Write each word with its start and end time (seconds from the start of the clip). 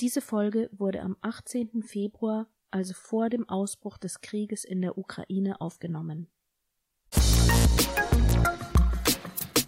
Diese 0.00 0.20
Folge 0.20 0.70
wurde 0.70 1.02
am 1.02 1.16
18. 1.22 1.82
Februar, 1.82 2.46
also 2.70 2.94
vor 2.94 3.30
dem 3.30 3.48
Ausbruch 3.48 3.98
des 3.98 4.20
Krieges 4.20 4.62
in 4.62 4.80
der 4.80 4.96
Ukraine, 4.96 5.60
aufgenommen. 5.60 6.28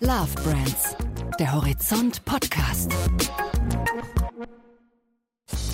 Love 0.00 0.32
Brands, 0.44 0.96
der 1.40 1.52
Horizont 1.52 2.24
Podcast. 2.24 2.92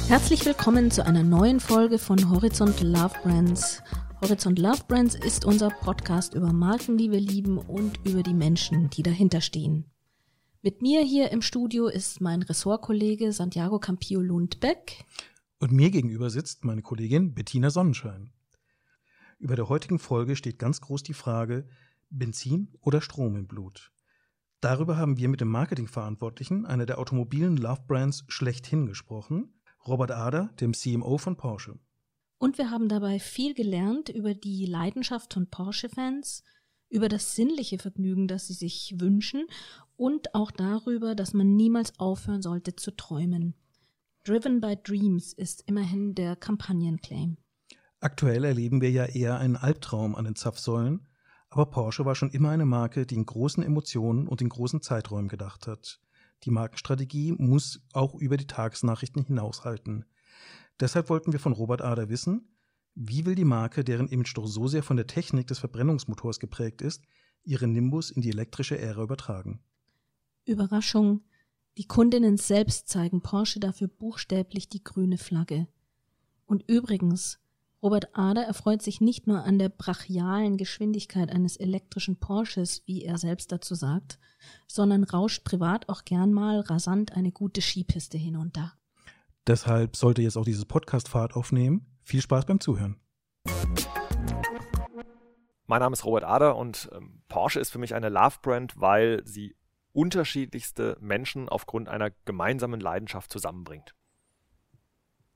Herzlich 0.09 0.47
willkommen 0.47 0.91
zu 0.91 1.05
einer 1.05 1.23
neuen 1.23 1.61
Folge 1.61 1.99
von 1.99 2.31
Horizont 2.31 2.81
Love 2.81 3.15
Brands. 3.25 3.83
Horizont 4.23 4.59
Love 4.59 4.85
Brands 4.89 5.17
ist 5.17 5.45
unser 5.45 5.69
Podcast 5.69 6.33
über 6.33 6.55
Marken, 6.55 6.97
die 6.97 7.11
wir 7.11 7.21
lieben 7.21 7.59
und 7.59 8.01
über 8.07 8.23
die 8.23 8.33
Menschen, 8.33 8.89
die 8.89 9.03
dahinter 9.03 9.43
stehen. 9.43 9.85
Mit 10.67 10.83
mir 10.83 11.01
hier 11.01 11.31
im 11.31 11.43
Studio 11.43 11.87
ist 11.87 12.21
mein 12.21 12.43
Ressortkollege 12.43 13.31
Santiago 13.31 13.79
Campillo 13.79 14.21
Lundbeck. 14.21 15.05
Und 15.61 15.71
mir 15.71 15.93
gegenüber 15.93 16.29
sitzt 16.29 16.65
meine 16.65 16.83
Kollegin 16.83 17.35
Bettina 17.35 17.71
Sonnenschein. 17.71 18.33
Über 19.39 19.55
der 19.55 19.69
heutigen 19.69 20.01
Folge 20.01 20.35
steht 20.35 20.59
ganz 20.59 20.81
groß 20.81 21.05
die 21.05 21.15
Frage, 21.15 21.69
Benzin 22.11 22.75
oder 22.81 23.01
Strom 23.01 23.37
im 23.37 23.47
Blut. 23.47 23.93
Darüber 24.61 24.97
haben 24.97 25.19
wir 25.19 25.29
mit 25.29 25.41
dem 25.41 25.51
Marketingverantwortlichen 25.51 26.67
einer 26.67 26.85
der 26.85 26.99
automobilen 26.99 27.57
Love 27.57 27.83
Brands 27.87 28.25
schlechthin 28.27 28.87
gesprochen, 28.87 29.55
Robert 29.87 30.11
Ader, 30.11 30.51
dem 30.59 30.75
CMO 30.75 31.17
von 31.17 31.37
Porsche. 31.37 31.79
Und 32.39 32.59
wir 32.59 32.73
haben 32.73 32.89
dabei 32.89 33.21
viel 33.21 33.55
gelernt 33.55 34.09
über 34.09 34.35
die 34.35 34.67
Leidenschaft 34.67 35.33
von 35.33 35.49
Porsche-Fans, 35.49 36.43
über 36.89 37.09
das 37.09 37.35
sinnliche 37.35 37.79
Vergnügen, 37.79 38.29
das 38.29 38.47
sie 38.47 38.55
sich 38.55 38.95
wünschen 38.99 39.47
und 39.97 40.35
auch 40.35 40.51
darüber, 40.51 41.15
dass 41.15 41.35
man 41.35 41.57
niemals 41.57 41.99
aufhören 41.99 42.43
sollte 42.43 42.77
zu 42.77 42.91
träumen. 42.97 43.55
Driven 44.25 44.61
by 44.61 44.77
Dreams 44.83 45.33
ist 45.33 45.63
immerhin 45.67 46.15
der 46.15 46.37
Kampagnenclaim. 46.37 47.37
Aktuell 48.01 48.45
erleben 48.45 48.81
wir 48.81 48.91
ja 48.91 49.07
eher 49.07 49.39
einen 49.39 49.57
Albtraum 49.57 50.15
an 50.15 50.25
den 50.25 50.37
Zapfsäulen, 50.37 51.07
aber 51.49 51.67
Porsche 51.67 52.05
war 52.05 52.15
schon 52.15 52.31
immer 52.31 52.51
eine 52.51 52.67
Marke, 52.67 53.07
die 53.07 53.15
in 53.15 53.25
großen 53.25 53.63
Emotionen 53.63 54.29
und 54.29 54.43
in 54.43 54.49
großen 54.49 54.83
Zeiträumen 54.83 55.29
gedacht 55.29 55.67
hat. 55.67 56.01
Die 56.43 56.51
Markenstrategie 56.51 57.33
muss 57.33 57.81
auch 57.93 58.15
über 58.15 58.37
die 58.37 58.47
Tagesnachrichten 58.47 59.25
hinaushalten. 59.25 60.05
Deshalb 60.81 61.09
wollten 61.09 61.33
wir 61.33 61.41
von 61.41 61.53
Robert 61.53 61.81
Ader 61.81 62.09
wissen, 62.09 62.56
wie 62.97 63.27
will 63.27 63.35
die 63.35 63.45
Marke, 63.45 63.85
deren 63.85 64.09
Image 64.09 64.37
doch 64.37 64.47
so 64.47 64.67
sehr 64.69 64.83
von 64.83 64.97
der 64.97 65.07
Technik 65.07 65.47
des 65.47 65.59
Verbrennungsmotors 65.59 66.41
geprägt 66.41 66.81
ist, 66.81 67.03
ihren 67.45 67.73
Nimbus 67.73 68.11
in 68.11 68.23
die 68.23 68.31
elektrische 68.31 68.79
Ära 68.79 69.03
übertragen? 69.03 69.61
Überraschung. 70.47 71.21
Die 71.77 71.87
Kundinnen 71.87 72.39
selbst 72.39 72.89
zeigen 72.89 73.21
Porsche 73.21 73.61
dafür 73.61 73.89
buchstäblich 73.89 74.71
die 74.71 74.83
grüne 74.83 75.19
Flagge. 75.19 75.69
Und 76.47 76.65
übrigens, 76.69 77.39
Robert 77.83 78.17
Ader 78.17 78.45
erfreut 78.45 78.81
sich 78.81 79.03
nicht 79.03 79.27
nur 79.27 79.45
an 79.45 79.59
der 79.59 79.69
brachialen 79.69 80.57
Geschwindigkeit 80.57 81.31
eines 81.31 81.59
elektrischen 81.59 82.17
Porsches, 82.17 82.83
wie 82.87 83.03
er 83.03 83.19
selbst 83.19 83.53
dazu 83.53 83.75
sagt, 83.75 84.19
sondern 84.67 85.05
rauscht 85.05 85.45
privat 85.45 85.91
auch 85.91 86.07
gern 86.07 86.33
mal 86.33 86.61
rasant 86.61 87.13
eine 87.13 87.31
gute 87.31 87.61
Skipiste 87.61 88.17
hinunter. 88.17 88.73
Deshalb 89.47 89.97
sollte 89.97 90.23
jetzt 90.23 90.39
auch 90.39 90.47
dieses 90.47 90.65
Podcast 90.65 91.09
Fahrt 91.09 91.37
aufnehmen. 91.37 91.87
Viel 92.07 92.23
Spaß 92.23 92.47
beim 92.47 92.61
Zuhören. 92.61 93.01
Mein 95.67 95.81
Name 95.81 95.93
ist 95.93 96.05
Robert 96.05 96.23
Ader 96.23 96.55
und 96.55 96.89
ähm, 96.93 97.25
Porsche 97.27 97.59
ist 97.59 97.71
für 97.71 97.81
mich 97.81 97.97
eine 97.97 98.11
Love-Brand, 98.11 98.81
weil 98.81 99.27
sie 99.27 99.57
unterschiedlichste 99.93 100.97
Menschen 101.01 101.49
aufgrund 101.49 101.89
einer 101.89 102.13
gemeinsamen 102.25 102.79
Leidenschaft 102.79 103.33
zusammenbringt. 103.33 103.97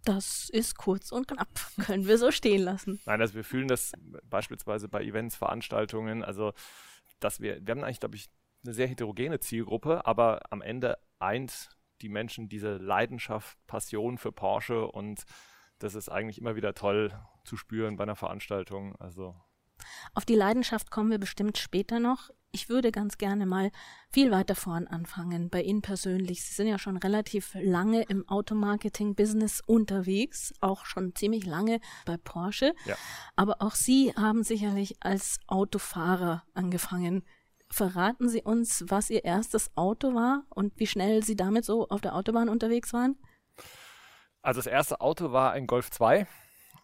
Das 0.05 0.49
ist 0.49 0.79
kurz 0.79 1.11
und 1.11 1.27
knapp. 1.27 1.49
Können 1.81 2.07
wir 2.07 2.19
so 2.19 2.31
stehen 2.31 2.63
lassen. 2.63 3.01
Nein, 3.05 3.21
also 3.21 3.35
wir 3.35 3.43
fühlen 3.43 3.67
das 3.67 3.91
beispielsweise 4.23 4.89
bei 4.89 5.03
Events, 5.03 5.35
Veranstaltungen, 5.35 6.23
also 6.23 6.53
dass 7.19 7.41
wir, 7.41 7.67
wir 7.67 7.73
haben 7.73 7.83
eigentlich, 7.83 7.99
glaube 7.99 8.15
ich, 8.15 8.31
eine 8.65 8.75
sehr 8.75 8.87
heterogene 8.87 9.41
Zielgruppe, 9.41 10.07
aber 10.07 10.53
am 10.53 10.63
Ende 10.63 10.99
eint 11.19 11.71
die 12.01 12.09
Menschen 12.09 12.49
diese 12.49 12.77
Leidenschaft, 12.77 13.59
Passion 13.67 14.19
für 14.19 14.31
Porsche 14.31 14.87
und 14.87 15.25
das 15.81 15.95
ist 15.95 16.09
eigentlich 16.09 16.39
immer 16.39 16.57
wieder 16.57 16.75
toll 16.75 17.13
zu 17.45 17.57
spüren 17.57 17.97
bei 17.97 18.05
einer 18.05 18.17
Veranstaltung. 18.17 18.95
Also 18.97 19.35
auf 20.15 20.25
die 20.25 20.35
Leidenschaft 20.35 20.91
kommen 20.91 21.11
wir 21.11 21.19
bestimmt 21.19 21.59
später 21.59 22.01
noch. 22.01 22.31
Ich 22.53 22.69
würde 22.69 22.91
ganz 22.91 23.17
gerne 23.17 23.47
mal 23.47 23.71
viel 24.11 24.33
weiter 24.33 24.57
vorn 24.57 24.89
anfangen, 24.89 25.51
bei 25.51 25.63
Ihnen 25.63 25.83
persönlich. 25.83 26.43
Sie 26.43 26.55
sind 26.55 26.67
ja 26.67 26.79
schon 26.79 26.97
relativ 26.97 27.55
lange 27.55 28.03
im 28.03 28.29
Automarketing-Business 28.29 29.63
unterwegs, 29.65 30.53
auch 30.61 30.85
schon 30.85 31.15
ziemlich 31.15 31.47
lange 31.47 31.81
bei 32.07 32.17
Porsche. 32.17 32.75
Ja. 32.87 32.97
Aber 33.37 33.63
auch 33.63 33.75
Sie 33.75 34.13
haben 34.17 34.43
sicherlich 34.43 34.97
als 35.01 35.39
Autofahrer 35.47 36.43
angefangen. 36.53 37.23
Verraten 37.69 38.29
Sie 38.29 38.43
uns, 38.43 38.85
was 38.89 39.11
Ihr 39.11 39.25
erstes 39.25 39.71
Auto 39.77 40.13
war 40.15 40.45
und 40.49 40.73
wie 40.77 40.89
schnell 40.89 41.23
Sie 41.23 41.37
damit 41.37 41.65
so 41.65 41.89
auf 41.89 42.01
der 42.01 42.17
Autobahn 42.17 42.49
unterwegs 42.49 42.93
waren? 42.93 43.17
Also 44.43 44.59
das 44.59 44.67
erste 44.67 45.01
Auto 45.01 45.33
war 45.33 45.53
ein 45.53 45.67
Golf 45.67 45.91
2 45.91 46.27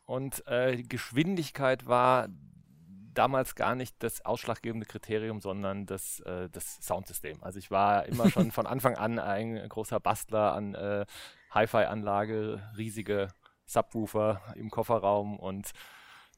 und 0.04 0.46
äh, 0.46 0.76
die 0.76 0.88
Geschwindigkeit 0.88 1.86
war 1.86 2.28
damals 3.14 3.54
gar 3.54 3.74
nicht 3.74 4.02
das 4.02 4.24
ausschlaggebende 4.24 4.86
Kriterium, 4.86 5.40
sondern 5.40 5.86
das, 5.86 6.20
äh, 6.20 6.48
das 6.50 6.76
Soundsystem. 6.82 7.42
Also 7.42 7.58
ich 7.58 7.70
war 7.70 8.06
immer 8.06 8.30
schon 8.30 8.52
von 8.52 8.66
Anfang 8.66 8.96
an 8.96 9.18
ein 9.18 9.68
großer 9.68 10.00
Bastler 10.00 10.52
an 10.52 10.74
äh, 10.74 11.06
Hi-Fi-Anlage, 11.50 12.62
riesige 12.76 13.28
Subwoofer 13.64 14.40
im 14.54 14.70
Kofferraum 14.70 15.38
und 15.38 15.72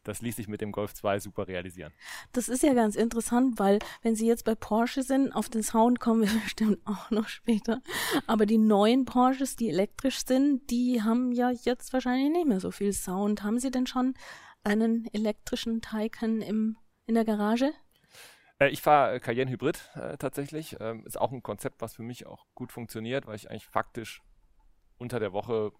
das 0.04 0.22
ließ 0.22 0.36
sich 0.36 0.48
mit 0.48 0.60
dem 0.60 0.72
Golf 0.72 0.94
2 0.94 1.20
super 1.20 1.48
realisieren. 1.48 1.92
Das 2.32 2.48
ist 2.48 2.62
ja 2.62 2.74
ganz 2.74 2.96
interessant, 2.96 3.58
weil 3.58 3.78
wenn 4.02 4.14
Sie 4.14 4.26
jetzt 4.26 4.44
bei 4.44 4.54
Porsche 4.54 5.02
sind, 5.02 5.32
auf 5.32 5.48
den 5.48 5.62
Sound 5.62 6.00
kommen 6.00 6.22
wir 6.22 6.40
bestimmt 6.44 6.78
auch 6.86 7.10
noch 7.10 7.28
später. 7.28 7.82
Aber 8.26 8.46
die 8.46 8.58
neuen 8.58 9.04
Porsches, 9.04 9.56
die 9.56 9.68
elektrisch 9.68 10.24
sind, 10.24 10.70
die 10.70 11.02
haben 11.02 11.32
ja 11.32 11.50
jetzt 11.50 11.92
wahrscheinlich 11.92 12.30
nicht 12.30 12.46
mehr 12.46 12.60
so 12.60 12.70
viel 12.70 12.92
Sound. 12.92 13.42
Haben 13.42 13.58
Sie 13.58 13.70
denn 13.70 13.86
schon 13.86 14.14
einen 14.64 15.08
elektrischen 15.12 15.80
Taycan 15.80 16.40
im, 16.40 16.76
in 17.06 17.14
der 17.14 17.24
Garage? 17.24 17.72
Äh, 18.58 18.68
ich 18.68 18.82
fahre 18.82 19.20
Cayenne 19.20 19.50
Hybrid 19.50 19.90
äh, 19.94 20.16
tatsächlich. 20.16 20.76
Ähm, 20.80 21.04
ist 21.06 21.20
auch 21.20 21.32
ein 21.32 21.42
Konzept, 21.42 21.80
was 21.80 21.94
für 21.94 22.02
mich 22.02 22.26
auch 22.26 22.46
gut 22.54 22.72
funktioniert, 22.72 23.26
weil 23.26 23.36
ich 23.36 23.50
eigentlich 23.50 23.66
faktisch 23.66 24.22
unter 24.98 25.20
der 25.20 25.32
Woche 25.32 25.72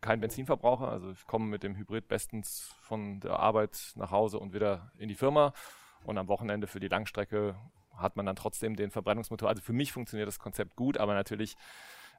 kein 0.00 0.20
Benzin 0.20 0.46
verbrauche. 0.46 0.88
Also 0.88 1.10
ich 1.10 1.26
komme 1.26 1.46
mit 1.46 1.62
dem 1.62 1.76
Hybrid 1.76 2.08
bestens 2.08 2.74
von 2.82 3.20
der 3.20 3.38
Arbeit 3.38 3.92
nach 3.96 4.10
Hause 4.10 4.38
und 4.38 4.52
wieder 4.52 4.92
in 4.98 5.08
die 5.08 5.14
Firma. 5.14 5.52
Und 6.04 6.18
am 6.18 6.28
Wochenende 6.28 6.66
für 6.66 6.80
die 6.80 6.88
Langstrecke 6.88 7.56
hat 7.96 8.16
man 8.16 8.26
dann 8.26 8.36
trotzdem 8.36 8.76
den 8.76 8.90
Verbrennungsmotor. 8.90 9.48
Also 9.48 9.62
für 9.62 9.72
mich 9.72 9.92
funktioniert 9.92 10.28
das 10.28 10.38
Konzept 10.38 10.76
gut, 10.76 10.98
aber 10.98 11.14
natürlich 11.14 11.56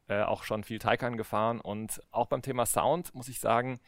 äh, 0.08 0.22
auch 0.22 0.44
schon 0.44 0.64
viel 0.64 0.80
Taycan 0.80 1.18
gefahren. 1.18 1.62
Und 1.62 2.02
auch 2.12 2.28
beim 2.28 2.42
Thema 2.42 2.66
Sound 2.66 3.14
muss 3.14 3.30
ich 3.30 3.40
sagen, 3.40 3.80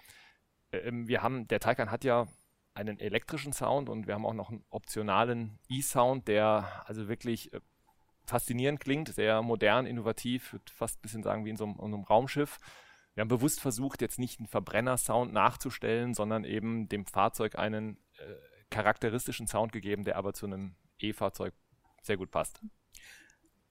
ähm, 0.72 1.08
wir 1.08 1.22
haben, 1.22 1.48
der 1.48 1.60
Taycan 1.60 1.92
hat 1.92 2.04
ja 2.04 2.28
einen 2.74 3.00
elektrischen 3.00 3.54
Sound 3.54 3.90
und 3.90 4.08
wir 4.08 4.14
haben 4.14 4.26
auch 4.26 4.34
noch 4.34 4.50
einen 4.50 4.64
optionalen 4.70 5.60
E-Sound, 5.68 6.28
der 6.28 6.84
also 6.86 7.08
wirklich 7.08 7.52
äh, 7.54 7.60
faszinierend 8.26 8.80
klingt, 8.80 9.14
sehr 9.14 9.42
modern, 9.42 9.86
innovativ, 9.86 10.54
würde 10.54 10.72
fast 10.72 11.00
ein 11.00 11.02
bisschen 11.02 11.24
sagen 11.24 11.46
wie 11.46 11.50
in 11.50 11.58
so 11.58 11.66
einem, 11.66 11.76
in 11.80 11.86
einem 11.86 12.04
Raumschiff. 12.04 12.60
Wir 13.20 13.24
haben 13.24 13.28
bewusst 13.28 13.60
versucht, 13.60 14.00
jetzt 14.02 14.18
nicht 14.18 14.40
einen 14.40 14.48
Verbrenner-Sound 14.48 15.34
nachzustellen, 15.34 16.14
sondern 16.14 16.46
eben 16.46 16.88
dem 16.88 17.06
Fahrzeug 17.06 17.60
einen 17.60 17.98
äh, 18.18 18.36
charakteristischen 18.70 19.46
Sound 19.46 19.74
gegeben, 19.74 20.06
der 20.06 20.16
aber 20.16 20.34
zu 20.34 20.46
einem 20.46 20.78
E-Fahrzeug 21.00 21.54
sehr 22.02 22.16
gut 22.16 22.32
passt. 22.32 22.62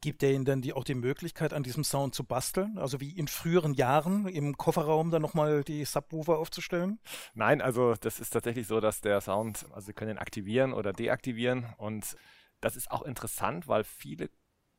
Gibt 0.02 0.22
er 0.22 0.32
Ihnen 0.32 0.44
dann 0.44 0.60
die, 0.60 0.74
auch 0.74 0.84
die 0.84 0.94
Möglichkeit, 0.94 1.54
an 1.54 1.62
diesem 1.62 1.82
Sound 1.82 2.14
zu 2.14 2.24
basteln? 2.24 2.76
Also 2.76 3.00
wie 3.00 3.16
in 3.16 3.26
früheren 3.26 3.72
Jahren 3.72 4.28
im 4.28 4.58
Kofferraum 4.58 5.10
dann 5.10 5.22
nochmal 5.22 5.64
die 5.64 5.82
Subwoofer 5.86 6.36
aufzustellen? 6.36 7.00
Nein, 7.32 7.62
also 7.62 7.94
das 7.94 8.20
ist 8.20 8.28
tatsächlich 8.28 8.66
so, 8.66 8.80
dass 8.80 9.00
der 9.00 9.22
Sound, 9.22 9.64
also 9.72 9.86
Sie 9.86 9.94
können 9.94 10.10
ihn 10.10 10.18
aktivieren 10.18 10.74
oder 10.74 10.92
deaktivieren. 10.92 11.72
Und 11.78 12.16
das 12.60 12.76
ist 12.76 12.90
auch 12.90 13.00
interessant, 13.00 13.66
weil 13.66 13.84
viele 13.84 14.28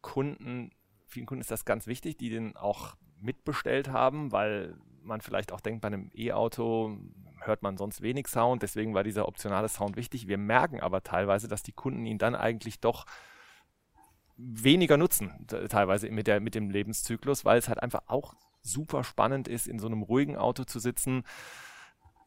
Kunden, 0.02 0.70
vielen 1.08 1.26
Kunden 1.26 1.42
ist 1.42 1.50
das 1.50 1.66
ganz 1.66 1.88
wichtig, 1.88 2.18
die 2.18 2.30
den 2.30 2.56
auch 2.56 2.96
mitbestellt 3.22 3.90
haben, 3.90 4.32
weil 4.32 4.76
man 5.04 5.22
vielleicht 5.22 5.52
auch 5.52 5.62
denkt, 5.62 5.82
bei 5.82 5.88
einem 5.88 6.12
E-Auto 6.14 6.98
hört 7.42 7.64
man 7.64 7.78
sonst 7.78 8.02
wenig 8.02 8.28
Sound. 8.28 8.64
Deswegen 8.64 8.94
war 8.94 9.04
dieser 9.04 9.28
optionale 9.28 9.70
Sound 9.70 9.96
wichtig. 9.96 10.28
Wir 10.28 10.38
merken 10.38 10.80
aber 10.80 11.04
teilweise, 11.04 11.48
dass 11.48 11.64
die 11.64 11.72
Kunden 11.72 12.06
ihn 12.06 12.18
dann 12.18 12.36
eigentlich 12.36 12.80
doch 12.80 13.06
weniger 14.38 14.98
nutzen, 14.98 15.48
teilweise 15.70 16.10
mit, 16.10 16.28
der, 16.28 16.40
mit 16.40 16.56
dem 16.56 16.70
Lebenszyklus, 16.70 17.44
weil 17.44 17.58
es 17.58 17.68
halt 17.68 17.82
einfach 17.84 18.04
auch 18.08 18.36
super 18.62 19.04
spannend 19.04 19.48
ist, 19.48 19.68
in 19.68 19.80
so 19.80 19.88
einem 19.88 20.02
ruhigen 20.02 20.38
Auto 20.38 20.64
zu 20.64 20.80
sitzen, 20.80 21.24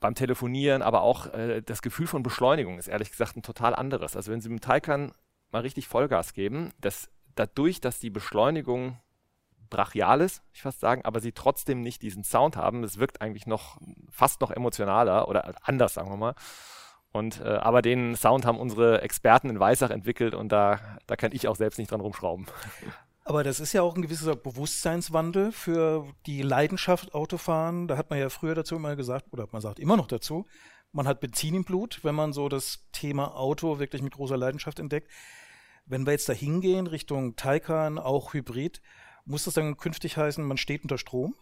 beim 0.00 0.14
Telefonieren, 0.14 0.82
aber 0.82 1.02
auch 1.02 1.32
äh, 1.32 1.62
das 1.62 1.80
Gefühl 1.80 2.06
von 2.06 2.22
Beschleunigung 2.22 2.78
ist 2.78 2.88
ehrlich 2.88 3.10
gesagt 3.10 3.36
ein 3.36 3.42
total 3.42 3.74
anderes. 3.74 4.16
Also 4.16 4.32
wenn 4.32 4.40
Sie 4.40 4.48
mit 4.50 4.62
dem 4.62 4.66
Taycan 4.66 5.12
mal 5.52 5.60
richtig 5.62 5.88
Vollgas 5.88 6.34
geben, 6.34 6.72
das, 6.80 7.08
dadurch, 7.36 7.80
dass 7.80 8.00
die 8.00 8.10
Beschleunigung 8.10 8.98
brachial 9.72 10.20
ist, 10.20 10.42
ich 10.52 10.62
fast 10.62 10.80
sagen, 10.80 11.04
aber 11.04 11.20
sie 11.20 11.32
trotzdem 11.32 11.80
nicht 11.80 12.02
diesen 12.02 12.22
Sound 12.22 12.56
haben. 12.56 12.84
Es 12.84 12.98
wirkt 12.98 13.20
eigentlich 13.20 13.46
noch 13.46 13.78
fast 14.10 14.40
noch 14.40 14.50
emotionaler 14.50 15.26
oder 15.28 15.54
anders, 15.62 15.94
sagen 15.94 16.10
wir 16.10 16.16
mal. 16.16 16.34
Und 17.10 17.40
äh, 17.40 17.48
aber 17.48 17.82
den 17.82 18.14
Sound 18.14 18.46
haben 18.46 18.58
unsere 18.58 19.02
Experten 19.02 19.50
in 19.50 19.60
Weissach 19.60 19.90
entwickelt 19.90 20.34
und 20.34 20.50
da, 20.50 20.78
da 21.06 21.16
kann 21.16 21.32
ich 21.32 21.48
auch 21.48 21.56
selbst 21.56 21.78
nicht 21.78 21.90
dran 21.90 22.00
rumschrauben. 22.00 22.46
Aber 23.24 23.44
das 23.44 23.60
ist 23.60 23.72
ja 23.72 23.82
auch 23.82 23.94
ein 23.94 24.02
gewisser 24.02 24.34
Bewusstseinswandel 24.34 25.52
für 25.52 26.12
die 26.26 26.42
Leidenschaft 26.42 27.14
Autofahren. 27.14 27.86
Da 27.86 27.96
hat 27.96 28.10
man 28.10 28.18
ja 28.18 28.28
früher 28.30 28.56
dazu 28.56 28.74
immer 28.74 28.96
gesagt, 28.96 29.26
oder 29.30 29.46
man 29.52 29.62
sagt 29.62 29.78
immer 29.78 29.96
noch 29.96 30.08
dazu, 30.08 30.44
man 30.90 31.06
hat 31.06 31.20
Benzin 31.20 31.54
im 31.54 31.62
Blut, 31.62 32.00
wenn 32.02 32.16
man 32.16 32.32
so 32.32 32.48
das 32.48 32.84
Thema 32.90 33.36
Auto 33.36 33.78
wirklich 33.78 34.02
mit 34.02 34.14
großer 34.14 34.36
Leidenschaft 34.36 34.80
entdeckt. 34.80 35.08
Wenn 35.86 36.04
wir 36.04 36.12
jetzt 36.12 36.28
da 36.28 36.32
hingehen, 36.32 36.88
Richtung 36.88 37.36
Taycan, 37.36 37.98
auch 37.98 38.34
Hybrid, 38.34 38.82
muss 39.24 39.44
das 39.44 39.54
dann 39.54 39.76
künftig 39.76 40.16
heißen, 40.16 40.44
man 40.44 40.56
steht 40.56 40.82
unter 40.82 40.98
Strom? 40.98 41.34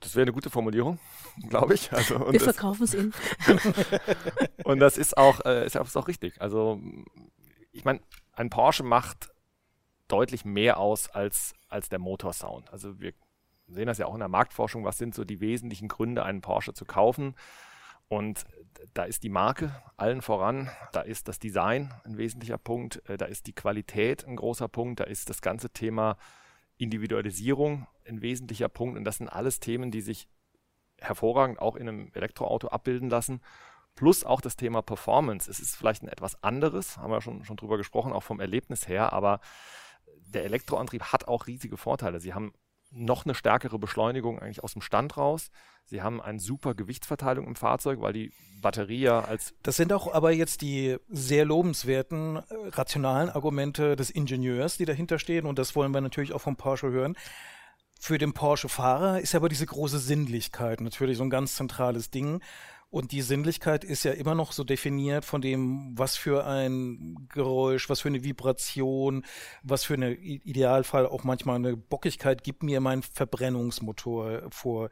Das 0.00 0.14
wäre 0.14 0.22
eine 0.22 0.32
gute 0.32 0.50
Formulierung, 0.50 0.98
glaube 1.48 1.74
ich. 1.74 1.92
Also, 1.92 2.32
Wir 2.32 2.40
verkaufen 2.40 2.84
es 2.84 2.94
Ihnen. 2.94 3.12
und 4.64 4.78
das 4.78 4.96
ist 4.96 5.16
auch, 5.16 5.44
äh, 5.44 5.66
ist 5.66 5.76
auch 5.76 6.08
richtig. 6.08 6.40
Also, 6.40 6.80
ich 7.72 7.84
meine, 7.84 8.00
ein 8.32 8.50
Porsche 8.50 8.84
macht 8.84 9.30
deutlich 10.08 10.44
mehr 10.44 10.78
aus 10.78 11.08
als, 11.08 11.54
als 11.68 11.88
der 11.88 11.98
Motorsound. 11.98 12.72
Also 12.72 12.98
wir 13.00 13.12
sehen 13.66 13.86
das 13.86 13.98
ja 13.98 14.06
auch 14.06 14.14
in 14.14 14.20
der 14.20 14.28
Marktforschung, 14.28 14.84
was 14.84 14.98
sind 14.98 15.14
so 15.14 15.24
die 15.24 15.40
wesentlichen 15.40 15.88
Gründe, 15.88 16.24
einen 16.24 16.40
Porsche 16.40 16.72
zu 16.72 16.84
kaufen. 16.84 17.34
Und 18.08 18.46
da 18.94 19.04
ist 19.04 19.22
die 19.22 19.28
Marke 19.28 19.82
allen 19.98 20.22
voran, 20.22 20.70
da 20.92 21.02
ist 21.02 21.28
das 21.28 21.38
Design 21.38 21.92
ein 22.04 22.16
wesentlicher 22.16 22.56
Punkt, 22.56 23.06
äh, 23.08 23.18
da 23.18 23.26
ist 23.26 23.46
die 23.46 23.52
Qualität 23.52 24.26
ein 24.26 24.36
großer 24.36 24.68
Punkt, 24.68 25.00
da 25.00 25.04
ist 25.04 25.28
das 25.28 25.42
ganze 25.42 25.68
Thema 25.70 26.16
Individualisierung 26.78 27.86
ein 28.06 28.22
wesentlicher 28.22 28.68
Punkt. 28.68 28.96
Und 28.96 29.04
das 29.04 29.18
sind 29.18 29.28
alles 29.28 29.60
Themen, 29.60 29.90
die 29.90 30.00
sich 30.00 30.28
hervorragend 30.98 31.60
auch 31.60 31.76
in 31.76 31.88
einem 31.88 32.10
Elektroauto 32.14 32.68
abbilden 32.68 33.10
lassen. 33.10 33.40
Plus 33.94 34.24
auch 34.24 34.40
das 34.40 34.56
Thema 34.56 34.80
Performance. 34.80 35.50
Es 35.50 35.60
ist 35.60 35.76
vielleicht 35.76 36.02
ein 36.02 36.08
etwas 36.08 36.42
anderes, 36.42 36.98
haben 36.98 37.10
wir 37.10 37.20
schon, 37.20 37.44
schon 37.44 37.56
drüber 37.56 37.76
gesprochen, 37.76 38.12
auch 38.12 38.22
vom 38.22 38.40
Erlebnis 38.40 38.88
her, 38.88 39.12
aber 39.12 39.40
der 40.26 40.44
Elektroantrieb 40.44 41.02
hat 41.12 41.26
auch 41.26 41.46
riesige 41.46 41.76
Vorteile. 41.76 42.20
Sie 42.20 42.34
haben 42.34 42.52
noch 42.90 43.24
eine 43.24 43.34
stärkere 43.34 43.78
Beschleunigung 43.78 44.38
eigentlich 44.38 44.62
aus 44.62 44.72
dem 44.72 44.82
Stand 44.82 45.16
raus. 45.16 45.50
Sie 45.84 46.02
haben 46.02 46.20
eine 46.20 46.38
super 46.38 46.74
Gewichtsverteilung 46.74 47.46
im 47.46 47.56
Fahrzeug, 47.56 48.00
weil 48.00 48.12
die 48.12 48.32
Batterie 48.60 49.00
ja 49.00 49.20
als. 49.20 49.54
Das 49.62 49.76
sind 49.76 49.92
auch 49.92 50.12
aber 50.12 50.32
jetzt 50.32 50.60
die 50.60 50.96
sehr 51.08 51.44
lobenswerten, 51.44 52.36
äh, 52.36 52.42
rationalen 52.70 53.30
Argumente 53.30 53.96
des 53.96 54.10
Ingenieurs, 54.10 54.76
die 54.76 54.84
dahinter 54.84 55.18
stehen. 55.18 55.46
Und 55.46 55.58
das 55.58 55.74
wollen 55.74 55.92
wir 55.92 56.00
natürlich 56.00 56.32
auch 56.32 56.40
vom 56.40 56.56
Porsche 56.56 56.90
hören. 56.90 57.16
Für 58.00 58.18
den 58.18 58.32
Porsche-Fahrer 58.32 59.20
ist 59.20 59.34
aber 59.34 59.48
diese 59.48 59.66
große 59.66 59.98
Sinnlichkeit 59.98 60.80
natürlich 60.80 61.16
so 61.16 61.24
ein 61.24 61.30
ganz 61.30 61.56
zentrales 61.56 62.10
Ding. 62.10 62.40
Und 62.90 63.12
die 63.12 63.20
Sinnlichkeit 63.20 63.84
ist 63.84 64.04
ja 64.04 64.12
immer 64.12 64.34
noch 64.34 64.52
so 64.52 64.64
definiert 64.64 65.26
von 65.26 65.42
dem, 65.42 65.92
was 65.98 66.16
für 66.16 66.46
ein 66.46 67.28
Geräusch, 67.28 67.90
was 67.90 68.00
für 68.00 68.08
eine 68.08 68.24
Vibration, 68.24 69.26
was 69.62 69.84
für 69.84 69.94
eine 69.94 70.14
Idealfall 70.14 71.06
auch 71.06 71.22
manchmal 71.22 71.56
eine 71.56 71.76
Bockigkeit 71.76 72.42
gibt 72.42 72.62
mir 72.62 72.80
mein 72.80 73.02
Verbrennungsmotor 73.02 74.50
vor. 74.50 74.88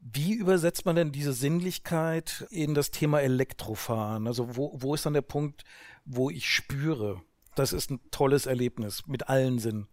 Wie 0.00 0.34
übersetzt 0.34 0.84
man 0.84 0.96
denn 0.96 1.12
diese 1.12 1.32
Sinnlichkeit 1.32 2.44
in 2.50 2.74
das 2.74 2.90
Thema 2.90 3.20
Elektrofahren? 3.20 4.26
Also 4.26 4.56
wo, 4.56 4.72
wo 4.82 4.94
ist 4.94 5.06
dann 5.06 5.14
der 5.14 5.22
Punkt, 5.22 5.62
wo 6.04 6.28
ich 6.28 6.50
spüre, 6.50 7.22
das 7.54 7.72
ist 7.72 7.90
ein 7.92 8.00
tolles 8.10 8.46
Erlebnis 8.46 9.06
mit 9.06 9.28
allen 9.28 9.60
Sinnen? 9.60 9.86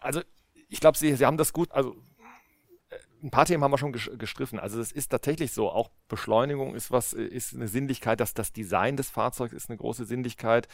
Also 0.00 0.22
ich 0.68 0.80
glaube, 0.80 0.98
Sie, 0.98 1.14
Sie 1.14 1.24
haben 1.24 1.36
das 1.36 1.52
gut, 1.52 1.70
also 1.70 1.94
ein 3.22 3.30
paar 3.30 3.44
Themen 3.44 3.62
haben 3.62 3.70
wir 3.70 3.78
schon 3.78 3.92
gestriffen. 3.92 4.58
Also 4.58 4.80
es 4.80 4.92
ist 4.92 5.08
tatsächlich 5.08 5.52
so, 5.52 5.70
auch 5.70 5.90
Beschleunigung 6.08 6.74
ist 6.74 6.90
was, 6.90 7.12
ist 7.12 7.54
eine 7.54 7.68
Sinnlichkeit, 7.68 8.20
dass 8.20 8.34
das 8.34 8.52
Design 8.52 8.96
des 8.96 9.10
Fahrzeugs 9.10 9.52
ist 9.52 9.68
eine 9.68 9.78
große 9.78 10.04
Sinnlichkeit. 10.04 10.68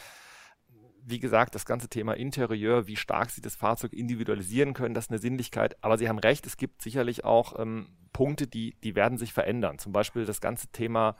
Wie 1.02 1.20
gesagt, 1.20 1.54
das 1.54 1.66
ganze 1.66 1.88
Thema 1.88 2.14
Interieur, 2.14 2.86
wie 2.86 2.96
stark 2.96 3.30
Sie 3.30 3.40
das 3.40 3.54
Fahrzeug 3.54 3.92
individualisieren 3.92 4.74
können, 4.74 4.94
das 4.94 5.06
ist 5.06 5.10
eine 5.10 5.20
Sinnlichkeit. 5.20 5.76
Aber 5.82 5.98
Sie 5.98 6.08
haben 6.08 6.18
recht, 6.18 6.46
es 6.46 6.56
gibt 6.56 6.82
sicherlich 6.82 7.24
auch 7.24 7.58
ähm, 7.58 7.96
Punkte, 8.12 8.46
die, 8.46 8.76
die 8.82 8.94
werden 8.94 9.18
sich 9.18 9.32
verändern. 9.32 9.78
Zum 9.78 9.92
Beispiel 9.92 10.24
das 10.24 10.40
ganze 10.40 10.68
Thema 10.68 11.16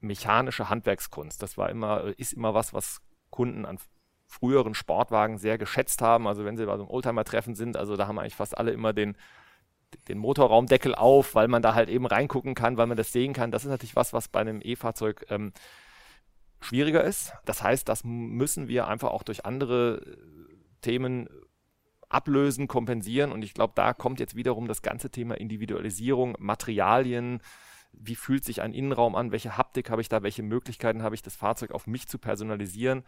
mechanische 0.00 0.70
Handwerkskunst. 0.70 1.42
Das 1.42 1.58
war 1.58 1.68
immer, 1.70 2.18
ist 2.18 2.32
immer 2.32 2.54
was, 2.54 2.72
was 2.72 3.00
Kunden 3.30 3.66
an 3.66 3.78
früheren 4.26 4.74
Sportwagen 4.74 5.38
sehr 5.38 5.58
geschätzt 5.58 6.02
haben. 6.02 6.26
Also 6.26 6.44
wenn 6.44 6.56
sie 6.56 6.66
bei 6.66 6.76
so 6.76 6.82
einem 6.82 6.90
Oldtimer-Treffen 6.90 7.54
sind, 7.54 7.76
also 7.76 7.96
da 7.96 8.06
haben 8.06 8.18
eigentlich 8.18 8.36
fast 8.36 8.56
alle 8.56 8.70
immer 8.72 8.92
den 8.92 9.16
den 10.08 10.18
Motorraumdeckel 10.18 10.94
auf, 10.94 11.34
weil 11.34 11.48
man 11.48 11.62
da 11.62 11.74
halt 11.74 11.88
eben 11.88 12.06
reingucken 12.06 12.54
kann, 12.54 12.76
weil 12.76 12.86
man 12.86 12.96
das 12.96 13.12
sehen 13.12 13.32
kann. 13.32 13.50
Das 13.50 13.64
ist 13.64 13.70
natürlich 13.70 13.96
was, 13.96 14.12
was 14.12 14.28
bei 14.28 14.40
einem 14.40 14.60
E-Fahrzeug 14.62 15.26
ähm, 15.28 15.52
schwieriger 16.60 17.04
ist. 17.04 17.32
Das 17.44 17.62
heißt, 17.62 17.88
das 17.88 18.04
müssen 18.04 18.68
wir 18.68 18.88
einfach 18.88 19.10
auch 19.10 19.22
durch 19.22 19.44
andere 19.44 20.02
äh, 20.04 20.16
Themen 20.80 21.28
ablösen, 22.08 22.68
kompensieren. 22.68 23.32
Und 23.32 23.42
ich 23.42 23.54
glaube, 23.54 23.74
da 23.76 23.92
kommt 23.92 24.20
jetzt 24.20 24.34
wiederum 24.34 24.66
das 24.66 24.82
ganze 24.82 25.10
Thema 25.10 25.34
Individualisierung, 25.34 26.36
Materialien. 26.38 27.40
Wie 27.92 28.14
fühlt 28.14 28.44
sich 28.44 28.62
ein 28.62 28.72
Innenraum 28.72 29.14
an? 29.14 29.32
Welche 29.32 29.56
Haptik 29.56 29.90
habe 29.90 30.00
ich 30.00 30.08
da? 30.08 30.22
Welche 30.22 30.42
Möglichkeiten 30.42 31.02
habe 31.02 31.14
ich, 31.14 31.22
das 31.22 31.36
Fahrzeug 31.36 31.72
auf 31.72 31.86
mich 31.86 32.08
zu 32.08 32.18
personalisieren? 32.18 33.04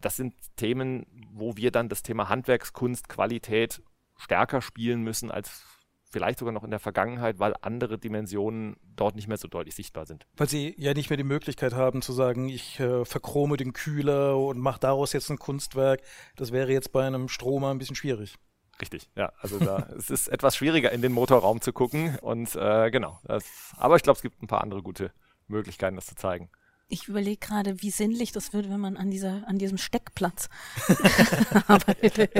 Das 0.00 0.16
sind 0.16 0.34
Themen, 0.56 1.06
wo 1.30 1.56
wir 1.56 1.70
dann 1.70 1.88
das 1.88 2.02
Thema 2.02 2.28
Handwerkskunst, 2.28 3.08
Qualität 3.08 3.82
stärker 4.16 4.60
spielen 4.60 5.02
müssen 5.02 5.30
als 5.30 5.64
vielleicht 6.12 6.38
sogar 6.38 6.52
noch 6.52 6.62
in 6.62 6.70
der 6.70 6.78
Vergangenheit, 6.78 7.38
weil 7.38 7.54
andere 7.62 7.98
Dimensionen 7.98 8.76
dort 8.94 9.16
nicht 9.16 9.28
mehr 9.28 9.38
so 9.38 9.48
deutlich 9.48 9.74
sichtbar 9.74 10.06
sind. 10.06 10.26
Weil 10.36 10.48
sie 10.48 10.74
ja 10.78 10.92
nicht 10.92 11.10
mehr 11.10 11.16
die 11.16 11.24
Möglichkeit 11.24 11.72
haben 11.72 12.02
zu 12.02 12.12
sagen, 12.12 12.48
ich 12.48 12.78
äh, 12.78 13.04
verchrome 13.04 13.56
den 13.56 13.72
Kühler 13.72 14.38
und 14.38 14.58
mache 14.58 14.80
daraus 14.80 15.12
jetzt 15.12 15.30
ein 15.30 15.38
Kunstwerk. 15.38 16.02
Das 16.36 16.52
wäre 16.52 16.70
jetzt 16.70 16.92
bei 16.92 17.06
einem 17.06 17.28
Stromer 17.28 17.70
ein 17.70 17.78
bisschen 17.78 17.96
schwierig. 17.96 18.36
Richtig, 18.80 19.08
ja. 19.16 19.32
Also 19.38 19.58
da 19.58 19.88
es 19.96 20.10
ist 20.10 20.28
etwas 20.28 20.56
schwieriger 20.56 20.92
in 20.92 21.02
den 21.02 21.12
Motorraum 21.12 21.60
zu 21.60 21.72
gucken 21.72 22.18
und 22.20 22.54
äh, 22.54 22.90
genau. 22.90 23.18
Das, 23.24 23.44
aber 23.76 23.96
ich 23.96 24.02
glaube, 24.02 24.16
es 24.16 24.22
gibt 24.22 24.42
ein 24.42 24.48
paar 24.48 24.62
andere 24.62 24.82
gute 24.82 25.12
Möglichkeiten, 25.48 25.96
das 25.96 26.06
zu 26.06 26.14
zeigen. 26.14 26.50
Ich 26.92 27.08
überlege 27.08 27.38
gerade, 27.38 27.80
wie 27.80 27.90
sinnlich 27.90 28.32
das 28.32 28.52
wird, 28.52 28.68
wenn 28.68 28.78
man 28.78 28.98
an 28.98 29.10
dieser, 29.10 29.48
an 29.48 29.56
diesem 29.56 29.78
Steckplatz 29.78 30.50
arbeitet. 31.66 32.30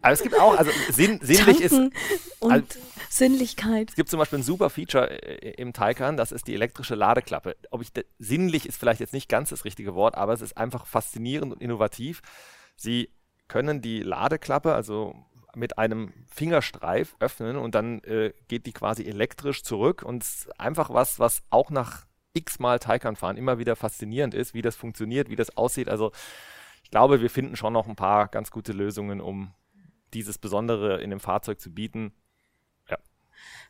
Aber 0.00 0.12
es 0.14 0.22
gibt 0.22 0.34
auch, 0.40 0.56
also 0.56 0.70
sinn, 0.90 1.20
sinnlich 1.22 1.60
ist. 1.60 1.74
Und 1.74 2.50
also, 2.50 2.64
Sinnlichkeit. 3.10 3.90
Es 3.90 3.96
gibt 3.96 4.08
zum 4.08 4.18
Beispiel 4.18 4.38
ein 4.38 4.42
super 4.42 4.70
Feature 4.70 5.10
äh, 5.10 5.50
im 5.60 5.74
Taycan, 5.74 6.16
das 6.16 6.32
ist 6.32 6.46
die 6.46 6.54
elektrische 6.54 6.94
Ladeklappe. 6.94 7.54
Ob 7.70 7.82
ich 7.82 7.90
sinnlich 8.18 8.64
ist 8.64 8.78
vielleicht 8.78 9.00
jetzt 9.00 9.12
nicht 9.12 9.28
ganz 9.28 9.50
das 9.50 9.66
richtige 9.66 9.94
Wort, 9.94 10.14
aber 10.14 10.32
es 10.32 10.40
ist 10.40 10.56
einfach 10.56 10.86
faszinierend 10.86 11.52
und 11.52 11.60
innovativ. 11.60 12.22
Sie 12.76 13.10
können 13.46 13.82
die 13.82 14.00
Ladeklappe, 14.00 14.74
also 14.74 15.14
mit 15.54 15.76
einem 15.76 16.14
Fingerstreif 16.28 17.14
öffnen 17.20 17.58
und 17.58 17.74
dann 17.74 18.02
äh, 18.04 18.32
geht 18.48 18.64
die 18.64 18.72
quasi 18.72 19.04
elektrisch 19.04 19.64
zurück 19.64 20.02
und 20.02 20.24
einfach 20.56 20.88
was, 20.88 21.18
was 21.18 21.42
auch 21.50 21.68
nach 21.68 22.07
x-mal 22.38 22.78
Taycan 22.78 23.16
fahren 23.16 23.36
immer 23.36 23.58
wieder 23.58 23.76
faszinierend 23.76 24.34
ist, 24.34 24.54
wie 24.54 24.62
das 24.62 24.76
funktioniert, 24.76 25.28
wie 25.28 25.36
das 25.36 25.56
aussieht. 25.56 25.88
Also 25.88 26.12
ich 26.82 26.90
glaube, 26.90 27.20
wir 27.20 27.30
finden 27.30 27.56
schon 27.56 27.72
noch 27.72 27.86
ein 27.86 27.96
paar 27.96 28.28
ganz 28.28 28.50
gute 28.50 28.72
Lösungen, 28.72 29.20
um 29.20 29.52
dieses 30.14 30.38
Besondere 30.38 31.02
in 31.02 31.10
dem 31.10 31.20
Fahrzeug 31.20 31.60
zu 31.60 31.72
bieten. 31.72 32.12
Ja. 32.88 32.96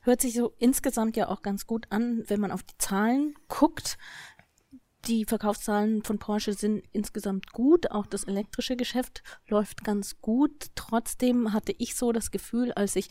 Hört 0.02 0.20
sich 0.20 0.34
so 0.34 0.54
insgesamt 0.58 1.16
ja 1.16 1.28
auch 1.28 1.42
ganz 1.42 1.66
gut 1.66 1.86
an, 1.90 2.22
wenn 2.28 2.40
man 2.40 2.52
auf 2.52 2.62
die 2.62 2.78
Zahlen 2.78 3.34
guckt. 3.48 3.98
Die 5.06 5.24
Verkaufszahlen 5.24 6.02
von 6.02 6.18
Porsche 6.18 6.52
sind 6.52 6.84
insgesamt 6.92 7.52
gut, 7.52 7.90
auch 7.90 8.04
das 8.04 8.24
elektrische 8.24 8.76
Geschäft 8.76 9.22
läuft 9.46 9.84
ganz 9.84 10.20
gut. 10.20 10.66
Trotzdem 10.74 11.52
hatte 11.52 11.72
ich 11.78 11.94
so 11.94 12.12
das 12.12 12.30
Gefühl, 12.30 12.72
als 12.72 12.96
ich 12.96 13.08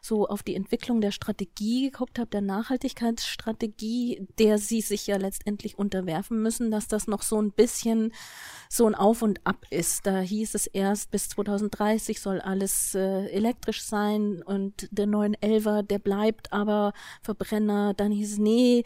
so 0.00 0.26
auf 0.28 0.42
die 0.42 0.54
Entwicklung 0.54 1.00
der 1.00 1.10
Strategie 1.10 1.90
geguckt 1.90 2.18
habe, 2.18 2.30
der 2.30 2.40
Nachhaltigkeitsstrategie, 2.40 4.26
der 4.38 4.58
sie 4.58 4.80
sich 4.80 5.06
ja 5.06 5.16
letztendlich 5.16 5.76
unterwerfen 5.76 6.40
müssen, 6.40 6.70
dass 6.70 6.88
das 6.88 7.08
noch 7.08 7.22
so 7.22 7.40
ein 7.42 7.50
bisschen 7.50 8.12
so 8.68 8.86
ein 8.86 8.94
Auf 8.94 9.22
und 9.22 9.46
Ab 9.46 9.66
ist. 9.70 10.06
Da 10.06 10.20
hieß 10.20 10.54
es 10.54 10.66
erst, 10.66 11.10
bis 11.10 11.28
2030 11.30 12.20
soll 12.20 12.40
alles 12.40 12.94
äh, 12.94 13.26
elektrisch 13.26 13.82
sein 13.82 14.42
und 14.42 14.88
der 14.92 15.06
911er, 15.06 15.82
der 15.82 15.98
bleibt 15.98 16.52
aber 16.52 16.92
Verbrenner. 17.22 17.92
Dann 17.92 18.12
hieß 18.12 18.32
es, 18.34 18.38
nee, 18.38 18.84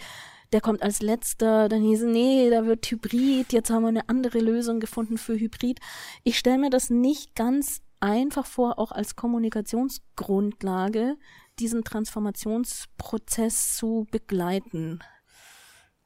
der 0.52 0.60
kommt 0.60 0.82
als 0.82 1.02
letzter, 1.02 1.68
dann 1.68 1.82
hieß 1.82 2.02
nee, 2.02 2.50
da 2.50 2.66
wird 2.66 2.90
Hybrid, 2.90 3.52
jetzt 3.52 3.70
haben 3.70 3.82
wir 3.82 3.88
eine 3.88 4.08
andere 4.08 4.38
Lösung 4.38 4.80
gefunden 4.80 5.18
für 5.18 5.34
Hybrid. 5.34 5.80
Ich 6.24 6.38
stelle 6.38 6.58
mir 6.58 6.70
das 6.70 6.90
nicht 6.90 7.34
ganz 7.34 7.82
einfach 8.00 8.46
vor, 8.46 8.78
auch 8.78 8.92
als 8.92 9.16
Kommunikationsgrundlage 9.16 11.16
diesen 11.58 11.84
Transformationsprozess 11.84 13.76
zu 13.76 14.06
begleiten. 14.10 15.00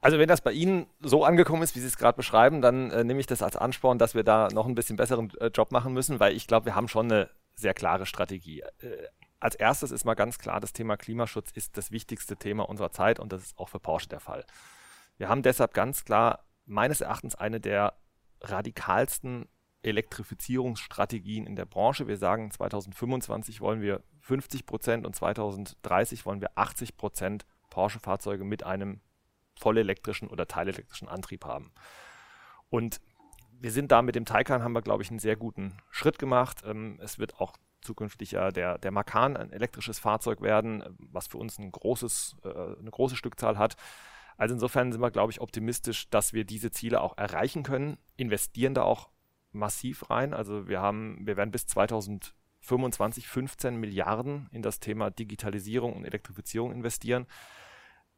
Also 0.00 0.18
wenn 0.18 0.28
das 0.28 0.40
bei 0.40 0.52
Ihnen 0.52 0.86
so 1.00 1.24
angekommen 1.24 1.62
ist, 1.62 1.76
wie 1.76 1.80
Sie 1.80 1.86
es 1.86 1.96
gerade 1.96 2.16
beschreiben, 2.16 2.60
dann 2.60 2.90
äh, 2.90 3.04
nehme 3.04 3.20
ich 3.20 3.26
das 3.26 3.42
als 3.42 3.56
Ansporn, 3.56 3.98
dass 3.98 4.16
wir 4.16 4.24
da 4.24 4.48
noch 4.52 4.66
ein 4.66 4.74
bisschen 4.74 4.96
besseren 4.96 5.30
äh, 5.38 5.50
Job 5.54 5.70
machen 5.70 5.92
müssen, 5.92 6.18
weil 6.18 6.34
ich 6.34 6.48
glaube, 6.48 6.66
wir 6.66 6.74
haben 6.74 6.88
schon 6.88 7.12
eine 7.12 7.30
sehr 7.54 7.72
klare 7.72 8.04
Strategie. 8.04 8.62
Äh, 8.80 9.06
als 9.42 9.56
erstes 9.56 9.90
ist 9.90 10.04
mal 10.04 10.14
ganz 10.14 10.38
klar, 10.38 10.60
das 10.60 10.72
Thema 10.72 10.96
Klimaschutz 10.96 11.50
ist 11.50 11.76
das 11.76 11.90
wichtigste 11.90 12.36
Thema 12.36 12.68
unserer 12.68 12.92
Zeit 12.92 13.18
und 13.18 13.32
das 13.32 13.42
ist 13.42 13.58
auch 13.58 13.68
für 13.68 13.80
Porsche 13.80 14.08
der 14.08 14.20
Fall. 14.20 14.44
Wir 15.16 15.28
haben 15.28 15.42
deshalb 15.42 15.74
ganz 15.74 16.04
klar 16.04 16.44
meines 16.64 17.00
Erachtens 17.00 17.34
eine 17.34 17.60
der 17.60 17.94
radikalsten 18.40 19.48
Elektrifizierungsstrategien 19.82 21.44
in 21.44 21.56
der 21.56 21.64
Branche. 21.64 22.06
Wir 22.06 22.18
sagen, 22.18 22.52
2025 22.52 23.60
wollen 23.60 23.80
wir 23.80 24.04
50 24.20 24.64
Prozent 24.64 25.06
und 25.06 25.16
2030 25.16 26.24
wollen 26.24 26.40
wir 26.40 26.50
80 26.54 26.96
Prozent 26.96 27.44
Porsche-Fahrzeuge 27.68 28.44
mit 28.44 28.62
einem 28.62 29.00
vollelektrischen 29.58 30.28
oder 30.28 30.46
teilelektrischen 30.46 31.08
Antrieb 31.08 31.44
haben. 31.44 31.72
Und 32.70 33.00
wir 33.58 33.72
sind 33.72 33.90
da 33.90 34.02
mit 34.02 34.14
dem 34.14 34.24
Taycan, 34.24 34.62
haben 34.62 34.72
wir, 34.72 34.82
glaube 34.82 35.02
ich, 35.02 35.10
einen 35.10 35.18
sehr 35.18 35.36
guten 35.36 35.78
Schritt 35.90 36.20
gemacht. 36.20 36.62
Ähm, 36.64 37.00
es 37.02 37.18
wird 37.18 37.40
auch 37.40 37.54
zukünftig 37.82 38.32
ja 38.32 38.50
der, 38.50 38.78
der 38.78 38.90
Macan 38.90 39.36
ein 39.36 39.52
elektrisches 39.52 39.98
Fahrzeug 39.98 40.40
werden, 40.40 40.84
was 40.98 41.26
für 41.26 41.38
uns 41.38 41.58
ein 41.58 41.70
großes, 41.70 42.36
äh, 42.44 42.48
eine 42.48 42.90
große 42.90 43.16
Stückzahl 43.16 43.58
hat. 43.58 43.76
Also 44.36 44.54
insofern 44.54 44.92
sind 44.92 45.00
wir, 45.00 45.10
glaube 45.10 45.32
ich, 45.32 45.40
optimistisch, 45.40 46.08
dass 46.10 46.32
wir 46.32 46.44
diese 46.44 46.70
Ziele 46.70 47.00
auch 47.00 47.16
erreichen 47.16 47.62
können, 47.62 47.98
investieren 48.16 48.74
da 48.74 48.82
auch 48.82 49.10
massiv 49.52 50.10
rein. 50.10 50.34
Also 50.34 50.68
wir 50.68 50.80
haben, 50.80 51.18
wir 51.26 51.36
werden 51.36 51.50
bis 51.50 51.66
2025 51.66 53.28
15 53.28 53.76
Milliarden 53.76 54.48
in 54.50 54.62
das 54.62 54.80
Thema 54.80 55.10
Digitalisierung 55.10 55.92
und 55.92 56.04
Elektrifizierung 56.04 56.72
investieren. 56.72 57.26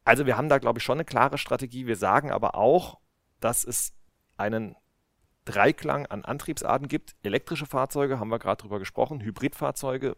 Also 0.04 0.26
wir 0.26 0.36
haben 0.36 0.48
da, 0.48 0.58
glaube 0.58 0.78
ich, 0.78 0.84
schon 0.84 0.96
eine 0.96 1.04
klare 1.04 1.38
Strategie. 1.38 1.86
Wir 1.86 1.96
sagen 1.96 2.30
aber 2.30 2.54
auch, 2.54 3.00
dass 3.40 3.64
es 3.64 3.94
einen 4.36 4.76
Dreiklang 5.44 6.06
an 6.06 6.24
Antriebsarten 6.24 6.88
gibt. 6.88 7.16
Elektrische 7.22 7.66
Fahrzeuge 7.66 8.18
haben 8.18 8.30
wir 8.30 8.38
gerade 8.38 8.62
drüber 8.62 8.78
gesprochen, 8.78 9.20
Hybridfahrzeuge, 9.20 10.16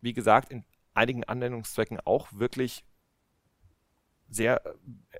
wie 0.00 0.12
gesagt, 0.12 0.50
in 0.50 0.64
einigen 0.94 1.24
Anwendungszwecken 1.24 2.00
auch 2.04 2.28
wirklich 2.32 2.84
sehr 4.28 4.64
äh, 4.64 4.70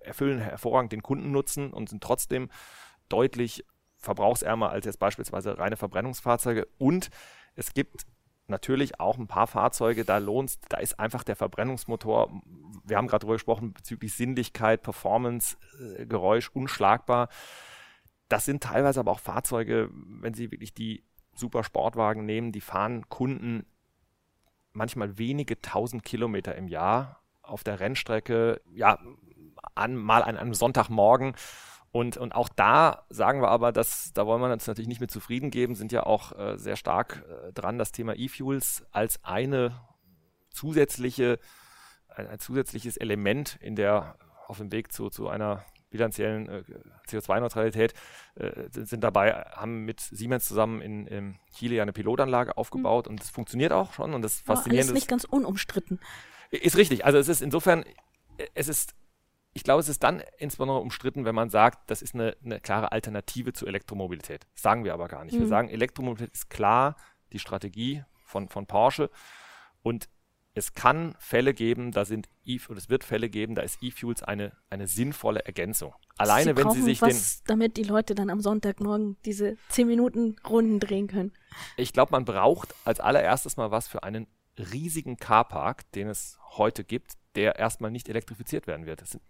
erfüllen 0.00 0.38
hervorragend 0.38 0.92
den 0.92 1.02
Kundennutzen 1.02 1.72
und 1.72 1.88
sind 1.88 2.02
trotzdem 2.02 2.50
deutlich 3.08 3.64
verbrauchsärmer 3.96 4.70
als 4.70 4.86
jetzt 4.86 4.98
beispielsweise 4.98 5.58
reine 5.58 5.76
Verbrennungsfahrzeuge. 5.76 6.68
Und 6.78 7.10
es 7.54 7.74
gibt 7.74 8.06
natürlich 8.46 9.00
auch 9.00 9.18
ein 9.18 9.26
paar 9.26 9.46
Fahrzeuge, 9.46 10.04
da 10.04 10.18
lohnt 10.18 10.58
da 10.68 10.78
ist 10.78 10.98
einfach 10.98 11.24
der 11.24 11.36
Verbrennungsmotor, 11.36 12.30
wir 12.84 12.96
haben 12.96 13.06
gerade 13.06 13.22
darüber 13.22 13.34
gesprochen, 13.34 13.72
bezüglich 13.72 14.14
Sinnlichkeit, 14.14 14.82
Performance, 14.82 15.56
äh, 15.98 16.06
Geräusch 16.06 16.48
unschlagbar. 16.50 17.28
Das 18.28 18.44
sind 18.44 18.62
teilweise 18.62 19.00
aber 19.00 19.12
auch 19.12 19.20
Fahrzeuge, 19.20 19.90
wenn 19.92 20.34
Sie 20.34 20.50
wirklich 20.50 20.74
die 20.74 21.04
super 21.34 21.64
Sportwagen 21.64 22.26
nehmen, 22.26 22.52
die 22.52 22.60
fahren 22.60 23.08
Kunden 23.08 23.66
manchmal 24.72 25.18
wenige 25.18 25.60
tausend 25.60 26.04
Kilometer 26.04 26.54
im 26.54 26.68
Jahr 26.68 27.22
auf 27.42 27.64
der 27.64 27.80
Rennstrecke, 27.80 28.60
ja, 28.72 28.98
an, 29.74 29.96
mal 29.96 30.22
an 30.22 30.36
einem 30.36 30.54
Sonntagmorgen. 30.54 31.34
Und, 31.90 32.18
und 32.18 32.34
auch 32.34 32.50
da 32.50 33.06
sagen 33.08 33.40
wir 33.40 33.48
aber, 33.48 33.72
dass 33.72 34.12
da 34.12 34.26
wollen 34.26 34.42
wir 34.42 34.52
uns 34.52 34.66
natürlich 34.66 34.88
nicht 34.88 35.00
mit 35.00 35.10
zufrieden 35.10 35.50
geben, 35.50 35.74
sind 35.74 35.90
ja 35.90 36.04
auch 36.04 36.32
äh, 36.38 36.58
sehr 36.58 36.76
stark 36.76 37.24
äh, 37.28 37.52
dran, 37.52 37.78
das 37.78 37.92
Thema 37.92 38.14
E-Fuels 38.14 38.86
als 38.90 39.24
eine 39.24 39.72
zusätzliche, 40.50 41.38
ein, 42.08 42.26
ein, 42.26 42.38
zusätzliches 42.38 42.98
Element 42.98 43.56
in 43.62 43.74
der 43.74 44.16
auf 44.46 44.58
dem 44.58 44.70
Weg 44.70 44.92
zu, 44.92 45.08
zu 45.08 45.28
einer 45.28 45.64
bilanziellen 45.90 46.48
äh, 46.48 46.62
CO2-Neutralität 47.08 47.94
äh, 48.34 48.68
sind 48.70 49.02
dabei, 49.02 49.32
haben 49.32 49.84
mit 49.84 50.00
Siemens 50.00 50.46
zusammen 50.46 50.80
in, 50.80 51.06
in 51.06 51.38
Chile 51.56 51.80
eine 51.80 51.92
Pilotanlage 51.92 52.56
aufgebaut 52.56 53.06
mhm. 53.06 53.12
und 53.12 53.20
das 53.20 53.30
funktioniert 53.30 53.72
auch 53.72 53.92
schon 53.92 54.14
und 54.14 54.22
das 54.22 54.40
Faszinierende 54.40 54.92
ist 54.92 54.94
nicht 54.94 55.08
ganz 55.08 55.24
unumstritten. 55.24 56.00
Ist 56.50 56.76
richtig. 56.76 57.04
Also 57.04 57.18
es 57.18 57.28
ist 57.28 57.42
insofern, 57.42 57.84
es 58.54 58.68
ist, 58.68 58.94
ich 59.52 59.64
glaube, 59.64 59.80
es 59.80 59.88
ist 59.88 60.02
dann 60.02 60.22
insbesondere 60.38 60.78
umstritten, 60.78 61.24
wenn 61.24 61.34
man 61.34 61.50
sagt, 61.50 61.90
das 61.90 62.02
ist 62.02 62.14
eine, 62.14 62.36
eine 62.44 62.60
klare 62.60 62.92
Alternative 62.92 63.52
zur 63.52 63.68
Elektromobilität. 63.68 64.46
Das 64.54 64.62
sagen 64.62 64.84
wir 64.84 64.94
aber 64.94 65.08
gar 65.08 65.24
nicht. 65.24 65.34
Mhm. 65.34 65.40
Wir 65.40 65.48
sagen, 65.48 65.68
Elektromobilität 65.68 66.34
ist 66.34 66.48
klar 66.50 66.96
die 67.32 67.38
Strategie 67.38 68.04
von, 68.24 68.48
von 68.48 68.66
Porsche 68.66 69.10
und 69.82 70.08
es 70.58 70.74
kann 70.74 71.14
Fälle 71.18 71.54
geben, 71.54 71.92
da 71.92 72.04
sind 72.04 72.28
e 72.44 72.58
oder 72.68 72.78
es 72.78 72.90
wird 72.90 73.04
Fälle 73.04 73.30
geben, 73.30 73.54
da 73.54 73.62
ist 73.62 73.78
E-Fuels 73.82 74.22
eine, 74.22 74.52
eine 74.68 74.86
sinnvolle 74.86 75.44
Ergänzung. 75.44 75.94
Alleine, 76.16 76.56
sie 76.56 76.56
wenn 76.56 76.70
sie 76.72 76.82
sich 76.82 77.00
was, 77.00 77.38
den. 77.38 77.44
Damit 77.46 77.76
die 77.76 77.84
Leute 77.84 78.14
dann 78.14 78.28
am 78.28 78.40
Sonntagmorgen 78.40 79.16
diese 79.24 79.56
10 79.68 79.86
Minuten 79.86 80.36
Runden 80.46 80.80
drehen 80.80 81.06
können. 81.06 81.32
Ich 81.76 81.92
glaube, 81.92 82.12
man 82.12 82.24
braucht 82.24 82.74
als 82.84 83.00
allererstes 83.00 83.56
mal 83.56 83.70
was 83.70 83.88
für 83.88 84.02
einen 84.02 84.26
riesigen 84.58 85.16
Carpark, 85.16 85.90
den 85.92 86.08
es 86.08 86.38
heute 86.56 86.84
gibt, 86.84 87.12
der 87.36 87.56
erstmal 87.56 87.90
nicht 87.90 88.08
elektrifiziert 88.08 88.66
werden 88.66 88.86
wird. 88.86 89.00
Das 89.00 89.10
sind 89.10 89.22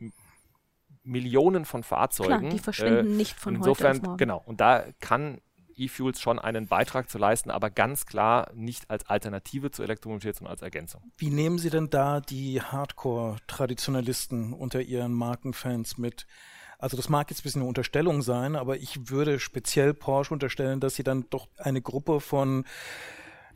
Millionen 1.02 1.64
von 1.64 1.82
Fahrzeugen. 1.82 2.38
Klar, 2.38 2.50
die 2.50 2.58
verschwinden 2.58 3.12
äh, 3.12 3.16
nicht 3.16 3.38
von 3.38 3.56
insofern, 3.56 3.88
heute 3.88 4.00
auf 4.00 4.06
morgen. 4.06 4.18
Genau. 4.18 4.42
Und 4.44 4.60
da 4.60 4.86
kann 5.00 5.40
E-Fuels 5.78 6.20
schon 6.20 6.38
einen 6.38 6.66
Beitrag 6.66 7.08
zu 7.10 7.18
leisten, 7.18 7.50
aber 7.50 7.70
ganz 7.70 8.06
klar 8.06 8.50
nicht 8.54 8.90
als 8.90 9.08
Alternative 9.08 9.70
zur 9.70 9.84
Elektromobilität, 9.84 10.36
sondern 10.36 10.52
als 10.52 10.62
Ergänzung. 10.62 11.02
Wie 11.16 11.30
nehmen 11.30 11.58
Sie 11.58 11.70
denn 11.70 11.90
da 11.90 12.20
die 12.20 12.60
Hardcore-Traditionalisten 12.62 14.52
unter 14.52 14.80
Ihren 14.80 15.12
Markenfans 15.12 15.98
mit? 15.98 16.26
Also 16.78 16.96
das 16.96 17.08
mag 17.08 17.28
jetzt 17.30 17.40
ein 17.40 17.42
bisschen 17.42 17.62
eine 17.62 17.68
Unterstellung 17.68 18.22
sein, 18.22 18.54
aber 18.54 18.76
ich 18.76 19.10
würde 19.10 19.40
speziell 19.40 19.94
Porsche 19.94 20.32
unterstellen, 20.32 20.78
dass 20.78 20.94
sie 20.94 21.02
dann 21.02 21.26
doch 21.28 21.48
eine 21.56 21.82
Gruppe 21.82 22.20
von, 22.20 22.64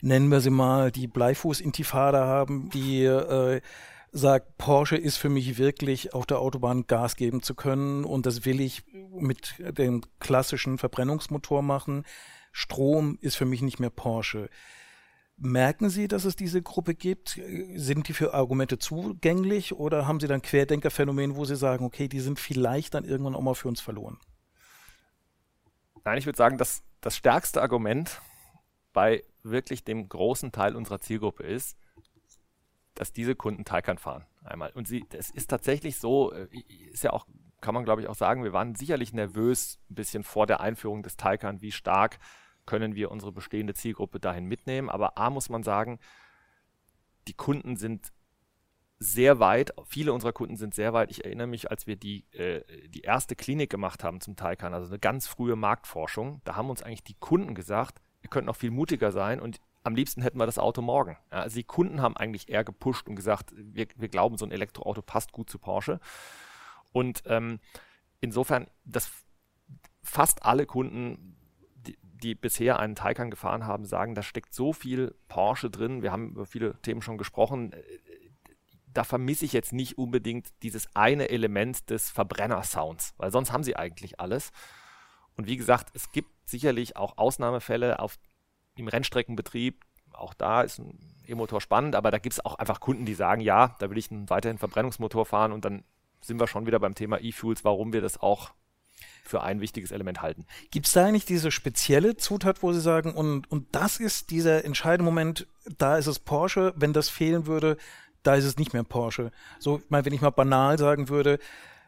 nennen 0.01 0.29
wir 0.29 0.41
sie 0.41 0.49
mal, 0.49 0.91
die 0.91 1.07
Bleifuß-Intifada 1.07 2.25
haben, 2.25 2.69
die 2.69 3.05
äh, 3.05 3.61
sagt, 4.13 4.57
Porsche 4.57 4.95
ist 4.95 5.17
für 5.17 5.29
mich 5.29 5.57
wirklich 5.57 6.13
auf 6.13 6.27
der 6.27 6.39
Autobahn 6.39 6.85
Gas 6.85 7.15
geben 7.15 7.41
zu 7.41 7.55
können 7.55 8.05
und 8.05 8.27
das 8.27 8.45
will 8.45 8.61
ich 8.61 8.83
mit 9.11 9.55
dem 9.59 10.03
klassischen 10.19 10.77
Verbrennungsmotor 10.77 11.63
machen. 11.63 12.05
Strom 12.51 13.17
ist 13.21 13.35
für 13.35 13.45
mich 13.45 13.63
nicht 13.63 13.79
mehr 13.79 13.89
Porsche. 13.89 14.49
Merken 15.35 15.89
Sie, 15.89 16.07
dass 16.07 16.25
es 16.25 16.35
diese 16.35 16.61
Gruppe 16.61 16.93
gibt? 16.93 17.41
Sind 17.75 18.07
die 18.07 18.13
für 18.13 18.35
Argumente 18.35 18.77
zugänglich 18.77 19.73
oder 19.73 20.07
haben 20.07 20.19
Sie 20.19 20.27
dann 20.27 20.43
Querdenkerphänomen, 20.43 21.35
wo 21.35 21.43
Sie 21.43 21.55
sagen, 21.55 21.83
okay, 21.83 22.07
die 22.07 22.19
sind 22.19 22.39
vielleicht 22.39 22.93
dann 22.93 23.05
irgendwann 23.05 23.35
auch 23.35 23.41
mal 23.41 23.55
für 23.55 23.67
uns 23.67 23.81
verloren? 23.81 24.19
Nein, 26.05 26.19
ich 26.19 26.27
würde 26.27 26.37
sagen, 26.37 26.59
dass 26.59 26.83
das 27.01 27.17
stärkste 27.17 27.63
Argument 27.63 28.21
bei 28.93 29.23
wirklich 29.41 29.83
dem 29.83 30.07
großen 30.07 30.51
Teil 30.51 30.75
unserer 30.75 30.99
Zielgruppe 30.99 31.43
ist, 31.43 31.77
dass 32.95 33.13
diese 33.13 33.35
Kunden 33.35 33.65
Taycan 33.65 33.97
fahren. 33.97 34.25
Einmal. 34.43 34.71
Und 34.71 34.87
sie, 34.87 35.05
es 35.13 35.29
ist 35.29 35.49
tatsächlich 35.49 35.97
so, 35.97 36.31
äh, 36.31 36.47
ist 36.91 37.03
ja 37.03 37.11
auch, 37.11 37.25
kann 37.61 37.73
man 37.73 37.85
glaube 37.85 38.01
ich 38.01 38.07
auch 38.07 38.15
sagen, 38.15 38.43
wir 38.43 38.53
waren 38.53 38.75
sicherlich 38.75 39.13
nervös 39.13 39.79
ein 39.89 39.95
bisschen 39.95 40.23
vor 40.23 40.45
der 40.47 40.59
Einführung 40.59 41.01
des 41.01 41.17
Taycan, 41.17 41.61
wie 41.61 41.71
stark 41.71 42.19
können 42.65 42.95
wir 42.95 43.11
unsere 43.11 43.31
bestehende 43.31 43.73
Zielgruppe 43.73 44.19
dahin 44.19 44.45
mitnehmen. 44.45 44.89
Aber 44.89 45.17
A 45.17 45.29
muss 45.29 45.49
man 45.49 45.63
sagen, 45.63 45.99
die 47.27 47.33
Kunden 47.33 47.75
sind 47.75 48.11
sehr 48.99 49.39
weit, 49.39 49.73
viele 49.85 50.13
unserer 50.13 50.31
Kunden 50.31 50.55
sind 50.55 50.73
sehr 50.73 50.93
weit. 50.93 51.11
Ich 51.11 51.25
erinnere 51.25 51.47
mich, 51.47 51.69
als 51.69 51.87
wir 51.87 51.95
die, 51.95 52.25
äh, 52.31 52.63
die 52.87 53.01
erste 53.01 53.35
Klinik 53.35 53.69
gemacht 53.69 54.03
haben 54.03 54.21
zum 54.21 54.35
Taycan, 54.35 54.73
also 54.73 54.87
eine 54.87 54.99
ganz 54.99 55.27
frühe 55.27 55.55
Marktforschung, 55.55 56.41
da 56.45 56.55
haben 56.55 56.69
uns 56.69 56.83
eigentlich 56.83 57.03
die 57.03 57.15
Kunden 57.15 57.53
gesagt, 57.53 58.01
ihr 58.21 58.29
könnt 58.29 58.47
noch 58.47 58.55
viel 58.55 58.71
mutiger 58.71 59.11
sein 59.11 59.41
und 59.41 59.59
am 59.83 59.95
liebsten 59.95 60.21
hätten 60.21 60.37
wir 60.37 60.45
das 60.45 60.57
Auto 60.57 60.81
morgen. 60.81 61.17
Ja, 61.31 61.41
also 61.41 61.55
die 61.55 61.63
Kunden 61.63 62.01
haben 62.01 62.15
eigentlich 62.15 62.49
eher 62.49 62.63
gepusht 62.63 63.07
und 63.07 63.15
gesagt, 63.15 63.53
wir, 63.55 63.87
wir 63.95 64.07
glauben, 64.07 64.37
so 64.37 64.45
ein 64.45 64.51
Elektroauto 64.51 65.01
passt 65.01 65.31
gut 65.31 65.49
zu 65.49 65.59
Porsche. 65.59 65.99
Und 66.91 67.23
ähm, 67.25 67.59
insofern, 68.21 68.67
dass 68.85 69.11
fast 70.01 70.45
alle 70.45 70.65
Kunden, 70.65 71.35
die, 71.75 71.97
die, 72.01 72.35
bisher 72.35 72.79
einen 72.79 72.95
Taycan 72.95 73.29
gefahren 73.29 73.65
haben, 73.65 73.85
sagen, 73.85 74.15
da 74.15 74.23
steckt 74.23 74.53
so 74.53 74.71
viel 74.71 75.15
Porsche 75.27 75.69
drin. 75.69 76.01
Wir 76.01 76.11
haben 76.11 76.29
über 76.31 76.45
viele 76.45 76.79
Themen 76.81 77.01
schon 77.01 77.17
gesprochen. 77.17 77.75
Da 78.93 79.03
vermisse 79.03 79.45
ich 79.45 79.53
jetzt 79.53 79.73
nicht 79.73 79.97
unbedingt 79.97 80.47
dieses 80.61 80.87
eine 80.95 81.29
Element 81.29 81.89
des 81.89 82.11
Verbrenner-Sounds, 82.11 83.15
weil 83.17 83.31
sonst 83.31 83.51
haben 83.51 83.63
sie 83.63 83.75
eigentlich 83.75 84.19
alles. 84.19 84.51
Und 85.35 85.47
wie 85.47 85.57
gesagt, 85.57 85.89
es 85.93 86.11
gibt 86.11 86.29
sicherlich 86.45 86.95
auch 86.95 87.17
Ausnahmefälle, 87.17 87.99
auf 87.99 88.19
im 88.75 88.87
Rennstreckenbetrieb, 88.87 89.81
auch 90.13 90.33
da 90.33 90.61
ist 90.61 90.79
ein 90.79 90.99
E-Motor 91.27 91.61
spannend, 91.61 91.95
aber 91.95 92.11
da 92.11 92.17
gibt 92.17 92.33
es 92.33 92.45
auch 92.45 92.55
einfach 92.55 92.79
Kunden, 92.79 93.05
die 93.05 93.13
sagen, 93.13 93.41
ja, 93.41 93.75
da 93.79 93.89
will 93.89 93.97
ich 93.97 94.11
einen 94.11 94.29
weiterhin 94.29 94.57
Verbrennungsmotor 94.57 95.25
fahren 95.25 95.51
und 95.51 95.65
dann 95.65 95.83
sind 96.21 96.39
wir 96.39 96.47
schon 96.47 96.65
wieder 96.65 96.79
beim 96.79 96.95
Thema 96.95 97.19
E-Fuels, 97.21 97.63
warum 97.63 97.93
wir 97.93 98.01
das 98.01 98.21
auch 98.21 98.51
für 99.23 99.41
ein 99.41 99.61
wichtiges 99.61 99.91
Element 99.91 100.21
halten. 100.21 100.45
Gibt 100.71 100.85
es 100.87 100.93
da 100.93 101.05
eigentlich 101.05 101.25
diese 101.25 101.51
spezielle 101.51 102.17
Zutat, 102.17 102.61
wo 102.61 102.73
Sie 102.73 102.81
sagen, 102.81 103.13
und, 103.13 103.49
und 103.49 103.73
das 103.73 103.99
ist 103.99 104.31
dieser 104.31 104.65
entscheidende 104.65 105.05
Moment, 105.05 105.47
da 105.77 105.97
ist 105.97 106.07
es 106.07 106.19
Porsche, 106.19 106.73
wenn 106.75 106.93
das 106.93 107.09
fehlen 107.09 107.47
würde, 107.47 107.77
da 108.21 108.35
ist 108.35 108.45
es 108.45 108.57
nicht 108.57 108.73
mehr 108.73 108.83
Porsche. 108.83 109.31
So, 109.59 109.77
ich 109.77 109.89
meine, 109.89 110.05
wenn 110.05 110.13
ich 110.13 110.21
mal 110.21 110.29
banal 110.29 110.77
sagen 110.77 111.09
würde, 111.09 111.39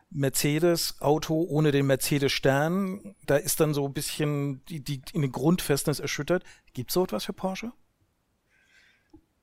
Mercedes-Auto 0.10 1.46
ohne 1.50 1.72
den 1.72 1.88
Mercedes-Stern, 1.88 3.16
da 3.26 3.36
ist 3.38 3.60
dann 3.60 3.74
so 3.74 3.86
ein 3.86 3.94
bisschen 3.94 4.64
die, 4.66 4.82
die 4.82 5.02
in 5.14 5.22
den 5.22 5.32
Grundfestnis 5.32 6.00
erschüttert. 6.00 6.44
Gibt 6.74 6.90
es 6.92 6.94
so 6.94 7.04
etwas 7.04 7.26
für 7.26 7.34
Porsche? 7.34 7.74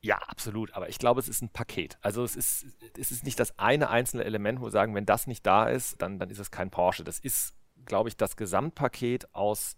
Ja, 0.01 0.17
absolut. 0.17 0.73
Aber 0.73 0.89
ich 0.89 0.99
glaube, 0.99 1.21
es 1.21 1.29
ist 1.29 1.41
ein 1.41 1.49
Paket. 1.49 1.97
Also 2.01 2.23
es 2.23 2.35
ist, 2.35 2.65
es 2.97 3.11
ist 3.11 3.23
nicht 3.23 3.39
das 3.39 3.57
eine 3.57 3.89
einzelne 3.89 4.25
Element, 4.25 4.59
wo 4.59 4.65
wir 4.65 4.71
sagen, 4.71 4.95
wenn 4.95 5.05
das 5.05 5.27
nicht 5.27 5.45
da 5.45 5.67
ist, 5.67 6.01
dann, 6.01 6.19
dann 6.19 6.29
ist 6.29 6.39
es 6.39 6.51
kein 6.51 6.71
Porsche. 6.71 7.05
Das 7.05 7.19
ist, 7.19 7.53
glaube 7.85 8.09
ich, 8.09 8.17
das 8.17 8.35
Gesamtpaket 8.35 9.33
aus 9.33 9.77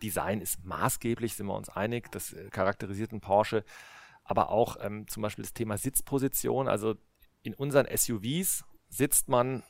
Design 0.00 0.40
ist 0.40 0.64
maßgeblich, 0.64 1.34
sind 1.34 1.46
wir 1.46 1.56
uns 1.56 1.68
einig. 1.68 2.10
Das 2.12 2.32
äh, 2.32 2.50
charakterisiert 2.50 3.12
einen 3.12 3.20
Porsche. 3.20 3.64
Aber 4.22 4.50
auch 4.50 4.76
ähm, 4.80 5.08
zum 5.08 5.22
Beispiel 5.22 5.44
das 5.44 5.54
Thema 5.54 5.76
Sitzposition. 5.76 6.68
Also 6.68 6.94
in 7.42 7.54
unseren 7.54 7.86
SUVs 7.96 8.64
sitzt 8.88 9.28
man 9.28 9.64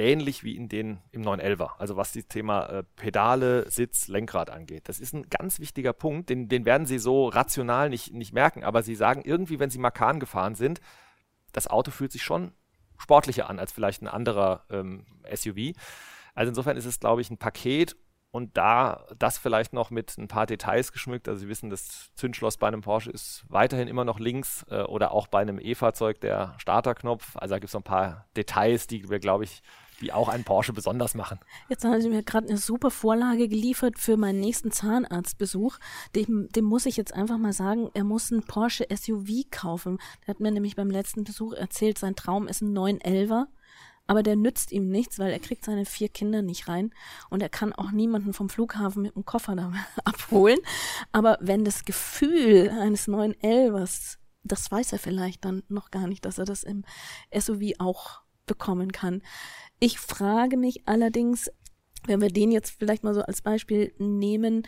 ähnlich 0.00 0.42
wie 0.42 0.56
in 0.56 0.68
den 0.68 0.98
im 1.12 1.22
911er, 1.22 1.76
also 1.78 1.96
was 1.96 2.12
das 2.12 2.26
Thema 2.26 2.66
äh, 2.66 2.82
Pedale, 2.96 3.70
Sitz, 3.70 4.08
Lenkrad 4.08 4.50
angeht. 4.50 4.88
Das 4.88 4.98
ist 4.98 5.12
ein 5.12 5.28
ganz 5.28 5.60
wichtiger 5.60 5.92
Punkt, 5.92 6.30
den, 6.30 6.48
den 6.48 6.64
werden 6.64 6.86
Sie 6.86 6.98
so 6.98 7.28
rational 7.28 7.90
nicht, 7.90 8.12
nicht 8.12 8.32
merken, 8.32 8.64
aber 8.64 8.82
Sie 8.82 8.94
sagen 8.94 9.22
irgendwie, 9.24 9.58
wenn 9.58 9.70
Sie 9.70 9.78
Makan 9.78 10.18
gefahren 10.18 10.54
sind, 10.54 10.80
das 11.52 11.68
Auto 11.68 11.90
fühlt 11.90 12.12
sich 12.12 12.22
schon 12.22 12.52
sportlicher 12.96 13.48
an 13.48 13.58
als 13.58 13.72
vielleicht 13.72 14.02
ein 14.02 14.08
anderer 14.08 14.64
ähm, 14.70 15.06
SUV. 15.32 15.76
Also 16.34 16.50
insofern 16.50 16.76
ist 16.76 16.86
es, 16.86 17.00
glaube 17.00 17.20
ich, 17.20 17.30
ein 17.30 17.38
Paket 17.38 17.96
und 18.30 18.56
da 18.56 19.06
das 19.18 19.38
vielleicht 19.38 19.72
noch 19.72 19.90
mit 19.90 20.16
ein 20.16 20.28
paar 20.28 20.46
Details 20.46 20.92
geschmückt. 20.92 21.28
Also 21.28 21.40
Sie 21.40 21.48
wissen, 21.48 21.70
das 21.70 22.14
Zündschloss 22.14 22.58
bei 22.58 22.68
einem 22.68 22.80
Porsche 22.80 23.10
ist 23.10 23.44
weiterhin 23.48 23.88
immer 23.88 24.04
noch 24.04 24.20
links 24.20 24.64
äh, 24.70 24.82
oder 24.82 25.12
auch 25.12 25.26
bei 25.26 25.40
einem 25.40 25.58
E-Fahrzeug 25.60 26.20
der 26.20 26.54
Starterknopf. 26.58 27.36
Also 27.36 27.54
da 27.54 27.58
gibt 27.58 27.68
es 27.68 27.74
noch 27.74 27.80
ein 27.80 27.84
paar 27.84 28.26
Details, 28.36 28.86
die 28.86 29.08
wir, 29.10 29.18
glaube 29.18 29.44
ich, 29.44 29.62
die 30.00 30.12
auch 30.12 30.28
einen 30.28 30.44
Porsche 30.44 30.72
besonders 30.72 31.14
machen. 31.14 31.38
Jetzt 31.68 31.84
haben 31.84 32.00
Sie 32.00 32.08
mir 32.08 32.22
gerade 32.22 32.48
eine 32.48 32.58
super 32.58 32.90
Vorlage 32.90 33.48
geliefert 33.48 33.98
für 33.98 34.16
meinen 34.16 34.40
nächsten 34.40 34.72
Zahnarztbesuch. 34.72 35.78
Dem, 36.14 36.48
dem 36.50 36.64
muss 36.64 36.86
ich 36.86 36.96
jetzt 36.96 37.14
einfach 37.14 37.38
mal 37.38 37.52
sagen, 37.52 37.90
er 37.94 38.04
muss 38.04 38.32
einen 38.32 38.42
Porsche 38.42 38.86
SUV 38.90 39.50
kaufen. 39.50 39.98
Der 40.22 40.34
hat 40.34 40.40
mir 40.40 40.50
nämlich 40.50 40.76
beim 40.76 40.90
letzten 40.90 41.24
Besuch 41.24 41.52
erzählt, 41.52 41.98
sein 41.98 42.16
Traum 42.16 42.48
ist 42.48 42.62
ein 42.62 42.76
911er. 42.76 43.46
Aber 44.06 44.24
der 44.24 44.34
nützt 44.34 44.72
ihm 44.72 44.88
nichts, 44.88 45.20
weil 45.20 45.30
er 45.30 45.38
kriegt 45.38 45.64
seine 45.64 45.84
vier 45.84 46.08
Kinder 46.08 46.42
nicht 46.42 46.66
rein 46.66 46.92
und 47.28 47.42
er 47.42 47.48
kann 47.48 47.72
auch 47.72 47.92
niemanden 47.92 48.32
vom 48.32 48.48
Flughafen 48.48 49.02
mit 49.02 49.14
dem 49.14 49.24
Koffer 49.24 49.54
da 49.54 49.72
abholen. 50.04 50.58
Aber 51.12 51.38
wenn 51.40 51.64
das 51.64 51.84
Gefühl 51.84 52.70
eines 52.70 53.06
911ers, 53.06 54.16
das 54.42 54.68
weiß 54.68 54.94
er 54.94 54.98
vielleicht 54.98 55.44
dann 55.44 55.62
noch 55.68 55.92
gar 55.92 56.08
nicht, 56.08 56.24
dass 56.24 56.38
er 56.38 56.44
das 56.44 56.64
im 56.64 56.84
SUV 57.32 57.74
auch 57.78 58.22
bekommen 58.46 58.90
kann. 58.90 59.22
Ich 59.80 59.98
frage 59.98 60.56
mich 60.58 60.86
allerdings, 60.86 61.50
wenn 62.06 62.20
wir 62.20 62.28
den 62.28 62.52
jetzt 62.52 62.70
vielleicht 62.78 63.02
mal 63.02 63.14
so 63.14 63.22
als 63.22 63.42
Beispiel 63.42 63.92
nehmen, 63.98 64.66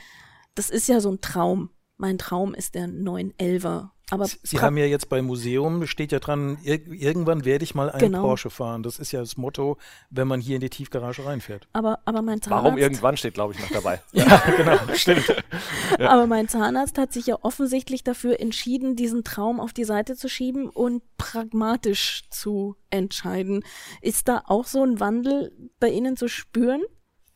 das 0.54 0.70
ist 0.70 0.88
ja 0.88 1.00
so 1.00 1.10
ein 1.10 1.20
Traum. 1.20 1.70
Mein 2.02 2.18
Traum 2.18 2.52
ist 2.52 2.74
der 2.74 2.88
911er. 2.88 3.90
Aber 4.10 4.26
Sie 4.26 4.58
haben 4.60 4.76
ja 4.76 4.86
jetzt 4.86 5.08
beim 5.08 5.24
Museum, 5.24 5.86
steht 5.86 6.10
ja 6.10 6.18
dran, 6.18 6.58
ir 6.64 6.84
irgendwann 6.92 7.44
werde 7.44 7.62
ich 7.62 7.76
mal 7.76 7.90
einen 7.90 8.00
Genau. 8.00 8.22
Porsche 8.22 8.50
fahren. 8.50 8.82
Das 8.82 8.98
ist 8.98 9.12
ja 9.12 9.20
das 9.20 9.36
Motto, 9.36 9.78
wenn 10.10 10.26
man 10.26 10.40
hier 10.40 10.56
in 10.56 10.60
die 10.60 10.68
Tiefgarage 10.68 11.24
reinfährt. 11.24 11.68
aber, 11.72 12.00
aber 12.04 12.20
mein 12.20 12.42
Zahnarzt, 12.42 12.64
Warum 12.64 12.76
irgendwann 12.76 13.16
steht, 13.16 13.34
glaube 13.34 13.54
ich, 13.54 13.60
noch 13.60 13.68
dabei. 13.70 14.02
ja, 14.12 14.42
genau, 14.56 14.78
stimmt. 14.94 15.44
aber 15.98 16.26
mein 16.26 16.48
Zahnarzt 16.48 16.98
hat 16.98 17.12
sich 17.12 17.26
ja 17.28 17.38
offensichtlich 17.40 18.02
dafür 18.02 18.40
entschieden, 18.40 18.96
diesen 18.96 19.22
Traum 19.22 19.60
auf 19.60 19.72
die 19.72 19.84
Seite 19.84 20.16
zu 20.16 20.28
schieben 20.28 20.68
und 20.68 21.02
pragmatisch 21.16 22.24
zu 22.30 22.74
entscheiden. 22.90 23.64
Ist 24.00 24.26
da 24.26 24.42
auch 24.46 24.66
so 24.66 24.82
ein 24.82 24.98
Wandel 24.98 25.52
bei 25.78 25.88
Ihnen 25.88 26.16
zu 26.16 26.26
spüren? 26.26 26.82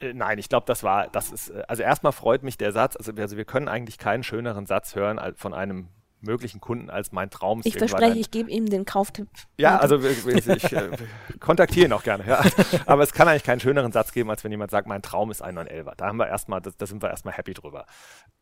Äh, 0.01 0.13
Nein, 0.13 0.39
ich 0.39 0.49
glaube, 0.49 0.67
das 0.67 0.83
war, 0.83 1.09
das 1.09 1.31
ist, 1.33 1.51
äh, 1.51 1.63
also 1.69 1.83
erstmal 1.83 2.13
freut 2.13 2.43
mich 2.43 2.57
der 2.59 2.73
Satz, 2.73 2.97
also, 2.97 3.17
wir- 3.17 3.23
also 3.25 3.37
wir 3.37 3.45
können 3.45 3.69
eigentlich 3.69 3.99
keinen 3.99 4.23
schöneren 4.23 4.67
Satz 4.67 4.95
hören 4.95 5.19
als 5.19 5.39
von 5.41 5.55
einem 5.55 5.89
möglichen 6.23 6.61
Kunden 6.61 6.89
als 6.91 7.13
mein 7.13 7.31
Traum. 7.31 7.61
ist 7.61 7.67
Ich 7.67 7.77
verspreche, 7.77 8.13
ein- 8.13 8.19
ich 8.19 8.31
gebe 8.31 8.51
ihm 8.51 8.67
den 8.69 8.85
Kauftipp. 8.85 9.29
Ja, 9.59 9.79
also 9.79 10.03
wir- 10.03 10.11
ich 10.11 10.73
äh, 10.73 10.91
kontaktiere 11.41 11.87
ihn 11.87 11.93
auch 11.93 12.03
gerne. 12.03 12.27
Ja. 12.27 12.43
Aber 12.87 13.03
es 13.03 13.13
kann 13.13 13.29
eigentlich 13.29 13.45
keinen 13.45 13.61
schöneren 13.61 13.93
Satz 13.93 14.13
geben, 14.13 14.31
als 14.31 14.43
wenn 14.43 14.51
jemand 14.51 14.71
sagt, 14.71 14.89
mein 14.89 15.03
Traum 15.03 15.31
ist 15.31 15.43
ein 15.43 15.57
911er. 15.57 15.95
Da 15.97 16.07
haben 16.07 16.17
wir 16.17 16.27
erstmal, 16.27 16.61
da 16.63 16.87
sind 16.87 17.03
wir 17.03 17.11
erstmal 17.11 17.35
happy 17.35 17.55
drüber. 17.55 17.87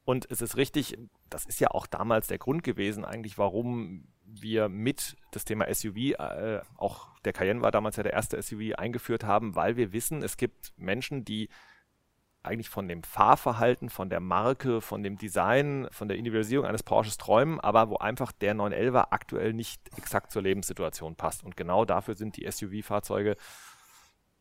Und 0.04 0.30
es 0.30 0.40
ist 0.40 0.56
richtig, 0.56 0.96
das 1.30 1.44
ist 1.46 1.60
ja 1.60 1.68
auch 1.72 1.86
damals 1.86 2.28
der 2.28 2.38
Grund 2.38 2.62
gewesen, 2.62 3.04
eigentlich, 3.04 3.38
warum 3.38 4.06
wir 4.40 4.68
mit 4.68 5.16
das 5.30 5.44
Thema 5.44 5.72
SUV, 5.72 5.96
äh, 5.96 6.60
auch 6.76 7.08
der 7.24 7.32
Cayenne 7.32 7.62
war 7.62 7.70
damals 7.70 7.96
ja 7.96 8.02
der 8.02 8.12
erste 8.12 8.40
SUV, 8.40 8.74
eingeführt 8.76 9.24
haben, 9.24 9.54
weil 9.54 9.76
wir 9.76 9.92
wissen, 9.92 10.22
es 10.22 10.36
gibt 10.36 10.72
Menschen, 10.76 11.24
die 11.24 11.48
eigentlich 12.44 12.68
von 12.68 12.88
dem 12.88 13.02
Fahrverhalten, 13.02 13.88
von 13.88 14.10
der 14.10 14.20
Marke, 14.20 14.80
von 14.82 15.02
dem 15.02 15.16
Design, 15.16 15.88
von 15.90 16.08
der 16.08 16.18
Individualisierung 16.18 16.66
eines 16.66 16.82
Porsches 16.82 17.16
träumen, 17.16 17.58
aber 17.58 17.88
wo 17.88 17.96
einfach 17.96 18.32
der 18.32 18.54
911er 18.54 19.06
aktuell 19.10 19.54
nicht 19.54 19.80
exakt 19.96 20.30
zur 20.30 20.42
Lebenssituation 20.42 21.16
passt. 21.16 21.42
Und 21.42 21.56
genau 21.56 21.86
dafür 21.86 22.14
sind 22.14 22.36
die 22.36 22.50
SUV-Fahrzeuge 22.50 23.36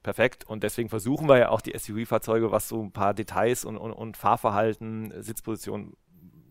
perfekt. 0.03 0.43
Und 0.43 0.63
deswegen 0.63 0.89
versuchen 0.89 1.29
wir 1.29 1.37
ja 1.37 1.49
auch 1.49 1.61
die 1.61 1.77
SUV-Fahrzeuge, 1.77 2.51
was 2.51 2.67
so 2.67 2.83
ein 2.83 2.91
paar 2.91 3.13
Details 3.13 3.63
und, 3.63 3.77
und, 3.77 3.93
und 3.93 4.17
Fahrverhalten, 4.17 5.13
Sitzposition, 5.23 5.95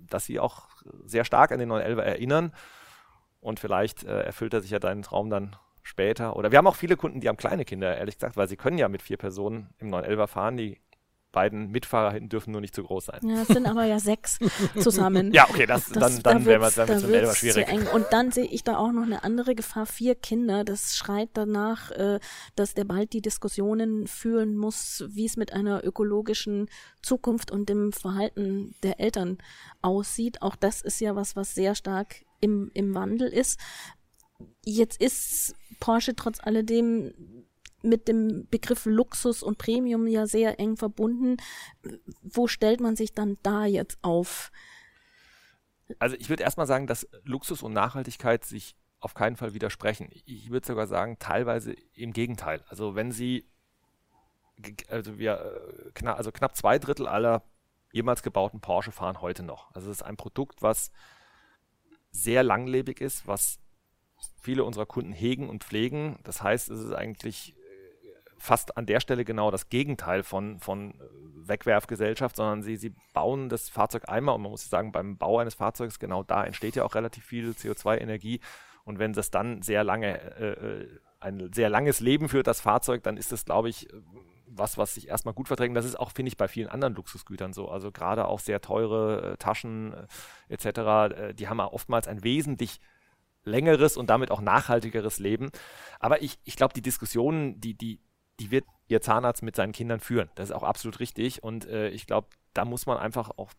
dass 0.09 0.25
sie 0.25 0.41
auch 0.41 0.69
sehr 1.05 1.25
stark 1.25 1.53
an 1.53 1.59
den 1.59 1.71
911er 1.71 2.01
erinnern. 2.01 2.53
Und 3.43 3.61
vielleicht 3.61 4.05
äh, 4.05 4.23
erfüllt 4.23 4.55
er 4.55 4.63
sich 4.63 4.71
ja 4.71 4.79
deinen 4.79 5.03
Traum 5.03 5.29
dann 5.29 5.57
später. 5.83 6.37
Oder 6.37 6.51
wir 6.53 6.59
haben 6.59 6.67
auch 6.69 6.77
viele 6.77 6.97
Kunden, 6.97 7.21
die 7.21 7.29
haben 7.29 7.37
kleine 7.37 7.65
Kinder, 7.67 7.99
ehrlich 7.99 8.15
gesagt, 8.17 8.37
weil 8.39 8.49
sie 8.49 8.57
können 8.57 8.79
ja 8.79 8.89
mit 8.89 9.03
vier 9.03 9.17
Personen 9.19 9.69
im 9.79 9.93
911er 9.93 10.27
fahren. 10.29 10.57
Die 10.57 10.81
beiden 11.33 11.71
Mitfahrer 11.71 12.13
hinten 12.13 12.29
dürfen 12.29 12.53
nur 12.53 12.61
nicht 12.61 12.75
zu 12.75 12.83
groß 12.85 13.07
sein. 13.07 13.21
Ja, 13.27 13.41
es 13.43 13.49
sind 13.49 13.67
aber 13.67 13.85
ja 13.85 13.99
sechs 13.99 14.39
zusammen. 14.79 15.33
Ja, 15.33 15.47
okay, 15.49 15.65
das, 15.67 15.89
Das, 15.89 16.21
dann, 16.23 16.23
dann 16.23 16.45
da 16.45 16.61
wird's- 16.61 16.75
dann 16.77 16.87
da 16.87 16.95
im 16.99 17.15
Elfer 17.15 17.35
schwierig. 17.35 17.67
zu 17.67 17.73
eng. 17.73 17.87
Und 17.89 18.07
dann 18.11 18.31
sehe 18.31 18.45
ich 18.45 18.63
da 18.65 18.77
auch 18.77 18.93
noch 18.93 19.03
eine 19.05 19.25
andere 19.25 19.55
Gefahr. 19.55 19.87
Vier 19.87 20.15
Kinder, 20.15 20.63
das 20.63 20.95
schreit 20.95 21.31
danach, 21.33 21.91
äh, 21.93 22.21
dass 22.55 22.75
der 22.75 22.85
bald 22.85 23.13
die 23.15 23.23
Diskussionen 23.23 24.07
führen 24.07 24.57
muss, 24.57 25.05
wie 25.09 25.25
es 25.25 25.37
mit 25.39 25.53
einer 25.55 25.83
ökologischen 25.85 26.69
Zukunft 27.01 27.51
und 27.51 27.69
dem 27.71 27.93
Verhalten 27.93 28.75
der 28.83 29.01
Eltern 29.01 29.39
aussieht. 29.81 30.43
Auch 30.43 30.55
das 30.55 30.83
ist 30.83 31.01
ja 31.01 31.17
was, 31.17 31.35
was 31.35 31.55
sehr 31.55 31.75
stark 31.75 32.17
im, 32.43 32.71
im 32.75 32.95
Wandel 32.95 33.29
ist. 33.29 33.59
Jetzt 34.65 35.01
ist 35.01 35.55
Porsche 35.81 36.15
trotz 36.15 36.41
alledem 36.41 37.15
mit 37.83 38.09
dem 38.09 38.47
Begriff 38.49 38.85
Luxus 38.85 39.43
und 39.43 39.59
Premium 39.59 40.07
ja 40.07 40.27
sehr 40.27 40.61
eng 40.61 40.77
verbunden. 40.77 41.37
Wo 42.23 42.47
stellt 42.47 42.81
man 42.81 42.97
sich 42.97 43.15
dann 43.15 43.39
da 43.43 43.65
jetzt 43.65 43.99
auf? 44.03 44.53
Also 45.99 46.17
ich 46.17 46.29
würde 46.29 46.43
erstmal 46.43 46.67
sagen, 46.67 46.87
dass 46.87 47.09
Luxus 47.25 47.63
und 47.63 47.73
Nachhaltigkeit 47.73 48.45
sich 48.45 48.77
auf 49.01 49.15
keinen 49.15 49.37
Fall 49.37 49.53
widersprechen. 49.53 50.09
Ich 50.25 50.51
würde 50.51 50.67
sogar 50.67 50.87
sagen, 50.87 51.19
teilweise 51.19 51.75
im 51.93 52.13
Gegenteil. 52.13 52.65
Also 52.69 52.95
wenn 52.95 53.11
Sie, 53.11 53.51
also 54.89 55.19
wir, 55.19 55.93
äh, 55.95 56.07
also 56.07 56.31
knapp 56.31 56.57
zwei 56.57 56.79
Drittel 56.79 57.09
aller 57.09 57.43
jemals 57.93 58.23
gebauten 58.23 58.61
Porsche 58.61 58.93
fahren 58.93 59.21
heute 59.21 59.43
noch. 59.43 59.75
Also 59.75 59.91
es 59.91 59.99
ist 59.99 60.03
ein 60.03 60.17
Produkt, 60.17 60.63
was 60.63 60.93
sehr 62.13 62.43
langlebig 62.43 63.01
ist, 63.01 63.27
was 63.27 63.59
viele 64.41 64.65
unserer 64.65 64.87
Kunden 64.87 65.13
hegen 65.13 65.49
und 65.49 65.65
pflegen. 65.65 66.19
Das 66.25 66.43
heißt, 66.43 66.71
es 66.71 66.81
ist 66.81 66.93
eigentlich 66.93 67.57
äh, 67.57 68.31
fast 68.39 68.77
an 68.77 68.87
der 68.87 69.01
Stelle 69.01 69.25
genau 69.25 69.51
das 69.51 69.69
Gegenteil 69.69 70.23
von, 70.23 70.61
von 70.61 70.93
äh, 70.93 71.49
Wegwerfgesellschaft, 71.49 72.37
sondern 72.37 72.63
sie, 72.63 72.77
sie 72.77 72.95
bauen 73.15 73.49
das 73.49 73.69
Fahrzeug 73.69 74.09
einmal 74.09 74.35
und 74.37 74.43
man 74.43 74.51
muss 74.51 74.69
sagen, 74.69 74.93
beim 74.93 75.17
Bau 75.17 75.39
eines 75.39 75.55
Fahrzeugs, 75.55 75.99
genau 75.99 76.23
da 76.23 76.45
entsteht 76.45 76.77
ja 76.77 76.85
auch 76.85 76.95
relativ 76.95 77.25
viel 77.25 77.51
CO2-Energie. 77.51 78.41
Und 78.85 78.99
wenn 78.99 79.13
das 79.13 79.31
dann 79.31 79.63
sehr 79.63 79.85
lange, 79.85 80.21
äh, 80.39 80.83
äh, 80.83 80.89
ein 81.21 81.53
sehr 81.53 81.71
langes 81.71 82.01
Leben 82.01 82.29
führt, 82.29 82.47
das 82.47 82.61
Fahrzeug, 82.61 83.03
dann 83.05 83.17
ist 83.17 83.33
das, 83.33 83.45
glaube 83.45 83.69
ich, 83.69 83.89
was, 84.55 84.79
was 84.79 84.95
sich 84.95 85.09
erstmal 85.09 85.35
gut 85.35 85.49
verträgt. 85.49 85.75
Das 85.77 85.85
ist 85.85 85.99
auch, 85.99 86.13
finde 86.13 86.29
ich, 86.29 86.37
bei 86.37 86.49
vielen 86.49 86.69
anderen 86.69 86.95
Luxusgütern 86.95 87.53
so. 87.53 87.69
Also 87.69 87.91
gerade 87.91 88.27
auch 88.27 88.41
sehr 88.41 88.61
teure 88.61 89.33
äh, 89.33 89.37
Taschen 89.37 89.95
äh, 89.95 90.07
etc., 90.49 90.67
äh, 90.67 91.35
die 91.35 91.49
haben 91.49 91.61
oftmals 91.61 92.09
ein 92.09 92.23
wesentlich 92.23 92.81
längeres 93.45 93.97
und 93.97 94.11
damit 94.11 94.31
auch 94.31 94.41
nachhaltigeres 94.41 95.19
Leben. 95.19 95.51
Aber 95.99 96.23
ich, 96.23 96.39
ich 96.45 96.57
glaube, 96.57 96.75
die 96.75 96.83
Diskussionen, 96.83 97.61
die, 97.61 97.75
die, 97.75 98.01
die 98.39 98.51
wird 98.51 98.65
Ihr 98.89 99.01
Zahnarzt 99.01 99.43
mit 99.43 99.57
seinen 99.57 99.73
Kindern 99.73 100.01
führen. 100.01 100.31
Das 100.35 100.51
ist 100.51 100.55
auch 100.55 100.63
absolut 100.63 101.01
richtig. 101.01 101.43
Und 101.43 101.67
äh, 101.67 101.89
ich 101.89 102.07
glaube, 102.07 102.29
da 102.55 102.65
muss 102.65 102.87
man 102.87 102.99
einfach 102.99 103.31
auch 103.37 103.53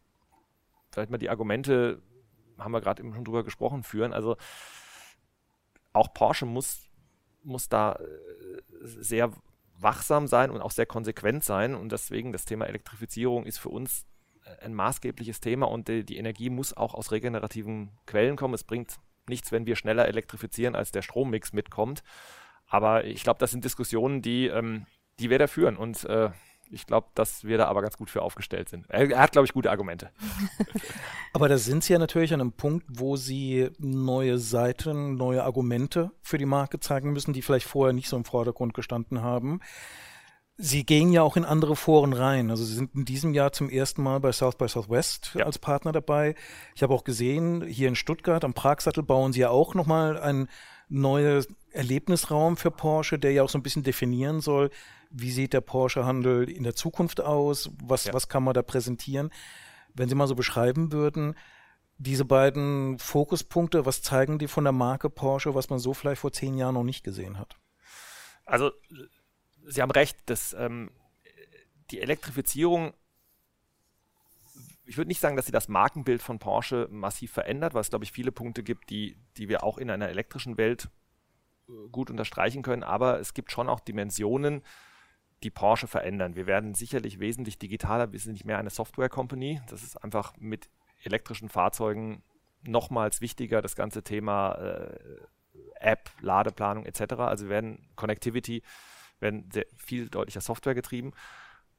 vielleicht 0.91 1.09
mal 1.09 1.17
die 1.17 1.29
Argumente, 1.29 2.01
haben 2.57 2.71
wir 2.71 2.81
gerade 2.81 3.01
eben 3.01 3.13
schon 3.13 3.25
drüber 3.25 3.43
gesprochen, 3.43 3.83
führen. 3.83 4.13
Also 4.13 4.37
auch 5.91 6.13
Porsche 6.13 6.45
muss, 6.45 6.89
muss 7.43 7.67
da 7.67 7.93
äh, 7.93 8.61
sehr 8.81 9.31
wachsam 9.83 10.27
sein 10.27 10.49
und 10.49 10.61
auch 10.61 10.71
sehr 10.71 10.85
konsequent 10.85 11.43
sein. 11.43 11.75
Und 11.75 11.91
deswegen 11.91 12.31
das 12.31 12.45
Thema 12.45 12.65
Elektrifizierung 12.65 13.45
ist 13.45 13.57
für 13.57 13.69
uns 13.69 14.05
äh, 14.45 14.65
ein 14.65 14.73
maßgebliches 14.73 15.39
Thema 15.39 15.67
und 15.67 15.87
die, 15.87 16.03
die 16.03 16.17
Energie 16.17 16.49
muss 16.49 16.75
auch 16.75 16.93
aus 16.93 17.11
regenerativen 17.11 17.91
Quellen 18.05 18.35
kommen. 18.35 18.53
Es 18.53 18.63
bringt 18.63 18.97
nichts, 19.27 19.51
wenn 19.51 19.65
wir 19.65 19.75
schneller 19.75 20.07
elektrifizieren, 20.07 20.75
als 20.75 20.91
der 20.91 21.01
Strommix 21.01 21.53
mitkommt. 21.53 22.03
Aber 22.67 23.05
ich 23.05 23.23
glaube, 23.23 23.39
das 23.39 23.51
sind 23.51 23.63
Diskussionen, 23.63 24.21
die, 24.21 24.47
ähm, 24.47 24.85
die 25.19 25.29
wir 25.29 25.39
da 25.39 25.47
führen. 25.47 25.77
Und 25.77 26.05
äh, 26.05 26.29
Ich 26.73 26.85
glaube, 26.85 27.07
dass 27.15 27.43
wir 27.43 27.57
da 27.57 27.67
aber 27.67 27.81
ganz 27.81 27.97
gut 27.97 28.09
für 28.09 28.21
aufgestellt 28.21 28.69
sind. 28.69 28.85
Er, 28.89 29.19
hat, 29.19 29.31
glaube 29.31 29.45
ich, 29.45 29.53
gute 29.53 29.71
Argumente. 29.71 30.09
aber 31.33 31.47
da 31.47 31.57
sind 31.57 31.83
Sie 31.83 31.93
ja 31.93 31.99
natürlich 31.99 32.33
an 32.33 32.41
einem 32.41 32.51
Punkt, 32.51 32.85
wo 32.89 33.15
Sie 33.15 33.69
neue 33.79 34.39
Seiten, 34.39 35.15
neue 35.15 35.43
Argumente 35.43 36.11
für 36.21 36.37
die 36.37 36.45
Marke 36.45 36.79
zeigen 36.79 37.13
müssen, 37.13 37.33
die 37.33 37.41
vielleicht 37.41 37.67
vorher 37.67 37.93
nicht 37.93 38.09
so 38.09 38.17
im 38.17 38.25
Vordergrund 38.25 38.73
gestanden 38.73 39.21
haben. 39.21 39.59
Sie 40.57 40.85
gehen 40.85 41.11
ja 41.11 41.23
auch 41.23 41.35
in 41.35 41.45
andere 41.45 41.75
Foren 41.75 42.13
rein. 42.13 42.51
Also 42.51 42.63
Sie 42.63 42.75
sind 42.75 42.93
in 42.93 43.05
diesem 43.05 43.33
Jahr 43.33 43.53
zum 43.53 43.69
ersten 43.69 44.03
Mal 44.03 44.19
bei 44.19 44.31
South 44.31 44.55
by 44.55 44.67
Southwest 44.67 45.31
ja. 45.33 45.45
als 45.45 45.57
Partner 45.57 45.91
dabei. 45.91 46.35
Ich 46.75 46.83
habe 46.83 46.93
auch 46.93 47.03
gesehen, 47.03 47.63
hier 47.63 47.87
in 47.87 47.95
Stuttgart 47.95 48.43
am 48.43 48.53
Pragsattel 48.53 49.03
bauen 49.03 49.33
Sie 49.33 49.41
ja 49.41 49.49
auch 49.49 49.73
nochmal 49.73 50.19
ein 50.19 50.47
neues 50.89 51.47
Erlebnisraum 51.71 52.55
für 52.55 52.69
Porsche, 52.69 53.17
der 53.17 53.31
ja 53.31 53.41
auch 53.43 53.49
so 53.49 53.57
ein 53.57 53.63
bisschen 53.63 53.83
definieren 53.83 54.41
soll, 54.41 54.69
wie 55.13 55.31
sieht 55.31 55.53
der 55.53 55.61
Porsche-Handel 55.61 56.49
in 56.49 56.63
der 56.63 56.75
Zukunft 56.75 57.21
aus, 57.21 57.69
was, 57.81 58.05
ja. 58.05 58.13
was 58.13 58.27
kann 58.27 58.43
man 58.43 58.55
da 58.55 58.63
präsentieren. 58.63 59.29
Wenn 59.93 60.09
Sie 60.09 60.15
mal 60.15 60.27
so 60.27 60.35
beschreiben 60.35 60.91
würden, 60.91 61.35
diese 61.99 62.25
beiden 62.25 62.97
Fokuspunkte, 62.97 63.85
was 63.85 64.01
zeigen 64.01 64.39
die 64.39 64.47
von 64.47 64.63
der 64.63 64.73
Marke 64.73 65.11
Porsche, 65.11 65.53
was 65.53 65.69
man 65.69 65.77
so 65.77 65.93
vielleicht 65.93 66.21
vor 66.21 66.33
zehn 66.33 66.57
Jahren 66.57 66.73
noch 66.73 66.83
nicht 66.83 67.03
gesehen 67.03 67.37
hat? 67.37 67.57
Also 68.45 68.71
Sie 69.65 69.81
haben 69.81 69.91
recht, 69.91 70.17
dass 70.25 70.53
ähm, 70.53 70.89
die 71.91 72.01
Elektrifizierung, 72.01 72.93
ich 74.83 74.97
würde 74.97 75.09
nicht 75.09 75.21
sagen, 75.21 75.35
dass 75.35 75.45
sie 75.45 75.51
das 75.51 75.69
Markenbild 75.69 76.23
von 76.23 76.39
Porsche 76.39 76.87
massiv 76.91 77.31
verändert, 77.31 77.75
weil 77.75 77.81
es, 77.81 77.91
glaube 77.91 78.03
ich, 78.03 78.11
viele 78.11 78.31
Punkte 78.31 78.63
gibt, 78.63 78.89
die, 78.89 79.15
die 79.37 79.47
wir 79.47 79.63
auch 79.63 79.77
in 79.77 79.91
einer 79.91 80.09
elektrischen 80.09 80.57
Welt 80.57 80.89
äh, 81.69 81.87
gut 81.91 82.09
unterstreichen 82.09 82.63
können, 82.63 82.83
aber 82.83 83.19
es 83.19 83.35
gibt 83.35 83.51
schon 83.51 83.69
auch 83.69 83.79
Dimensionen, 83.79 84.63
die 85.43 85.51
Porsche 85.51 85.87
verändern. 85.87 86.35
Wir 86.35 86.47
werden 86.47 86.73
sicherlich 86.73 87.19
wesentlich 87.19 87.59
digitaler, 87.59 88.11
wir 88.11 88.19
sind 88.19 88.33
nicht 88.33 88.45
mehr 88.45 88.57
eine 88.57 88.69
Software-Company. 88.69 89.61
Das 89.69 89.83
ist 89.83 90.01
einfach 90.03 90.33
mit 90.37 90.69
elektrischen 91.03 91.49
Fahrzeugen 91.49 92.23
nochmals 92.63 93.21
wichtiger, 93.21 93.61
das 93.61 93.75
ganze 93.75 94.03
Thema 94.03 94.53
äh, 94.53 94.99
App, 95.75 96.09
Ladeplanung 96.21 96.85
etc. 96.85 97.13
Also 97.15 97.49
werden 97.49 97.89
Connectivity 97.95 98.63
werden 99.19 99.49
sehr 99.51 99.65
viel 99.77 100.09
deutlicher 100.09 100.41
Software 100.41 100.75
getrieben. 100.75 101.13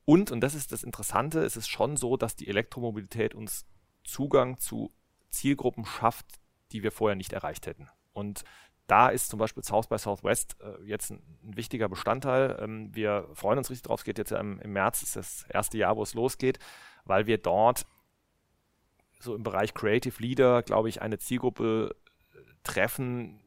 Und, 0.04 0.30
und 0.30 0.40
das 0.40 0.54
ist 0.54 0.72
das 0.72 0.82
Interessante, 0.82 1.40
es 1.40 1.56
ist 1.56 1.68
schon 1.68 1.96
so, 1.96 2.16
dass 2.16 2.36
die 2.36 2.48
Elektromobilität 2.48 3.34
uns 3.34 3.66
Zugang 4.04 4.58
zu 4.58 4.92
Zielgruppen 5.30 5.86
schafft, 5.86 6.26
die 6.72 6.82
wir 6.82 6.92
vorher 6.92 7.16
nicht 7.16 7.32
erreicht 7.32 7.66
hätten. 7.66 7.88
Und 8.12 8.44
da 8.86 9.08
ist 9.08 9.28
zum 9.28 9.38
Beispiel 9.38 9.62
South 9.62 9.86
by 9.86 9.98
Southwest 9.98 10.56
äh, 10.60 10.82
jetzt 10.84 11.10
ein, 11.10 11.22
ein, 11.42 11.56
wichtiger 11.56 11.88
Bestandteil. 11.88 12.58
Ähm, 12.60 12.94
wir 12.94 13.28
freuen 13.32 13.58
uns 13.58 13.70
richtig 13.70 13.88
drauf. 13.88 14.00
Es 14.00 14.04
geht 14.04 14.18
jetzt 14.18 14.32
im, 14.32 14.60
im 14.60 14.72
März, 14.72 15.02
ist 15.02 15.16
das 15.16 15.44
erste 15.48 15.78
Jahr, 15.78 15.96
wo 15.96 16.02
es 16.02 16.14
losgeht, 16.14 16.58
weil 17.04 17.26
wir 17.26 17.38
dort 17.38 17.86
so 19.20 19.34
im 19.34 19.42
Bereich 19.42 19.72
Creative 19.72 20.22
Leader, 20.22 20.62
glaube 20.62 20.90
ich, 20.90 21.00
eine 21.00 21.18
Zielgruppe 21.18 21.94
äh, 22.34 22.38
treffen, 22.62 23.40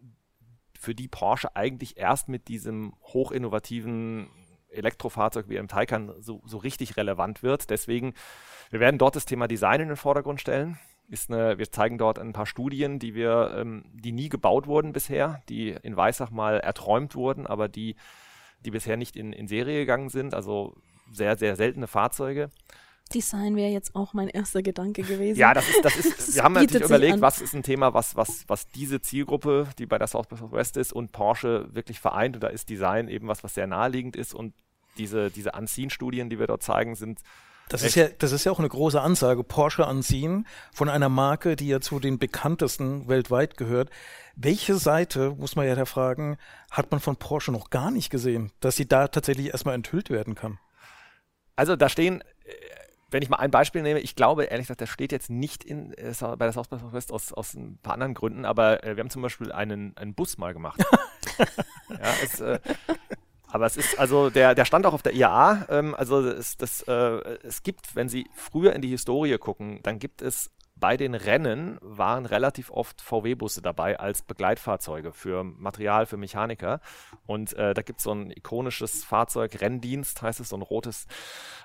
für 0.80 0.96
die 0.96 1.08
Porsche 1.08 1.56
eigentlich 1.56 1.98
erst 1.98 2.30
mit 2.30 2.48
diesem 2.48 2.94
hochinnovativen 3.02 4.30
Elektrofahrzeug 4.70 5.50
wie 5.50 5.56
im 5.56 5.68
Taycan 5.68 6.14
so, 6.20 6.42
so 6.46 6.58
richtig 6.58 6.98
relevant 6.98 7.44
wird. 7.44 7.70
Deswegen, 7.70 8.14
wir 8.70 8.80
werden 8.80 8.98
dort 8.98 9.16
das 9.16 9.26
Thema 9.26 9.48
Design 9.48 9.82
in 9.82 9.88
den 9.88 9.98
Vordergrund 9.98 10.40
stellen. 10.40 10.78
Ist 11.10 11.32
eine, 11.32 11.58
wir 11.58 11.72
zeigen 11.72 11.98
dort 11.98 12.20
ein 12.20 12.34
paar 12.34 12.46
Studien, 12.46 13.00
die 13.00 13.16
wir, 13.16 13.56
ähm, 13.58 13.86
die 13.94 14.12
nie 14.12 14.28
gebaut 14.28 14.68
wurden 14.68 14.92
bisher, 14.92 15.42
die 15.48 15.70
in 15.70 15.96
Weissach 15.96 16.32
mal 16.32 16.60
erträumt 16.60 17.16
wurden, 17.16 17.48
aber 17.48 17.70
die, 17.70 17.96
die 18.66 18.72
bisher 18.72 18.98
nicht 18.98 19.16
in, 19.16 19.32
in 19.32 19.48
Serie 19.48 19.80
gegangen 19.80 20.10
sind. 20.10 20.34
Also 20.34 20.76
sehr, 21.12 21.38
sehr 21.38 21.56
seltene 21.56 21.88
Fahrzeuge. 21.88 22.50
Design 23.14 23.56
wäre 23.56 23.72
jetzt 23.72 23.96
auch 23.96 24.14
mein 24.14 24.28
erster 24.28 24.62
Gedanke 24.62 25.02
gewesen. 25.02 25.40
Ja, 25.40 25.54
das 25.54 25.68
ist, 25.70 25.84
das 25.84 25.96
ist, 25.96 26.36
wir 26.36 26.44
haben 26.44 26.54
natürlich 26.54 26.84
überlegt, 26.84 27.22
was 27.22 27.42
ist 27.42 27.54
ein 27.54 27.64
Thema, 27.64 27.94
was, 27.94 28.16
was, 28.16 28.44
was 28.48 28.68
diese 28.68 29.02
Zielgruppe, 29.02 29.68
die 29.78 29.86
bei 29.86 29.98
der 29.98 30.08
South 30.08 30.28
by 30.28 30.36
Southwest 30.36 30.78
ist 30.78 30.94
und 30.94 31.12
Porsche 31.12 31.74
wirklich 31.74 32.00
vereint. 32.00 32.36
Und 32.36 32.44
da 32.44 32.48
ist 32.48 32.70
Design 32.70 33.08
eben 33.08 33.28
was, 33.28 33.44
was 33.44 33.54
sehr 33.54 33.68
naheliegend 33.68 34.16
ist. 34.16 34.34
Und 34.34 34.54
diese, 34.98 35.32
diese 35.32 35.52
Unseen-Studien, 35.52 36.30
die 36.30 36.40
wir 36.40 36.48
dort 36.48 36.64
zeigen, 36.64 36.96
sind 36.96 37.22
das 37.70 37.84
ist, 37.84 37.96
ja, 37.96 38.08
das 38.08 38.32
ist 38.32 38.44
ja 38.46 38.52
auch 38.52 38.60
eine 38.60 38.70
große 38.70 39.02
Ansage. 39.02 39.44
Porsche 39.44 39.86
Unseen 39.86 40.48
von 40.74 40.90
einer 40.90 41.10
Marke, 41.10 41.56
die 41.56 41.68
ja 41.68 41.82
zu 41.82 42.00
den 42.00 42.20
bekanntesten 42.20 43.08
weltweit 43.08 43.58
gehört. 43.58 43.90
Welche 44.36 44.76
Seite, 44.76 45.36
muss 45.38 45.56
man 45.56 45.68
ja 45.68 45.76
da 45.76 45.86
fragen, 45.86 46.38
hat 46.72 46.92
man 46.92 47.00
von 47.00 47.18
Porsche 47.18 47.52
noch 47.52 47.70
gar 47.70 47.92
nicht 47.92 48.10
gesehen, 48.10 48.52
dass 48.60 48.76
sie 48.76 48.88
da 48.88 49.08
tatsächlich 49.08 49.48
erstmal 49.48 49.76
enthüllt 49.76 50.10
werden 50.10 50.36
kann? 50.36 50.60
Also 51.56 51.76
da 51.76 51.90
stehen 51.90 52.22
äh, 52.22 52.54
wenn 53.10 53.24
ich 53.24 53.30
mal 53.30 53.38
ein 53.38 53.52
Beispiel 53.52 53.82
nehme, 53.82 54.00
ich 54.00 54.16
glaube 54.16 54.46
ehrlich 54.46 54.66
gesagt, 54.66 54.82
das 54.82 54.90
steht 54.90 55.12
jetzt 55.12 55.30
nicht 55.30 55.64
in, 55.64 55.94
äh, 55.94 56.14
bei 56.20 56.46
der 56.46 56.52
South 56.52 56.68
by 56.68 56.78
Southwest 56.78 57.12
aus, 57.12 57.32
aus 57.32 57.54
ein 57.54 57.78
paar 57.82 57.94
anderen 57.94 58.14
Gründen, 58.14 58.46
aber 58.46 58.84
äh, 58.84 58.96
wir 58.96 59.02
haben 59.02 59.10
zum 59.10 59.22
Beispiel 59.22 59.52
einen, 59.52 59.96
einen 59.96 60.14
Bus 60.14 60.38
mal 60.38 60.54
gemacht. 60.54 60.84
ja, 61.90 62.14
es, 62.24 62.42
äh, 62.42 62.60
aber 63.48 63.66
es 63.66 63.78
ist 63.78 63.98
also, 63.98 64.30
der, 64.30 64.56
der 64.56 64.66
stand 64.66 64.86
auch 64.86 64.94
auf 64.94 65.04
der 65.04 65.14
IAA. 65.14 65.66
Ähm, 65.70 65.96
also 65.96 66.20
es, 66.22 66.58
das, 66.58 66.82
äh, 66.82 66.94
es 67.44 67.64
gibt, 67.64 67.96
wenn 67.96 68.10
Sie 68.10 68.30
früher 68.34 68.74
in 68.74 68.82
die 68.82 68.90
Historie 68.90 69.38
gucken, 69.38 69.80
dann 69.84 70.00
gibt 70.00 70.22
es 70.22 70.52
bei 70.80 70.96
den 70.96 71.16
Rennen 71.16 71.80
waren 71.82 72.26
relativ 72.26 72.70
oft 72.70 73.02
VW-Busse 73.02 73.62
dabei 73.62 74.00
als 74.00 74.22
Begleitfahrzeuge 74.22 75.12
für 75.12 75.44
Material, 75.44 76.06
für 76.06 76.18
Mechaniker. 76.18 76.82
Und 77.26 77.54
äh, 77.54 77.74
da 77.74 77.82
gibt 77.82 78.00
es 78.00 78.04
so 78.04 78.12
ein 78.12 78.32
ikonisches 78.32 79.04
Fahrzeug, 79.04 79.60
Renndienst 79.60 80.22
heißt 80.22 80.40
es, 80.40 80.50
so 80.50 80.56
ein 80.56 80.62
rotes. 80.62 81.08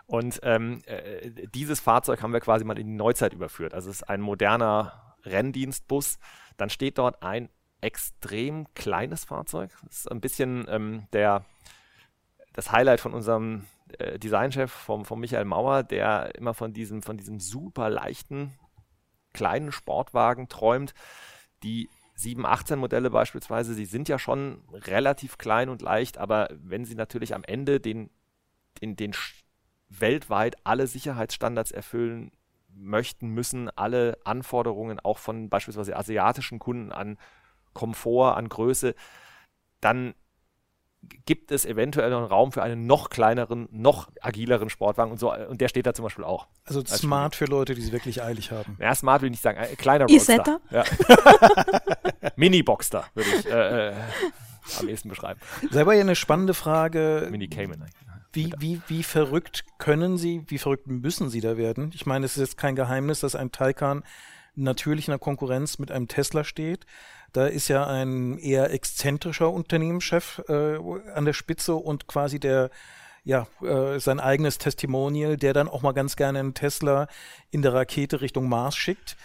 Und 0.07 0.41
ähm, 0.43 0.81
äh, 0.87 1.31
dieses 1.55 1.81
Fahrzeug 1.81 2.23
haben 2.23 2.33
wir 2.33 2.41
quasi 2.41 2.65
mal 2.65 2.79
in 2.79 2.87
die 2.87 2.95
Neuzeit 2.95 3.35
überführt. 3.35 3.75
Also 3.75 3.91
es 3.91 3.97
ist 3.97 4.09
ein 4.09 4.21
moderner 4.21 5.15
Renndienstbus. 5.25 6.19
Dann 6.57 6.71
steht 6.71 6.99
dort 6.99 7.23
ein 7.23 7.51
extrem 7.83 8.73
kleines 8.75 9.25
Fahrzeug. 9.25 9.71
Das 9.85 9.99
ist 9.99 10.11
ein 10.11 10.21
bisschen 10.21 10.67
ähm, 10.69 11.07
der, 11.13 11.45
das 12.53 12.73
Highlight 12.73 13.01
von 13.01 13.13
unserem 13.13 13.67
äh, 13.99 14.19
Designchef, 14.19 14.71
vom, 14.71 15.05
vom 15.05 15.21
Michael 15.21 15.45
Mauer, 15.45 15.83
der 15.83 16.35
immer 16.37 16.55
von 16.55 16.73
diesem, 16.73 17.03
von 17.03 17.17
diesem 17.17 17.41
super 17.41 17.91
leichten 17.91 18.55
kleinen 19.33 19.73
Sportwagen 19.73 20.49
träumt. 20.49 20.95
Die 21.63 21.91
718 22.15 22.79
Modelle 22.79 23.11
beispielsweise, 23.11 23.75
sie 23.75 23.85
sind 23.85 24.09
ja 24.09 24.19
schon 24.19 24.63
relativ 24.73 25.39
klein 25.39 25.69
und 25.69 25.83
leicht, 25.83 26.19
aber 26.19 26.49
wenn 26.53 26.85
sie 26.85 26.95
natürlich 26.95 27.35
am 27.35 27.43
Ende 27.45 27.81
den, 27.81 28.11
den, 28.81 28.97
den 28.97 29.13
weltweit 29.89 30.57
alle 30.65 30.87
Sicherheitsstandards 30.87 31.73
erfüllen 31.73 32.33
möchten, 32.75 33.29
müssen 33.29 33.71
alle 33.71 34.19
Anforderungen 34.25 35.01
auch 35.01 35.19
von 35.19 35.49
beispielsweise 35.49 35.97
asiatischen 35.97 36.59
Kunden 36.59 36.93
an 36.93 37.19
Komfort, 37.75 38.37
an 38.37 38.49
Größe, 38.49 38.95
dann 39.81 40.15
gibt 41.27 41.51
es 41.51 41.65
eventuell 41.65 42.11
noch 42.11 42.19
einen 42.19 42.27
Raum 42.27 42.53
für 42.53 42.63
einen 42.63 42.87
noch 42.87 43.11
kleineren, 43.11 43.69
noch 43.73 44.11
agileren 44.21 44.71
Sportwagen 44.71 45.11
und 45.11 45.19
so. 45.19 45.35
Und 45.35 45.61
der 45.61 45.69
steht 45.69 45.87
da 45.87 45.95
zum 45.95 46.05
Beispiel 46.05 46.25
auch. 46.25 46.47
Also 46.65 46.81
als 46.81 46.99
smart 46.99 47.35
Spiel. 47.35 47.49
für 47.49 47.53
Leute, 47.53 47.75
die 47.75 47.83
es 47.83 47.93
wirklich 47.93 48.23
eilig 48.23 48.53
haben. 48.53 48.77
Ja, 48.81 48.95
smart 48.95 49.23
will 49.23 49.27
ich 49.27 49.33
nicht 49.33 49.43
sagen. 49.43 49.59
Ein 49.59 49.77
kleiner 49.77 50.07
Roadster. 50.07 50.61
Ja. 50.71 50.85
Mini-Boxster 52.37 53.05
würde 53.15 53.31
ich 53.31 53.47
äh, 53.47 53.89
äh, 53.89 53.95
am 54.79 54.89
ehesten 54.89 55.09
beschreiben. 55.09 55.41
Selber 55.71 55.95
ja 55.95 56.03
eine 56.03 56.17
spannende 56.17 56.55
Frage. 56.55 57.29
Mini 57.31 57.49
Cayman. 57.49 57.85
Wie, 58.33 58.53
wie, 58.59 58.81
wie 58.87 59.03
verrückt 59.03 59.65
können 59.79 60.17
Sie, 60.17 60.45
wie 60.47 60.59
verrückt 60.59 60.87
müssen 60.87 61.29
Sie 61.29 61.41
da 61.41 61.57
werden? 61.57 61.91
Ich 61.95 62.07
meine, 62.07 62.25
es 62.25 62.37
ist 62.37 62.41
jetzt 62.41 62.57
kein 62.57 62.77
Geheimnis, 62.77 63.21
dass 63.21 63.35
ein 63.35 63.53
Taycan 63.53 64.05
natürlich 64.55 65.09
in 65.09 65.13
der 65.13 65.19
Konkurrenz 65.19 65.79
mit 65.79 65.91
einem 65.91 66.09
Tesla 66.09 66.45
steht. 66.45 66.87
Da 67.33 67.47
ist 67.47 67.69
ja 67.69 67.87
ein 67.87 68.39
eher 68.39 68.71
exzentrischer 68.73 69.51
Unternehmenschef 69.51 70.43
äh, 70.49 70.77
an 71.15 71.25
der 71.25 71.33
Spitze 71.33 71.75
und 71.75 72.07
quasi 72.07 72.39
der 72.39 72.71
ja, 73.25 73.47
äh, 73.63 74.01
sein 74.01 74.21
eigenes 74.21 74.59
Testimonial, 74.59 75.37
der 75.37 75.53
dann 75.53 75.69
auch 75.69 75.83
mal 75.83 75.93
ganz 75.93 76.17
gerne 76.17 76.41
einen 76.41 76.55
Tesla 76.55 77.07
in 77.51 77.63
der 77.63 77.73
Rakete 77.73 78.21
Richtung 78.21 78.49
Mars 78.49 78.77
schickt. 78.77 79.17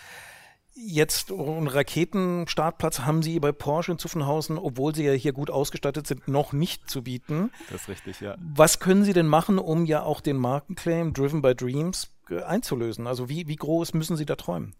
Jetzt 0.75 1.31
einen 1.31 1.67
Raketenstartplatz 1.67 2.99
haben 2.99 3.23
sie 3.23 3.39
bei 3.39 3.51
Porsche 3.51 3.93
in 3.93 3.97
Zuffenhausen, 3.97 4.59
obwohl 4.59 4.93
sie 4.93 5.05
ja 5.05 5.13
hier 5.13 5.33
gut 5.33 5.49
ausgestattet 5.49 6.05
sind, 6.05 6.27
noch 6.27 6.53
nicht 6.53 6.87
zu 6.87 7.03
bieten. 7.03 7.51
Das 7.71 7.81
ist 7.81 7.89
richtig, 7.89 8.21
ja. 8.21 8.35
Was 8.37 8.79
können 8.79 9.03
sie 9.03 9.13
denn 9.13 9.25
machen, 9.25 9.57
um 9.57 9.87
ja 9.87 10.03
auch 10.03 10.21
den 10.21 10.37
Markenclaim 10.37 11.13
Driven 11.13 11.41
by 11.41 11.55
Dreams 11.55 12.11
äh, 12.29 12.43
einzulösen? 12.43 13.07
Also 13.07 13.27
wie, 13.27 13.47
wie 13.47 13.55
groß 13.55 13.95
müssen 13.95 14.15
sie 14.15 14.27
da 14.27 14.35
träumen? 14.35 14.75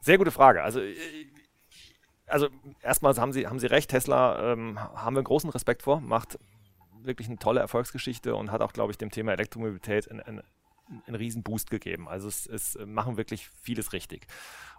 Sehr 0.00 0.16
gute 0.16 0.30
Frage. 0.30 0.62
Also 0.62 0.80
äh, 0.80 0.94
also 2.28 2.48
erstmal 2.82 3.16
haben 3.16 3.32
Sie, 3.32 3.46
haben 3.46 3.58
Sie 3.58 3.66
recht, 3.66 3.90
Tesla 3.90 4.52
ähm, 4.52 4.78
haben 4.78 5.16
wir 5.16 5.22
großen 5.22 5.50
Respekt 5.50 5.82
vor, 5.82 6.00
macht 6.00 6.38
wirklich 7.02 7.28
eine 7.28 7.38
tolle 7.38 7.60
Erfolgsgeschichte 7.60 8.34
und 8.34 8.50
hat 8.50 8.60
auch, 8.60 8.72
glaube 8.72 8.92
ich, 8.92 8.98
dem 8.98 9.10
Thema 9.10 9.32
Elektromobilität 9.32 10.10
ein, 10.10 10.20
ein 10.20 10.42
einen 11.06 11.16
riesen 11.16 11.42
Boost 11.42 11.70
gegeben. 11.70 12.08
Also 12.08 12.28
es, 12.28 12.46
es 12.46 12.78
machen 12.86 13.16
wirklich 13.16 13.48
vieles 13.60 13.92
richtig. 13.92 14.26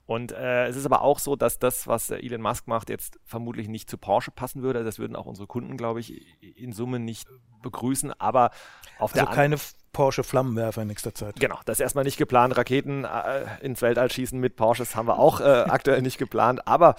Und 0.10 0.32
äh, 0.32 0.66
es 0.66 0.76
ist 0.76 0.88
aber 0.88 1.04
auch 1.04 1.20
so, 1.20 1.36
dass 1.36 1.60
das, 1.60 1.86
was 1.86 2.10
Elon 2.10 2.42
Musk 2.42 2.68
macht, 2.68 2.90
jetzt 2.90 3.20
vermutlich 3.26 3.68
nicht 3.68 3.88
zu 3.88 3.98
Porsche 3.98 4.32
passen 4.32 4.64
würde. 4.64 4.84
Das 4.84 4.98
würden 4.98 5.16
auch 5.16 5.28
unsere 5.28 5.46
Kunden, 5.46 5.78
glaube 5.78 6.00
ich, 6.00 6.42
in 6.42 6.74
Summe 6.74 6.98
nicht 6.98 7.28
begrüßen. 7.62 8.20
Aber 8.20 8.50
auf 8.98 9.14
also 9.14 9.26
der 9.26 9.36
keine 9.36 9.58
Porsche 9.94 10.24
Flammenwerfer 10.24 10.82
in 10.82 10.88
nächster 10.88 11.14
Zeit. 11.14 11.40
Genau, 11.40 11.60
das 11.66 11.78
ist 11.78 11.82
erstmal 11.82 12.06
nicht 12.06 12.18
geplant. 12.18 12.58
Raketen 12.58 13.06
äh, 13.06 13.46
ins 13.62 13.84
Weltall 13.84 14.12
schießen 14.12 14.40
mit 14.40 14.56
Porsches 14.56 14.96
haben 14.96 15.08
wir 15.08 15.20
auch 15.20 15.42
äh, 15.42 15.44
aktuell 15.70 16.02
nicht 16.02 16.18
geplant. 16.18 16.68
Aber 16.68 16.96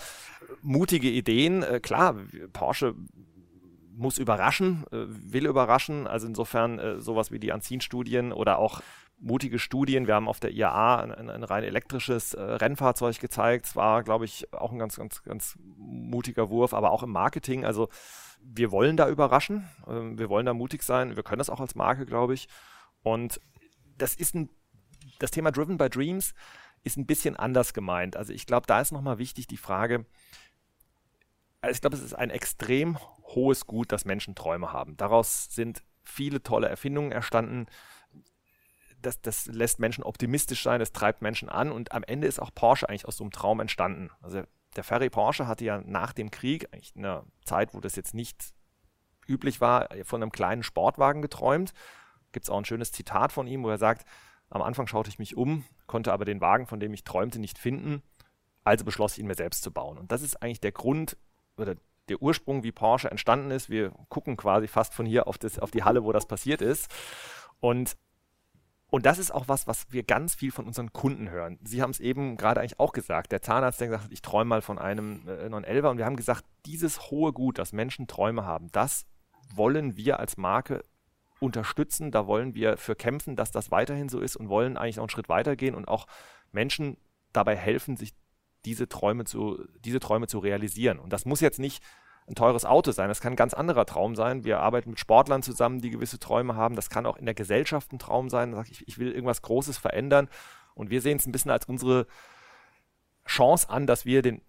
mutige 0.63 1.11
Ideen, 1.11 1.65
äh, 1.65 1.81
klar, 1.81 2.15
Porsche 2.53 2.95
muss 3.97 4.19
überraschen, 4.19 4.85
äh, 4.93 5.07
will 5.09 5.47
überraschen. 5.47 6.07
Also 6.07 6.29
insofern 6.29 6.79
äh, 6.79 7.01
sowas 7.01 7.33
wie 7.33 7.41
die 7.41 7.53
Anzin-Studien 7.53 8.33
oder 8.33 8.59
auch 8.59 8.81
mutige 9.21 9.59
Studien. 9.59 10.07
Wir 10.07 10.15
haben 10.15 10.29
auf 10.29 10.41
der 10.41 10.53
IAA 10.53 11.03
ein, 11.03 11.31
ein 11.31 11.45
rein 11.45 11.63
elektrisches 11.63 12.35
äh, 12.35 12.41
Rennfahrzeug 12.41 13.21
gezeigt. 13.21 13.67
Es 13.67 13.77
war, 13.77 14.03
glaube 14.03 14.25
ich, 14.25 14.53
auch 14.53 14.73
ein 14.73 14.79
ganz, 14.79 14.97
ganz, 14.97 15.23
ganz 15.23 15.59
mutiger 15.61 16.49
Wurf, 16.49 16.75
aber 16.75 16.91
auch 16.91 17.03
im 17.03 17.11
Marketing. 17.11 17.65
Also 17.65 17.89
wir 18.43 18.71
wollen 18.71 18.97
da 18.97 19.09
überraschen, 19.09 19.69
äh, 19.87 20.19
wir 20.19 20.29
wollen 20.29 20.47
da 20.47 20.55
mutig 20.55 20.83
sein. 20.83 21.17
Wir 21.17 21.23
können 21.23 21.39
das 21.39 21.51
auch 21.51 21.61
als 21.61 21.75
Marke, 21.75 22.07
glaube 22.07 22.35
ich. 22.35 22.49
Und 23.03 23.41
das 23.99 24.15
ist 24.15 24.35
ein, 24.35 24.49
das 25.19 25.31
Thema 25.31 25.53
Driven 25.53 25.77
by 25.77 25.91
Dreams 25.91 26.35
ist 26.83 26.97
ein 26.97 27.07
bisschen 27.07 27.37
anders 27.37 27.75
gemeint. 27.75 28.17
Also 28.17 28.33
ich 28.33 28.47
glaube, 28.47 28.67
da 28.67 28.81
ist 28.81 28.91
nochmal 28.91 29.19
wichtig 29.19 29.47
die 29.47 29.59
Frage, 29.59 30.07
also 31.61 31.75
ich 31.75 31.81
glaube, 31.83 31.97
es 31.97 32.03
ist 32.03 32.15
ein 32.15 32.31
extrem 32.31 32.99
hohes 33.35 33.67
Gut, 33.67 33.93
dass 33.93 34.07
Menschen 34.07 34.35
Träume 34.35 34.73
haben. 34.73 34.97
Daraus 34.97 35.55
sind 35.55 35.83
viele 36.03 36.43
tolle 36.43 36.69
Erfindungen 36.69 37.13
erstanden 37.13 37.67
das, 39.03 39.21
das 39.21 39.47
lässt 39.47 39.79
Menschen 39.79 40.05
optimistisch 40.05 40.63
sein, 40.63 40.81
das 40.81 40.93
treibt 40.93 41.23
Menschen 41.23 41.49
an 41.49 41.73
und 41.73 41.93
am 41.93 42.03
Ende 42.03 42.27
ist 42.27 42.41
auch 42.41 42.51
Porsche 42.55 42.89
eigentlich 42.89 43.07
aus 43.07 43.17
so 43.17 43.25
einem 43.25 43.33
Traum 43.33 43.61
entstanden. 43.61 44.11
Also 44.21 44.43
der 44.77 44.85
Ferry 44.85 45.11
Porsche 45.11 45.47
hatte 45.47 45.65
ja 45.65 45.81
nach 45.81 46.13
dem 46.13 46.31
Krieg, 46.31 46.69
eigentlich 46.73 46.95
in 46.95 47.05
einer 47.05 47.25
Zeit, 47.45 47.75
wo 47.75 47.81
das 47.81 47.97
jetzt 47.97 48.15
nicht 48.15 48.55
üblich 49.27 49.61
war, 49.61 49.89
von 50.05 50.23
einem 50.23 50.33
kleinen 50.33 50.63
Sportwagen 50.63 51.23
geträumt. 51.23 51.73
Gibt 52.33 52.45
es 52.45 52.51
auch 52.51 52.59
ein 52.59 52.65
schönes 52.65 52.93
Zitat 52.93 53.33
von 53.33 53.47
ihm, 53.47 53.63
wo 53.63 53.71
er 53.71 53.79
sagt, 53.79 54.07
am 54.49 54.63
Anfang 54.63 54.87
schaute 54.87 55.09
ich 55.09 55.19
mich 55.19 55.37
um, 55.37 55.65
konnte 55.87 56.13
aber 56.13 56.25
den 56.25 56.41
Wagen, 56.41 56.67
von 56.67 56.81
dem 56.81 56.93
ich 56.93 57.05
träumte, 57.05 57.39
nicht 57.39 57.59
finden, 57.59 58.03
also 58.65 58.85
beschloss 58.85 59.15
ich 59.15 59.21
ihn 59.21 59.27
mir 59.27 59.35
selbst 59.35 59.63
zu 59.63 59.73
bauen. 59.73 59.99
Und 59.99 60.13
das 60.13 60.23
ist 60.23 60.43
eigentlich 60.43 60.61
der 60.61 60.73
Grund 60.73 61.17
oder 61.57 61.77
der 62.09 62.21
Ursprung, 62.21 62.63
wie 62.65 62.73
Porsche 62.73 63.11
entstanden 63.11 63.51
ist. 63.51 63.71
Wir 63.71 63.93
gucken 64.09 64.37
quasi 64.37 64.67
fast 64.67 64.95
von 64.95 65.07
hier 65.07 65.29
auf, 65.29 65.39
das, 65.39 65.59
auf 65.59 65.71
die 65.71 65.85
Halle, 65.85 66.05
wo 66.05 66.13
das 66.13 66.27
passiert 66.27 66.61
ist. 66.61 66.93
Und 67.61 67.97
und 68.91 69.07
das 69.07 69.19
ist 69.19 69.31
auch 69.31 69.47
was, 69.47 69.69
was 69.69 69.87
wir 69.91 70.03
ganz 70.03 70.35
viel 70.35 70.51
von 70.51 70.67
unseren 70.67 70.93
Kunden 70.93 71.31
hören. 71.31 71.59
Sie 71.63 71.81
haben 71.81 71.91
es 71.91 72.01
eben 72.01 72.37
gerade 72.37 72.61
eigentlich 72.61 72.81
auch 72.81 72.93
gesagt. 72.93 73.31
Der 73.31 73.41
Zahnarzt, 73.41 73.81
der 73.81 73.89
gesagt 73.89 74.05
hat, 74.05 74.13
ich 74.13 74.23
träume 74.23 74.49
mal 74.49 74.63
von 74.63 74.79
einem 74.79 75.29
äh, 75.29 75.47
911er. 75.47 75.91
Und 75.91 75.99
wir 75.99 76.05
haben 76.05 76.17
gesagt, 76.17 76.45
dieses 76.67 77.11
hohe 77.11 77.33
Gut, 77.33 77.59
dass 77.59 77.73
Menschen 77.73 78.09
Träume 78.09 78.45
haben, 78.45 78.71
das 78.73 79.07
wollen 79.55 79.97
wir 79.97 80.19
als 80.19 80.37
Marke 80.37 80.85
unterstützen. 81.39 82.11
Da 82.11 82.27
wollen 82.27 82.55
wir 82.55 82.77
für 82.77 82.97
kämpfen, 82.97 83.37
dass 83.37 83.53
das 83.53 83.71
weiterhin 83.71 84.09
so 84.09 84.19
ist 84.19 84.35
und 84.35 84.49
wollen 84.49 84.77
eigentlich 84.77 84.97
noch 84.97 85.05
einen 85.05 85.11
Schritt 85.11 85.29
weitergehen 85.29 85.77
und 85.77 85.87
auch 85.87 86.07
Menschen 86.51 86.97
dabei 87.33 87.57
helfen, 87.57 87.97
sich 87.97 88.13
diese 88.65 88.89
Träume 88.89 89.25
zu, 89.25 89.65
diese 89.85 90.01
Träume 90.01 90.27
zu 90.27 90.41
realisieren. 90.41 90.99
Und 90.99 91.13
das 91.13 91.25
muss 91.25 91.41
jetzt 91.41 91.61
nicht 91.61 91.83
ein 92.31 92.35
teures 92.35 92.65
Auto 92.65 92.93
sein. 92.93 93.09
Das 93.09 93.21
kann 93.21 93.35
ein 93.35 93.37
ganz 93.37 93.55
anderer 93.55 93.85
Traum 93.85 94.15
sein. 94.15 94.45
Wir 94.45 94.61
arbeiten 94.61 94.91
mit 94.91 95.01
Sportlern 95.01 95.43
zusammen, 95.43 95.81
die 95.81 95.91
gewisse 95.91 96.19
Träume 96.19 96.55
haben. 96.55 96.77
Das 96.77 96.89
kann 96.89 97.05
auch 97.07 97.17
in 97.17 97.27
der 97.27 97.35
Gesellschaft 97.35 97.93
ein 97.93 97.99
Traum 97.99 98.31
sein. 98.31 98.57
Ich, 98.71 98.87
ich 98.87 98.99
will 98.99 99.11
irgendwas 99.11 99.43
Großes 99.43 99.77
verändern. 99.77 100.29
Und 100.75 100.91
wir 100.91 101.03
sehen 101.03 101.19
es 101.19 101.27
ein 101.27 101.33
bisschen 101.33 101.51
als 101.51 101.67
unsere 101.67 102.07
Chance 103.27 103.69
an, 103.69 103.87
dass 103.87 104.05
wir 104.05 104.23
den 104.23 104.41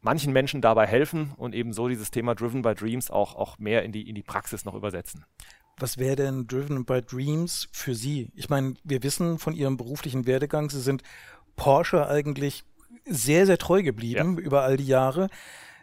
manchen 0.00 0.32
Menschen 0.32 0.62
dabei 0.62 0.86
helfen 0.86 1.34
und 1.36 1.54
eben 1.54 1.72
so 1.72 1.88
dieses 1.88 2.10
Thema 2.10 2.34
Driven 2.34 2.62
by 2.62 2.74
Dreams 2.74 3.10
auch, 3.10 3.34
auch 3.34 3.58
mehr 3.58 3.82
in 3.82 3.92
die, 3.92 4.08
in 4.08 4.14
die 4.14 4.22
Praxis 4.22 4.64
noch 4.64 4.74
übersetzen. 4.74 5.26
Was 5.78 5.98
wäre 5.98 6.16
denn 6.16 6.46
Driven 6.46 6.84
by 6.84 7.02
Dreams 7.02 7.68
für 7.72 7.94
Sie? 7.94 8.30
Ich 8.34 8.48
meine, 8.48 8.74
wir 8.84 9.02
wissen 9.02 9.38
von 9.38 9.54
Ihrem 9.54 9.76
beruflichen 9.76 10.26
Werdegang, 10.26 10.70
Sie 10.70 10.80
sind 10.80 11.02
Porsche 11.56 12.08
eigentlich 12.08 12.64
sehr, 13.04 13.46
sehr 13.46 13.58
treu 13.58 13.82
geblieben 13.82 14.36
ja. 14.38 14.44
über 14.44 14.62
all 14.62 14.76
die 14.76 14.86
Jahre. 14.86 15.28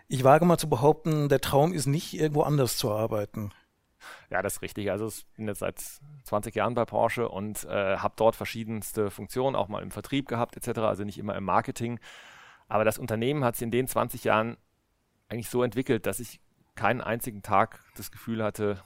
Ich 0.10 0.24
wage 0.24 0.46
mal 0.46 0.58
zu 0.58 0.70
behaupten, 0.70 1.28
der 1.28 1.42
Traum 1.42 1.74
ist 1.74 1.86
nicht 1.86 2.14
irgendwo 2.14 2.44
anders 2.44 2.78
zu 2.78 2.92
arbeiten. 2.92 3.52
Ja, 4.30 4.42
das 4.42 4.58
ist 4.58 4.62
richtig. 4.62 4.90
Also 4.90 5.08
ich 5.08 5.26
bin 5.36 5.48
jetzt 5.48 5.60
seit 5.60 5.84
20 6.24 6.56
Jahren 6.56 6.76
bei 6.76 6.86
Porsche 6.86 7.28
und 7.28 7.66
äh, 7.66 7.98
habe 7.98 8.14
dort 8.16 8.38
verschiedenste 8.38 9.12
Funktionen, 9.12 9.56
auch 9.58 9.68
mal 9.68 9.84
im 9.84 9.92
Vertrieb 9.92 10.30
gehabt 10.30 10.56
etc., 10.56 10.80
also 10.80 11.04
nicht 11.04 11.18
immer 11.18 11.36
im 11.36 11.44
Marketing. 11.44 12.00
Aber 12.70 12.86
das 12.86 13.00
Unternehmen 13.00 13.44
hat 13.44 13.58
sich 13.58 13.64
in 13.64 13.72
den 13.72 13.88
20 13.88 14.24
Jahren 14.24 14.56
eigentlich 15.28 15.50
so 15.50 15.62
entwickelt, 15.62 16.06
dass 16.06 16.22
ich 16.22 16.40
keinen 16.76 17.02
einzigen 17.02 17.42
Tag 17.42 17.84
das 17.98 18.10
Gefühl 18.10 18.42
hatte, 18.42 18.82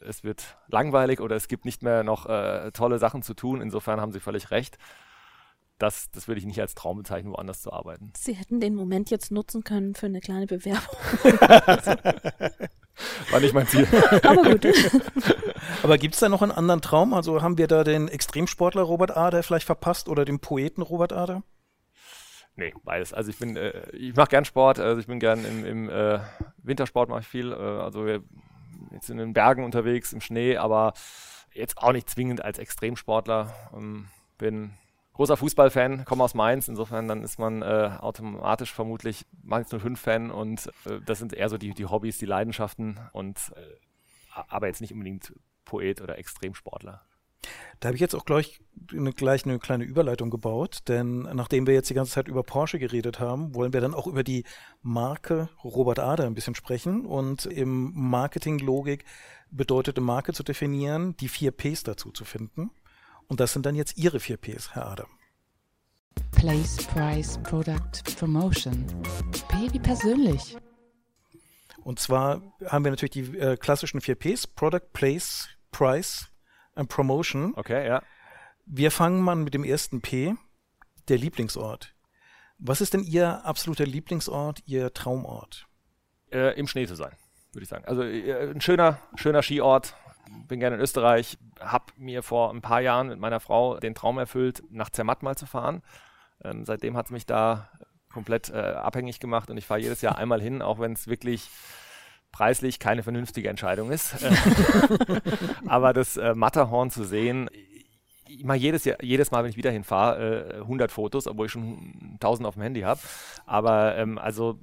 es 0.00 0.24
wird 0.24 0.58
langweilig 0.66 1.20
oder 1.20 1.36
es 1.36 1.46
gibt 1.46 1.64
nicht 1.64 1.84
mehr 1.84 2.02
noch 2.02 2.26
äh, 2.26 2.72
tolle 2.72 2.98
Sachen 2.98 3.22
zu 3.22 3.34
tun. 3.34 3.60
Insofern 3.60 4.00
haben 4.00 4.12
Sie 4.12 4.20
völlig 4.20 4.50
recht 4.50 4.78
das, 5.78 6.10
das 6.10 6.28
würde 6.28 6.38
ich 6.38 6.46
nicht 6.46 6.60
als 6.60 6.74
Traum 6.74 6.98
bezeichnen, 6.98 7.32
woanders 7.32 7.62
zu 7.62 7.72
arbeiten. 7.72 8.12
Sie 8.16 8.34
hätten 8.34 8.60
den 8.60 8.74
Moment 8.74 9.10
jetzt 9.10 9.32
nutzen 9.32 9.64
können 9.64 9.94
für 9.94 10.06
eine 10.06 10.20
kleine 10.20 10.46
Bewerbung. 10.46 10.96
War 13.30 13.40
nicht 13.40 13.54
mein 13.54 13.66
Ziel. 13.66 13.88
Aber 14.22 14.42
gut. 14.42 14.66
Aber 15.82 15.98
gibt 15.98 16.14
es 16.14 16.20
da 16.20 16.28
noch 16.28 16.42
einen 16.42 16.52
anderen 16.52 16.80
Traum? 16.80 17.12
Also 17.12 17.42
haben 17.42 17.58
wir 17.58 17.66
da 17.66 17.82
den 17.82 18.06
Extremsportler 18.06 18.82
Robert 18.82 19.16
Ader 19.16 19.42
vielleicht 19.42 19.66
verpasst 19.66 20.08
oder 20.08 20.24
den 20.24 20.38
Poeten 20.38 20.82
Robert 20.82 21.12
Ader? 21.12 21.42
Nee, 22.56 22.72
beides. 22.84 23.12
Also 23.12 23.30
ich 23.30 23.38
bin, 23.38 23.56
äh, 23.56 23.90
ich 23.90 24.14
mache 24.14 24.28
gern 24.28 24.44
Sport, 24.44 24.78
also 24.78 25.00
ich 25.00 25.08
bin 25.08 25.18
gern 25.18 25.44
im, 25.44 25.66
im 25.66 25.90
äh, 25.90 26.20
Wintersport 26.62 27.08
mache 27.08 27.20
ich 27.20 27.26
viel. 27.26 27.50
Äh, 27.52 27.56
also 27.56 28.06
wir 28.06 28.22
jetzt 28.92 29.10
in 29.10 29.16
den 29.16 29.32
Bergen 29.32 29.64
unterwegs, 29.64 30.12
im 30.12 30.20
Schnee, 30.20 30.56
aber 30.56 30.92
jetzt 31.52 31.78
auch 31.78 31.92
nicht 31.92 32.08
zwingend 32.08 32.44
als 32.44 32.58
Extremsportler. 32.58 33.52
Ähm, 33.74 34.06
bin 34.38 34.74
großer 35.14 35.36
Fußballfan, 35.36 36.04
komme 36.04 36.22
aus 36.22 36.34
Mainz, 36.34 36.68
insofern 36.68 37.08
dann 37.08 37.22
ist 37.22 37.38
man 37.38 37.62
äh, 37.62 37.90
automatisch 38.00 38.72
vermutlich 38.72 39.24
Mainz 39.42 39.72
05-Fan 39.72 40.30
und 40.30 40.70
äh, 40.86 41.00
das 41.04 41.18
sind 41.18 41.32
eher 41.32 41.48
so 41.48 41.56
die, 41.56 41.72
die 41.72 41.86
Hobbys, 41.86 42.18
die 42.18 42.26
Leidenschaften 42.26 43.00
und 43.12 43.52
äh, 43.56 44.40
aber 44.48 44.66
jetzt 44.66 44.80
nicht 44.80 44.92
unbedingt 44.92 45.32
Poet 45.64 46.00
oder 46.00 46.18
Extremsportler. 46.18 47.02
Da 47.80 47.88
habe 47.88 47.96
ich 47.96 48.00
jetzt 48.00 48.14
auch 48.14 48.24
gleich 48.24 48.60
eine, 48.92 49.12
gleich 49.12 49.44
eine 49.44 49.58
kleine 49.58 49.84
Überleitung 49.84 50.30
gebaut, 50.30 50.80
denn 50.88 51.20
nachdem 51.34 51.66
wir 51.66 51.74
jetzt 51.74 51.90
die 51.90 51.94
ganze 51.94 52.12
Zeit 52.12 52.28
über 52.28 52.42
Porsche 52.42 52.78
geredet 52.78 53.20
haben, 53.20 53.54
wollen 53.54 53.72
wir 53.72 53.80
dann 53.80 53.94
auch 53.94 54.06
über 54.06 54.24
die 54.24 54.44
Marke 54.82 55.48
Robert 55.62 55.98
Ader 55.98 56.24
ein 56.24 56.34
bisschen 56.34 56.54
sprechen 56.54 57.04
und 57.04 57.46
im 57.46 57.92
Marketing-Logik 57.94 59.04
bedeutete 59.50 60.00
Marke 60.00 60.32
zu 60.32 60.42
definieren, 60.42 61.16
die 61.18 61.28
vier 61.28 61.50
Ps 61.50 61.82
dazu 61.82 62.10
zu 62.10 62.24
finden. 62.24 62.70
Und 63.28 63.40
das 63.40 63.52
sind 63.52 63.66
dann 63.66 63.74
jetzt 63.74 63.96
Ihre 63.96 64.20
vier 64.20 64.36
Ps, 64.36 64.74
Herr 64.74 64.86
Adam. 64.86 65.08
Place, 66.32 66.76
Price, 66.76 67.38
Product, 67.42 68.16
Promotion. 68.18 68.84
P 69.48 69.72
wie 69.72 69.78
persönlich. 69.78 70.56
Und 71.82 71.98
zwar 71.98 72.42
haben 72.66 72.84
wir 72.84 72.90
natürlich 72.90 73.12
die 73.12 73.38
äh, 73.38 73.56
klassischen 73.56 74.00
vier 74.00 74.14
Ps: 74.14 74.46
Product, 74.46 74.92
Place, 74.92 75.48
Price 75.70 76.30
und 76.74 76.88
Promotion. 76.88 77.54
Okay, 77.56 77.86
ja. 77.86 78.02
Wir 78.66 78.90
fangen 78.90 79.20
mal 79.20 79.36
mit 79.36 79.54
dem 79.54 79.64
ersten 79.64 80.00
P, 80.00 80.34
der 81.08 81.18
Lieblingsort. 81.18 81.94
Was 82.58 82.80
ist 82.80 82.94
denn 82.94 83.02
Ihr 83.02 83.44
absoluter 83.44 83.84
Lieblingsort, 83.84 84.62
Ihr 84.66 84.92
Traumort? 84.94 85.66
Äh, 86.30 86.58
Im 86.58 86.66
Schnee 86.66 86.86
zu 86.86 86.94
sein, 86.94 87.12
würde 87.52 87.64
ich 87.64 87.68
sagen. 87.68 87.84
Also 87.84 88.02
äh, 88.02 88.50
ein 88.50 88.60
schöner, 88.60 88.98
schöner 89.16 89.42
Skiort, 89.42 89.94
bin 90.48 90.60
gerne 90.60 90.76
in 90.76 90.82
Österreich, 90.82 91.38
habe 91.60 91.86
mir 91.96 92.22
vor 92.22 92.50
ein 92.50 92.62
paar 92.62 92.80
Jahren 92.80 93.08
mit 93.08 93.18
meiner 93.18 93.40
Frau 93.40 93.78
den 93.78 93.94
Traum 93.94 94.18
erfüllt, 94.18 94.62
nach 94.70 94.90
Zermatt 94.90 95.22
mal 95.22 95.36
zu 95.36 95.46
fahren. 95.46 95.82
Ähm, 96.42 96.64
seitdem 96.64 96.96
hat 96.96 97.06
es 97.06 97.12
mich 97.12 97.26
da 97.26 97.68
komplett 98.12 98.50
äh, 98.50 98.58
abhängig 98.58 99.20
gemacht 99.20 99.50
und 99.50 99.56
ich 99.56 99.66
fahre 99.66 99.80
jedes 99.80 100.00
Jahr 100.00 100.18
einmal 100.18 100.40
hin, 100.40 100.62
auch 100.62 100.78
wenn 100.78 100.92
es 100.92 101.08
wirklich 101.08 101.48
preislich 102.32 102.78
keine 102.78 103.02
vernünftige 103.02 103.48
Entscheidung 103.48 103.90
ist. 103.90 104.16
Aber 105.66 105.92
das 105.92 106.16
äh, 106.16 106.34
Matterhorn 106.34 106.90
zu 106.90 107.04
sehen, 107.04 107.48
mache 108.42 108.58
jedes, 108.58 108.88
jedes 109.00 109.30
Mal, 109.30 109.44
wenn 109.44 109.50
ich 109.50 109.56
wieder 109.56 109.70
hinfahre, 109.70 110.54
äh, 110.54 110.60
100 110.60 110.90
Fotos, 110.90 111.26
obwohl 111.26 111.46
ich 111.46 111.52
schon 111.52 111.94
1000 112.14 112.46
auf 112.46 112.54
dem 112.54 112.62
Handy 112.62 112.80
habe. 112.80 113.00
Aber 113.46 113.96
ähm, 113.96 114.18
also 114.18 114.58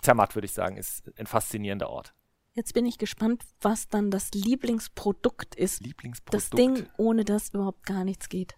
Zermatt, 0.00 0.34
würde 0.34 0.46
ich 0.46 0.52
sagen, 0.52 0.76
ist 0.76 1.10
ein 1.18 1.26
faszinierender 1.26 1.90
Ort. 1.90 2.14
Jetzt 2.54 2.72
bin 2.72 2.86
ich 2.86 2.98
gespannt, 2.98 3.42
was 3.60 3.88
dann 3.88 4.12
das 4.12 4.30
Lieblingsprodukt 4.32 5.56
ist. 5.56 5.80
Lieblingsprodukt. 5.80 6.34
Das 6.34 6.50
Ding, 6.50 6.86
ohne 6.96 7.24
das 7.24 7.48
überhaupt 7.48 7.84
gar 7.84 8.04
nichts 8.04 8.28
geht. 8.28 8.54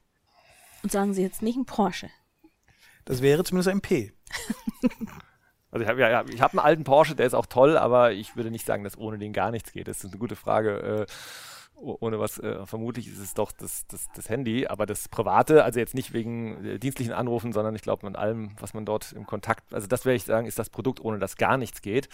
Und 0.83 0.93
sagen 0.93 1.15
Sie 1.15 1.23
jetzt 1.23 1.41
nicht 1.41 1.57
ein 1.57 1.65
Porsche. 1.65 2.11
Das 3.07 3.23
wäre 3.23 3.43
zumindest 3.43 3.69
ein 3.69 3.81
P. 3.81 4.13
Also 5.73 5.83
ich 5.83 5.91
habe 5.91 6.01
ja, 6.01 6.25
ich 6.27 6.41
hab 6.41 6.53
einen 6.53 6.61
alten 6.61 6.85
Porsche, 6.85 7.15
der 7.15 7.27
ist 7.27 7.35
auch 7.35 7.45
toll, 7.45 7.77
aber 7.77 8.13
ich 8.13 8.35
würde 8.35 8.51
nicht 8.51 8.65
sagen, 8.65 8.83
dass 8.83 8.97
ohne 8.97 9.19
den 9.19 9.35
gar 9.35 9.51
nichts 9.51 9.73
geht. 9.73 9.89
Das 9.89 9.99
ist 9.99 10.11
eine 10.11 10.19
gute 10.19 10.37
Frage. 10.37 11.07
Äh, 11.07 11.07
ohne 11.77 12.19
was, 12.19 12.39
äh, 12.39 12.65
vermutlich 12.65 13.09
ist 13.09 13.19
es 13.19 13.35
doch 13.35 13.53
das, 13.53 13.87
das, 13.87 14.07
das 14.15 14.31
Handy, 14.31 14.67
aber 14.67 14.87
das 14.87 15.09
Private, 15.09 15.65
also 15.65 15.79
jetzt 15.79 15.95
nicht 15.95 16.15
wegen 16.15 16.65
äh, 16.65 16.79
dienstlichen 16.79 17.13
Anrufen, 17.13 17.53
sondern 17.53 17.75
ich 17.75 17.83
glaube 17.83 18.07
mit 18.07 18.17
allem, 18.17 18.53
was 18.61 18.73
man 18.73 18.87
dort 18.87 19.13
im 19.13 19.27
Kontakt, 19.27 19.75
also 19.75 19.87
das 19.87 20.07
werde 20.07 20.17
ich 20.17 20.25
sagen, 20.25 20.47
ist 20.47 20.59
das 20.59 20.71
Produkt, 20.71 21.01
ohne 21.01 21.19
das 21.19 21.37
gar 21.37 21.59
nichts 21.59 21.83
geht. 21.83 22.09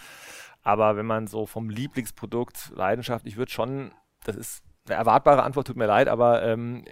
Aber 0.63 0.95
wenn 0.95 1.05
man 1.05 1.27
so 1.27 1.45
vom 1.45 1.69
Lieblingsprodukt, 1.69 2.71
Leidenschaft, 2.75 3.25
ich 3.27 3.37
würde 3.37 3.51
schon, 3.51 3.91
das 4.23 4.35
ist 4.35 4.63
eine 4.87 4.95
erwartbare 4.95 5.43
Antwort, 5.43 5.67
tut 5.67 5.77
mir 5.77 5.85
leid, 5.85 6.07
aber 6.07 6.43
ähm, 6.43 6.85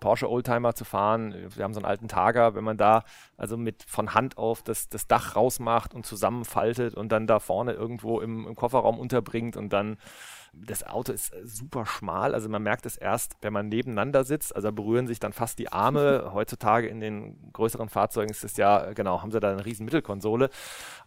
Porsche 0.00 0.30
Oldtimer 0.30 0.74
zu 0.74 0.84
fahren. 0.84 1.34
Wir 1.54 1.64
haben 1.64 1.72
so 1.72 1.80
einen 1.80 1.86
alten 1.86 2.08
Tager, 2.08 2.54
wenn 2.54 2.64
man 2.64 2.76
da 2.76 3.04
also 3.38 3.56
mit 3.56 3.84
von 3.84 4.12
Hand 4.12 4.36
auf 4.36 4.62
das, 4.62 4.90
das 4.90 5.06
Dach 5.06 5.34
rausmacht 5.34 5.94
und 5.94 6.04
zusammenfaltet 6.04 6.94
und 6.94 7.10
dann 7.10 7.26
da 7.26 7.38
vorne 7.38 7.72
irgendwo 7.72 8.20
im, 8.20 8.46
im 8.46 8.54
Kofferraum 8.54 8.98
unterbringt 8.98 9.56
und 9.56 9.72
dann 9.72 9.96
das 10.52 10.86
Auto 10.86 11.12
ist 11.12 11.34
super 11.42 11.86
schmal, 11.86 12.34
also 12.34 12.48
man 12.48 12.62
merkt 12.62 12.86
es 12.86 12.96
erst, 12.96 13.36
wenn 13.40 13.52
man 13.52 13.68
nebeneinander 13.68 14.24
sitzt, 14.24 14.54
also 14.54 14.70
berühren 14.72 15.06
sich 15.06 15.18
dann 15.18 15.32
fast 15.32 15.58
die 15.58 15.72
Arme. 15.72 16.30
Heutzutage 16.34 16.86
in 16.86 17.00
den 17.00 17.52
größeren 17.52 17.88
Fahrzeugen 17.88 18.30
ist 18.30 18.44
es 18.44 18.56
ja, 18.56 18.92
genau, 18.92 19.22
haben 19.22 19.32
sie 19.32 19.40
da 19.40 19.50
eine 19.50 19.64
riesen 19.64 19.84
Mittelkonsole. 19.84 20.50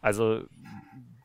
Also 0.02 0.42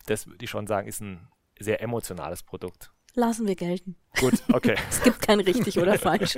das 0.07 0.27
würde 0.27 0.45
ich 0.45 0.51
schon 0.51 0.67
sagen, 0.67 0.89
ist 0.89 1.01
ein 1.01 1.29
sehr 1.59 1.81
emotionales 1.83 2.43
Produkt. 2.43 2.93
Lassen 3.15 3.47
wir 3.47 3.57
gelten. 3.57 3.97
Gut, 4.19 4.43
okay. 4.53 4.77
es 4.91 5.03
gibt 5.03 5.21
kein 5.21 5.41
richtig 5.41 5.79
oder 5.79 5.99
falsch. 5.99 6.37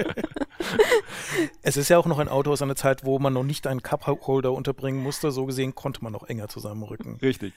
es 1.62 1.76
ist 1.76 1.88
ja 1.88 1.98
auch 1.98 2.06
noch 2.06 2.18
ein 2.18 2.28
Auto 2.28 2.50
aus 2.50 2.62
einer 2.62 2.74
Zeit, 2.74 3.04
wo 3.04 3.18
man 3.18 3.32
noch 3.32 3.44
nicht 3.44 3.66
einen 3.66 3.82
Cup-Holder 3.82 4.52
unterbringen 4.52 5.02
musste. 5.02 5.30
So 5.30 5.46
gesehen 5.46 5.74
konnte 5.74 6.02
man 6.02 6.12
noch 6.12 6.24
enger 6.24 6.48
zusammenrücken. 6.48 7.16
Richtig. 7.22 7.54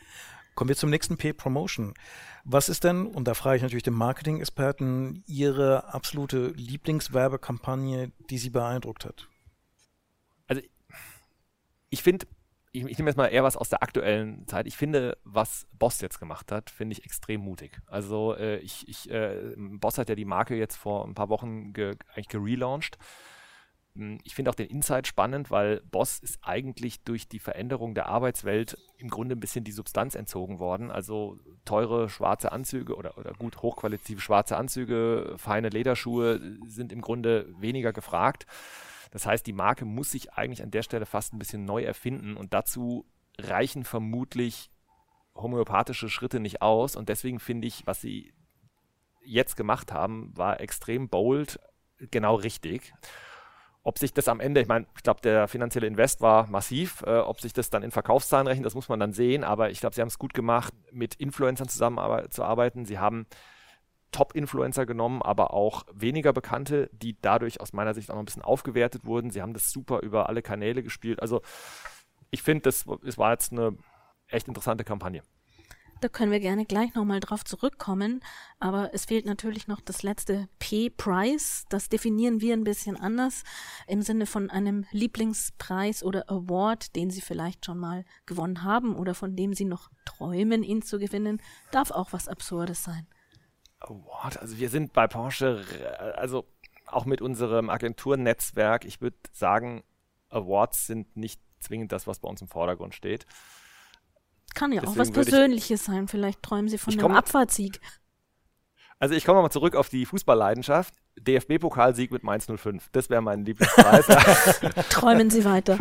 Kommen 0.54 0.70
wir 0.70 0.76
zum 0.76 0.90
nächsten 0.92 1.18
P-Promotion. 1.18 1.94
Was 2.44 2.70
ist 2.70 2.84
denn, 2.84 3.08
und 3.08 3.28
da 3.28 3.34
frage 3.34 3.58
ich 3.58 3.64
natürlich 3.64 3.84
den 3.84 3.94
Marketing-Experten, 3.94 5.24
Ihre 5.28 5.94
absolute 5.94 6.48
Lieblingswerbekampagne, 6.56 8.12
die 8.30 8.38
Sie 8.38 8.50
beeindruckt 8.50 9.06
hat? 9.06 9.28
Also, 10.48 10.62
ich 11.90 12.04
finde, 12.04 12.28
ich, 12.72 12.86
ich 12.86 12.98
nehme 12.98 13.10
jetzt 13.10 13.18
mal 13.18 13.28
eher 13.28 13.44
was 13.44 13.58
aus 13.58 13.70
der 13.70 13.84
aktuellen 13.84 14.46
Zeit. 14.48 14.68
Ich 14.68 14.78
finde, 14.78 15.18
was 15.24 15.68
Boss 15.74 16.02
jetzt 16.02 16.20
gemacht 16.20 16.52
hat, 16.52 16.70
finde 16.70 16.94
ich 16.94 17.06
extrem 17.06 17.42
mutig. 17.42 17.80
Also, 17.88 18.36
äh, 18.36 18.58
ich, 18.58 18.88
ich 18.88 19.10
äh, 19.10 19.54
Boss 19.58 19.98
hat 19.98 20.10
ja 20.10 20.16
die 20.16 20.26
Marke 20.26 20.56
jetzt 20.56 20.76
vor 20.76 21.06
ein 21.06 21.14
paar 21.14 21.30
Wochen 21.30 21.74
ge, 21.74 21.96
eigentlich 22.14 22.28
gelauncht. 22.28 22.98
Hm, 23.98 24.20
ich 24.24 24.36
finde 24.36 24.52
auch 24.52 24.56
den 24.56 24.68
Insight 24.68 25.08
spannend, 25.08 25.50
weil 25.50 25.82
Boss 25.92 26.20
ist 26.20 26.40
eigentlich 26.44 27.04
durch 27.04 27.28
die 27.28 27.40
Veränderung 27.40 27.96
der 27.96 28.08
Arbeitswelt 28.08 28.78
im 28.98 29.10
Grunde 29.10 29.36
ein 29.36 29.40
bisschen 29.40 29.64
die 29.64 29.72
Substanz 29.72 30.16
entzogen 30.16 30.60
worden. 30.60 30.92
Also 30.92 31.40
teure 31.66 32.10
schwarze 32.10 32.52
Anzüge 32.52 32.96
oder, 32.96 33.18
oder 33.18 33.34
gut 33.34 33.62
hochqualitative 33.62 34.22
schwarze 34.22 34.56
Anzüge, 34.56 35.34
feine 35.38 35.70
Lederschuhe 35.70 36.40
sind 36.68 36.92
im 36.92 37.02
Grunde 37.02 37.48
weniger 37.60 37.92
gefragt. 37.92 38.46
Das 39.12 39.26
heißt, 39.26 39.46
die 39.46 39.54
Marke 39.54 39.86
muss 39.86 40.12
sich 40.12 40.34
eigentlich 40.34 40.64
an 40.64 40.72
der 40.72 40.84
Stelle 40.84 41.06
fast 41.06 41.34
ein 41.34 41.40
bisschen 41.40 41.66
neu 41.66 41.84
erfinden 41.84 42.36
und 42.38 42.54
dazu 42.54 43.06
reichen 43.40 43.84
vermutlich 43.84 44.72
homöopathische 45.36 46.10
Schritte 46.10 46.40
nicht 46.40 46.62
aus. 46.62 46.96
Und 46.96 47.10
deswegen 47.10 47.40
finde 47.40 47.68
ich, 47.68 47.86
was 47.86 48.02
sie 48.02 48.34
jetzt 49.24 49.56
gemacht 49.56 49.92
haben, 49.92 50.36
war 50.36 50.60
extrem 50.62 51.10
bold, 51.10 51.60
genau 52.12 52.36
richtig. 52.36 52.94
Ob 53.84 54.00
sich 54.00 54.14
das 54.14 54.28
am 54.28 54.40
Ende, 54.40 54.62
ich 54.62 54.68
meine, 54.68 54.86
ich 54.98 55.04
glaube, 55.04 55.22
der 55.22 55.48
finanzielle 55.48 55.88
Invest 55.88 56.20
war 56.22 56.48
massiv. 56.48 57.04
Äh, 57.04 57.20
ob 57.20 57.40
sich 57.40 57.54
das 57.54 57.70
dann 57.70 57.84
in 57.84 57.92
Verkaufszahlen 57.92 58.48
rechnet, 58.48 58.66
das 58.66 58.76
muss 58.76 58.90
man 58.90 59.00
dann 59.00 59.14
sehen. 59.14 59.44
Aber 59.44 59.70
ich 59.70 59.80
glaube, 59.80 59.96
sie 59.96 60.02
haben 60.02 60.10
es 60.10 60.20
gut 60.20 60.34
gemacht, 60.34 60.74
mit 60.92 61.16
Influencern 61.16 61.70
zusammenzuarbeiten. 61.70 62.86
Sie 62.86 63.00
haben 63.00 63.28
Top-Influencer 64.12 64.86
genommen, 64.86 65.22
aber 65.22 65.54
auch 65.54 65.84
weniger 65.94 66.34
bekannte, 66.34 66.90
die 66.94 67.18
dadurch 67.22 67.62
aus 67.62 67.74
meiner 67.74 67.94
Sicht 67.94 68.10
auch 68.10 68.16
noch 68.16 68.22
ein 68.22 68.26
bisschen 68.26 68.42
aufgewertet 68.42 69.06
wurden. 69.06 69.30
Sie 69.30 69.42
haben 69.42 69.54
das 69.54 69.72
super 69.72 70.02
über 70.02 70.30
alle 70.30 70.42
Kanäle 70.42 70.84
gespielt. 70.84 71.22
Also 71.22 71.42
ich 72.32 72.42
finde, 72.42 72.64
das, 72.64 72.86
das 73.04 73.18
war 73.18 73.32
jetzt 73.32 73.52
eine 73.52 73.78
echt 74.28 74.48
interessante 74.48 74.84
Kampagne. 74.84 75.24
Da 76.00 76.10
können 76.10 76.32
wir 76.32 76.40
gerne 76.40 76.66
gleich 76.66 76.94
nochmal 76.94 77.20
drauf 77.20 77.44
zurückkommen. 77.44 78.22
Aber 78.60 78.94
es 78.94 79.06
fehlt 79.06 79.26
natürlich 79.26 79.68
noch 79.68 79.82
das 79.82 80.04
letzte 80.04 80.48
P-Prize. 80.60 81.64
Das 81.70 81.90
definieren 81.90 82.40
wir 82.40 82.54
ein 82.54 82.64
bisschen 82.64 82.98
anders 82.98 83.44
im 83.88 84.04
Sinne 84.04 84.28
von 84.28 84.52
einem 84.52 84.86
Lieblingspreis 84.92 86.04
oder 86.04 86.30
Award, 86.30 86.96
den 86.96 87.10
Sie 87.10 87.22
vielleicht 87.22 87.66
schon 87.66 87.80
mal 87.80 88.06
gewonnen 88.28 88.64
haben 88.64 88.96
oder 88.96 89.16
von 89.16 89.36
dem 89.36 89.54
Sie 89.54 89.66
noch 89.66 89.90
träumen, 90.06 90.62
ihn 90.62 90.84
zu 90.84 91.00
gewinnen. 91.00 91.42
Darf 91.72 91.90
auch 91.90 92.14
was 92.14 92.28
Absurdes 92.28 92.84
sein. 92.84 93.08
Award, 93.80 94.38
also 94.40 94.58
wir 94.58 94.70
sind 94.70 94.94
bei 94.94 95.08
Porsche, 95.08 95.64
also 96.16 96.46
auch 96.86 97.06
mit 97.06 97.22
unserem 97.22 97.70
Agenturnetzwerk, 97.70 98.86
ich 98.86 99.02
würde 99.02 99.18
sagen, 99.32 99.84
Awards 100.30 100.88
sind 100.88 101.16
nicht 101.16 101.42
zwingend 101.60 101.92
das, 101.92 102.08
was 102.08 102.20
bei 102.20 102.30
uns 102.30 102.42
im 102.42 102.48
Vordergrund 102.48 102.96
steht. 102.96 103.26
Kann 104.54 104.72
ja 104.72 104.82
Deswegen 104.82 105.00
auch 105.00 105.00
was 105.00 105.12
Persönliches 105.12 105.86
sein. 105.86 106.08
Vielleicht 106.08 106.42
träumen 106.42 106.70
Sie 106.70 106.78
von 106.78 106.94
einem 106.94 107.12
Abfahrtssieg. 107.12 107.80
Also 109.00 109.14
ich 109.14 109.26
komme 109.26 109.42
mal 109.42 109.52
zurück 109.52 109.76
auf 109.76 109.90
die 109.90 110.06
Fußballleidenschaft. 110.06 110.94
DFB-Pokalsieg 111.20 112.12
mit 112.12 112.24
Mainz 112.24 112.48
05. 112.48 112.90
Das 112.92 113.10
wäre 113.10 113.22
mein 113.22 113.46
Lieblingspreis. 113.46 114.06
Träumen 114.90 115.30
Sie 115.30 115.46
weiter. 115.46 115.78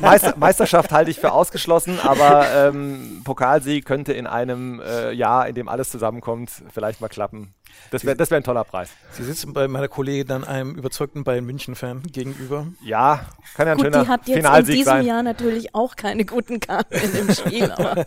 Meister, 0.00 0.34
Meisterschaft 0.36 0.92
halte 0.92 1.10
ich 1.10 1.18
für 1.18 1.32
ausgeschlossen, 1.32 1.98
aber 2.00 2.46
ähm, 2.54 3.22
Pokalsieg 3.24 3.84
könnte 3.84 4.12
in 4.12 4.26
einem 4.26 4.80
äh, 4.80 5.12
Jahr, 5.12 5.48
in 5.48 5.54
dem 5.54 5.68
alles 5.68 5.90
zusammenkommt, 5.90 6.50
vielleicht 6.72 7.00
mal 7.00 7.08
klappen. 7.08 7.54
Das 7.90 8.04
wäre 8.04 8.16
das 8.16 8.30
wär 8.30 8.38
ein 8.38 8.44
toller 8.44 8.64
Preis. 8.64 8.90
Sie 9.12 9.22
sitzen 9.24 9.52
bei 9.52 9.68
meiner 9.68 9.88
Kollegin 9.88 10.26
dann 10.26 10.44
einem 10.44 10.74
überzeugten 10.74 11.24
Bayern 11.24 11.44
München-Fan 11.44 12.02
gegenüber. 12.02 12.66
Ja, 12.82 13.26
kann 13.54 13.66
ja 13.66 13.72
ein 13.72 13.78
Gut, 13.78 13.86
schöner 13.86 14.02
die 14.04 14.08
hat 14.08 14.26
jetzt 14.26 14.36
Finalsieg 14.36 14.74
in 14.74 14.78
diesem 14.78 14.92
sein. 14.92 15.06
Jahr 15.06 15.22
natürlich 15.22 15.74
auch 15.74 15.96
keine 15.96 16.24
guten 16.24 16.60
Karten 16.60 16.94
in 16.94 17.12
dem 17.12 17.32
Spiel, 17.32 17.70
aber 17.70 17.96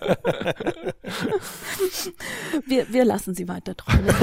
wir, 2.68 2.92
wir 2.92 3.06
lassen 3.06 3.36
sie 3.36 3.48
weiter 3.48 3.76
träumen. 3.76 4.14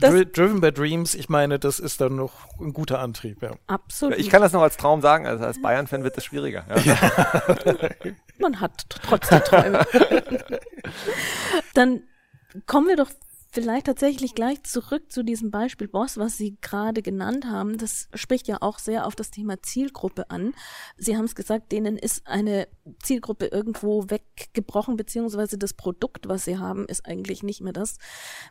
Driven 0.32 0.60
by 0.60 0.72
Dreams, 0.72 1.14
ich 1.14 1.28
meine, 1.28 1.58
das 1.58 1.78
ist 1.78 2.00
dann 2.00 2.16
noch 2.16 2.32
ein 2.58 2.72
guter 2.72 3.00
Antrieb. 3.00 3.42
Ja. 3.42 3.50
Absolut. 3.66 4.18
Ich 4.18 4.30
kann 4.30 4.40
das 4.40 4.52
noch 4.52 4.62
als 4.62 4.76
Traum 4.76 5.02
sagen, 5.02 5.26
also 5.26 5.44
als 5.44 5.60
Bayern-Fan 5.60 6.04
wird 6.04 6.16
es 6.16 6.24
schwieriger. 6.24 6.64
Ja. 6.68 6.78
Ja. 6.80 6.96
Man 8.38 8.60
hat 8.60 8.86
trotzdem 8.88 9.40
Träume. 9.40 9.86
dann 11.74 12.02
kommen 12.66 12.88
wir 12.88 12.96
doch 12.96 13.10
vielleicht 13.52 13.86
tatsächlich 13.86 14.34
gleich 14.34 14.62
zurück 14.62 15.10
zu 15.10 15.24
diesem 15.24 15.50
Beispiel 15.50 15.88
Boss, 15.88 16.16
was 16.18 16.36
Sie 16.36 16.56
gerade 16.60 17.02
genannt 17.02 17.46
haben. 17.46 17.78
Das 17.78 18.08
spricht 18.14 18.46
ja 18.48 18.58
auch 18.60 18.78
sehr 18.78 19.06
auf 19.06 19.16
das 19.16 19.30
Thema 19.30 19.60
Zielgruppe 19.62 20.30
an. 20.30 20.54
Sie 20.96 21.16
haben 21.16 21.24
es 21.24 21.34
gesagt, 21.34 21.72
denen 21.72 21.96
ist 21.96 22.26
eine 22.26 22.68
Zielgruppe 23.02 23.46
irgendwo 23.46 24.08
weggebrochen, 24.08 24.96
beziehungsweise 24.96 25.58
das 25.58 25.74
Produkt, 25.74 26.28
was 26.28 26.44
sie 26.44 26.58
haben, 26.58 26.86
ist 26.86 27.06
eigentlich 27.06 27.42
nicht 27.42 27.60
mehr 27.60 27.72
das, 27.72 27.98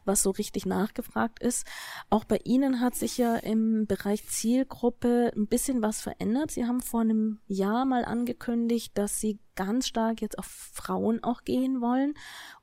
was 0.05 0.21
so 0.21 0.31
richtig 0.31 0.65
nachgefragt 0.65 1.41
ist. 1.41 1.65
Auch 2.09 2.25
bei 2.25 2.39
Ihnen 2.43 2.81
hat 2.81 2.95
sich 2.95 3.17
ja 3.17 3.35
im 3.35 3.87
Bereich 3.87 4.27
Zielgruppe 4.27 5.31
ein 5.35 5.47
bisschen 5.47 5.81
was 5.81 6.01
verändert. 6.01 6.51
Sie 6.51 6.65
haben 6.65 6.81
vor 6.81 7.01
einem 7.01 7.39
Jahr 7.47 7.85
mal 7.85 8.05
angekündigt, 8.05 8.97
dass 8.97 9.19
Sie 9.19 9.39
ganz 9.55 9.87
stark 9.87 10.21
jetzt 10.21 10.39
auf 10.39 10.45
Frauen 10.45 11.21
auch 11.21 11.43
gehen 11.43 11.81
wollen. 11.81 12.13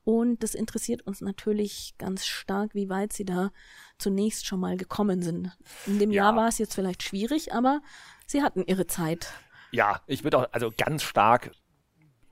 Und 0.07 0.41
das 0.41 0.55
interessiert 0.55 1.01
uns 1.01 1.19
natürlich 1.19 1.95
ganz 1.97 2.25
stark, 2.25 2.73
wie 2.73 2.87
weit 2.87 3.11
Sie 3.11 3.25
da 3.25 3.51
zunächst 3.97 4.45
schon 4.45 4.61
mal 4.61 4.77
gekommen 4.77 5.21
sind. 5.21 5.51
In 5.85 5.99
dem 5.99 6.11
ja. 6.11 6.23
Jahr 6.23 6.37
war 6.37 6.47
es 6.47 6.59
jetzt 6.59 6.75
vielleicht 6.75 7.03
schwierig, 7.03 7.53
aber 7.53 7.81
Sie 8.25 8.41
hatten 8.41 8.63
Ihre 8.65 8.87
Zeit. 8.87 9.33
Ja, 9.73 9.99
ich 10.07 10.23
würde 10.23 10.37
auch, 10.37 10.47
also 10.53 10.71
ganz 10.77 11.03
stark, 11.03 11.51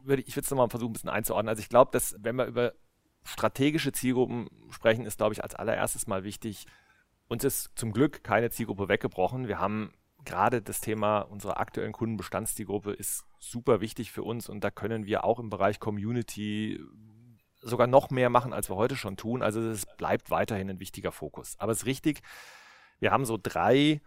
würde 0.01 0.21
ich 0.21 0.37
würde 0.37 0.45
es 0.45 0.51
nochmal 0.51 0.69
versuchen, 0.69 0.91
ein 0.91 0.93
bisschen 0.93 1.09
einzuordnen. 1.09 1.49
Also 1.49 1.59
ich 1.59 1.67
glaube, 1.67 1.91
dass 1.91 2.15
wenn 2.19 2.37
wir 2.37 2.45
über 2.45 2.71
strategische 3.25 3.91
Zielgruppen 3.91 4.47
sprechen, 4.69 5.05
ist, 5.05 5.17
glaube 5.17 5.33
ich, 5.33 5.43
als 5.43 5.53
allererstes 5.53 6.07
mal 6.07 6.23
wichtig, 6.23 6.67
uns 7.27 7.43
ist 7.43 7.71
zum 7.75 7.91
Glück 7.91 8.23
keine 8.23 8.51
Zielgruppe 8.51 8.87
weggebrochen. 8.87 9.49
Wir 9.49 9.59
haben 9.59 9.91
gerade 10.23 10.61
das 10.61 10.79
Thema 10.79 11.19
unserer 11.19 11.59
aktuellen 11.59 11.91
Kundenbestandszielgruppe 11.91 12.93
ist 12.93 13.25
super 13.37 13.81
wichtig 13.81 14.13
für 14.13 14.23
uns 14.23 14.47
und 14.47 14.63
da 14.63 14.71
können 14.71 15.05
wir 15.05 15.25
auch 15.25 15.39
im 15.39 15.49
Bereich 15.49 15.81
Community 15.81 16.79
sogar 17.65 17.87
noch 17.87 18.09
mehr 18.11 18.29
machen, 18.29 18.53
als 18.53 18.69
wir 18.69 18.75
heute 18.75 18.95
schon 18.95 19.17
tun. 19.17 19.41
Also 19.41 19.59
es 19.61 19.85
bleibt 19.97 20.29
weiterhin 20.29 20.69
ein 20.69 20.79
wichtiger 20.79 21.11
Fokus. 21.11 21.55
Aber 21.57 21.71
es 21.71 21.79
ist 21.79 21.85
richtig, 21.85 22.21
wir 22.99 23.11
haben 23.11 23.25
so 23.25 23.37
drei 23.41 24.01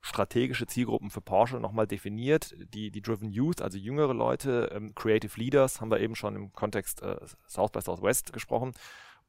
strategische 0.00 0.66
Zielgruppen 0.66 1.10
für 1.10 1.20
Porsche 1.20 1.58
nochmal 1.58 1.86
definiert. 1.86 2.54
Die, 2.58 2.90
die 2.90 3.02
Driven 3.02 3.30
Youth, 3.30 3.62
also 3.62 3.78
jüngere 3.78 4.14
Leute, 4.14 4.70
ähm, 4.72 4.94
Creative 4.94 5.38
Leaders, 5.38 5.80
haben 5.80 5.90
wir 5.90 6.00
eben 6.00 6.14
schon 6.14 6.36
im 6.36 6.52
Kontext 6.52 7.02
äh, 7.02 7.16
South 7.48 7.72
by 7.72 7.80
Southwest 7.80 8.32
gesprochen. 8.32 8.72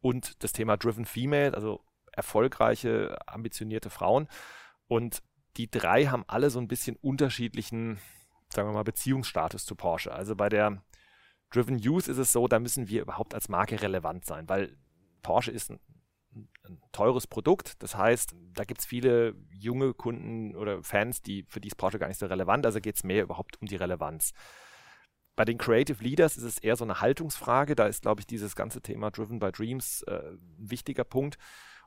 Und 0.02 0.44
das 0.44 0.52
Thema 0.52 0.78
Driven 0.78 1.06
Female, 1.06 1.54
also 1.54 1.82
erfolgreiche, 2.12 3.18
ambitionierte 3.28 3.90
Frauen. 3.90 4.28
Und 4.88 5.24
die 5.58 5.70
drei 5.70 6.06
haben 6.06 6.24
alle 6.28 6.50
so 6.50 6.60
ein 6.60 6.68
bisschen 6.68 6.96
unterschiedlichen, 6.96 8.00
sagen 8.54 8.70
wir 8.70 8.74
mal, 8.74 8.84
Beziehungsstatus 8.84 9.66
zu 9.66 9.76
Porsche. 9.76 10.14
Also 10.14 10.36
bei 10.36 10.50
der 10.50 10.84
Driven 11.50 11.80
Youth 11.80 12.08
ist 12.08 12.18
es 12.18 12.32
so, 12.32 12.48
da 12.48 12.60
müssen 12.60 12.88
wir 12.88 13.02
überhaupt 13.02 13.34
als 13.34 13.50
Marke 13.50 13.82
relevant 13.82 14.26
sein, 14.26 14.48
weil 14.50 14.78
Porsche 15.22 15.52
ist 15.52 15.72
ein 15.72 15.80
ein 16.64 16.82
teures 16.92 17.28
Produkt. 17.28 17.82
Das 17.82 17.96
heißt, 17.96 18.36
da 18.54 18.64
gibt 18.64 18.82
es 18.82 18.86
viele 18.86 19.36
junge 19.52 19.94
Kunden 19.94 20.56
oder 20.56 20.84
Fans, 20.84 21.22
die 21.22 21.46
für 21.48 21.60
die 21.60 21.68
ist 21.68 21.76
Porsche 21.76 22.00
gar 22.00 22.08
nicht 22.08 22.20
so 22.20 22.26
relevant. 22.26 22.66
Also 22.66 22.80
geht 22.80 22.96
es 22.96 23.04
mehr 23.04 23.24
überhaupt 23.24 23.62
um 23.62 23.68
die 23.68 23.76
Relevanz. 23.76 24.34
Bei 25.36 25.46
den 25.46 25.58
Creative 25.58 26.04
Leaders 26.04 26.36
ist 26.36 26.44
es 26.44 26.58
eher 26.58 26.76
so 26.76 26.84
eine 26.84 27.00
Haltungsfrage. 27.02 27.76
Da 27.76 27.88
ist, 27.88 28.02
glaube 28.02 28.22
ich, 28.22 28.28
dieses 28.28 28.56
ganze 28.56 28.82
Thema 28.82 29.12
Driven 29.12 29.40
by 29.40 29.52
Dreams 29.52 30.04
äh, 30.04 30.32
ein 30.32 30.70
wichtiger 30.72 31.04
Punkt. 31.04 31.38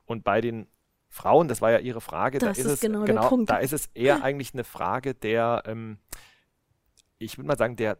Und 0.05 0.23
bei 0.23 0.41
den 0.41 0.67
Frauen, 1.09 1.49
das 1.49 1.61
war 1.61 1.71
ja 1.71 1.79
Ihre 1.79 1.99
Frage, 1.99 2.39
das 2.39 2.47
da 2.47 2.51
ist, 2.51 2.65
ist 2.65 2.73
es 2.73 2.79
genau, 2.79 3.03
genau 3.03 3.43
da 3.43 3.57
ist 3.57 3.73
es 3.73 3.87
eher 3.93 4.23
eigentlich 4.23 4.53
eine 4.53 4.63
Frage 4.63 5.13
der, 5.13 5.63
ähm, 5.65 5.97
ich 7.17 7.37
würde 7.37 7.49
mal 7.49 7.57
sagen, 7.57 7.75
der 7.75 7.97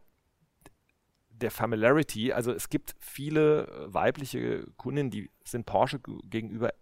der 1.41 1.51
Familiarity. 1.51 2.33
Also 2.33 2.51
es 2.51 2.69
gibt 2.69 2.95
viele 2.99 3.67
äh, 3.67 3.93
weibliche 3.93 4.65
Kunden, 4.77 5.09
die 5.09 5.29
sind 5.43 5.65
Porsche 5.65 5.99
gegenüber 5.99 6.73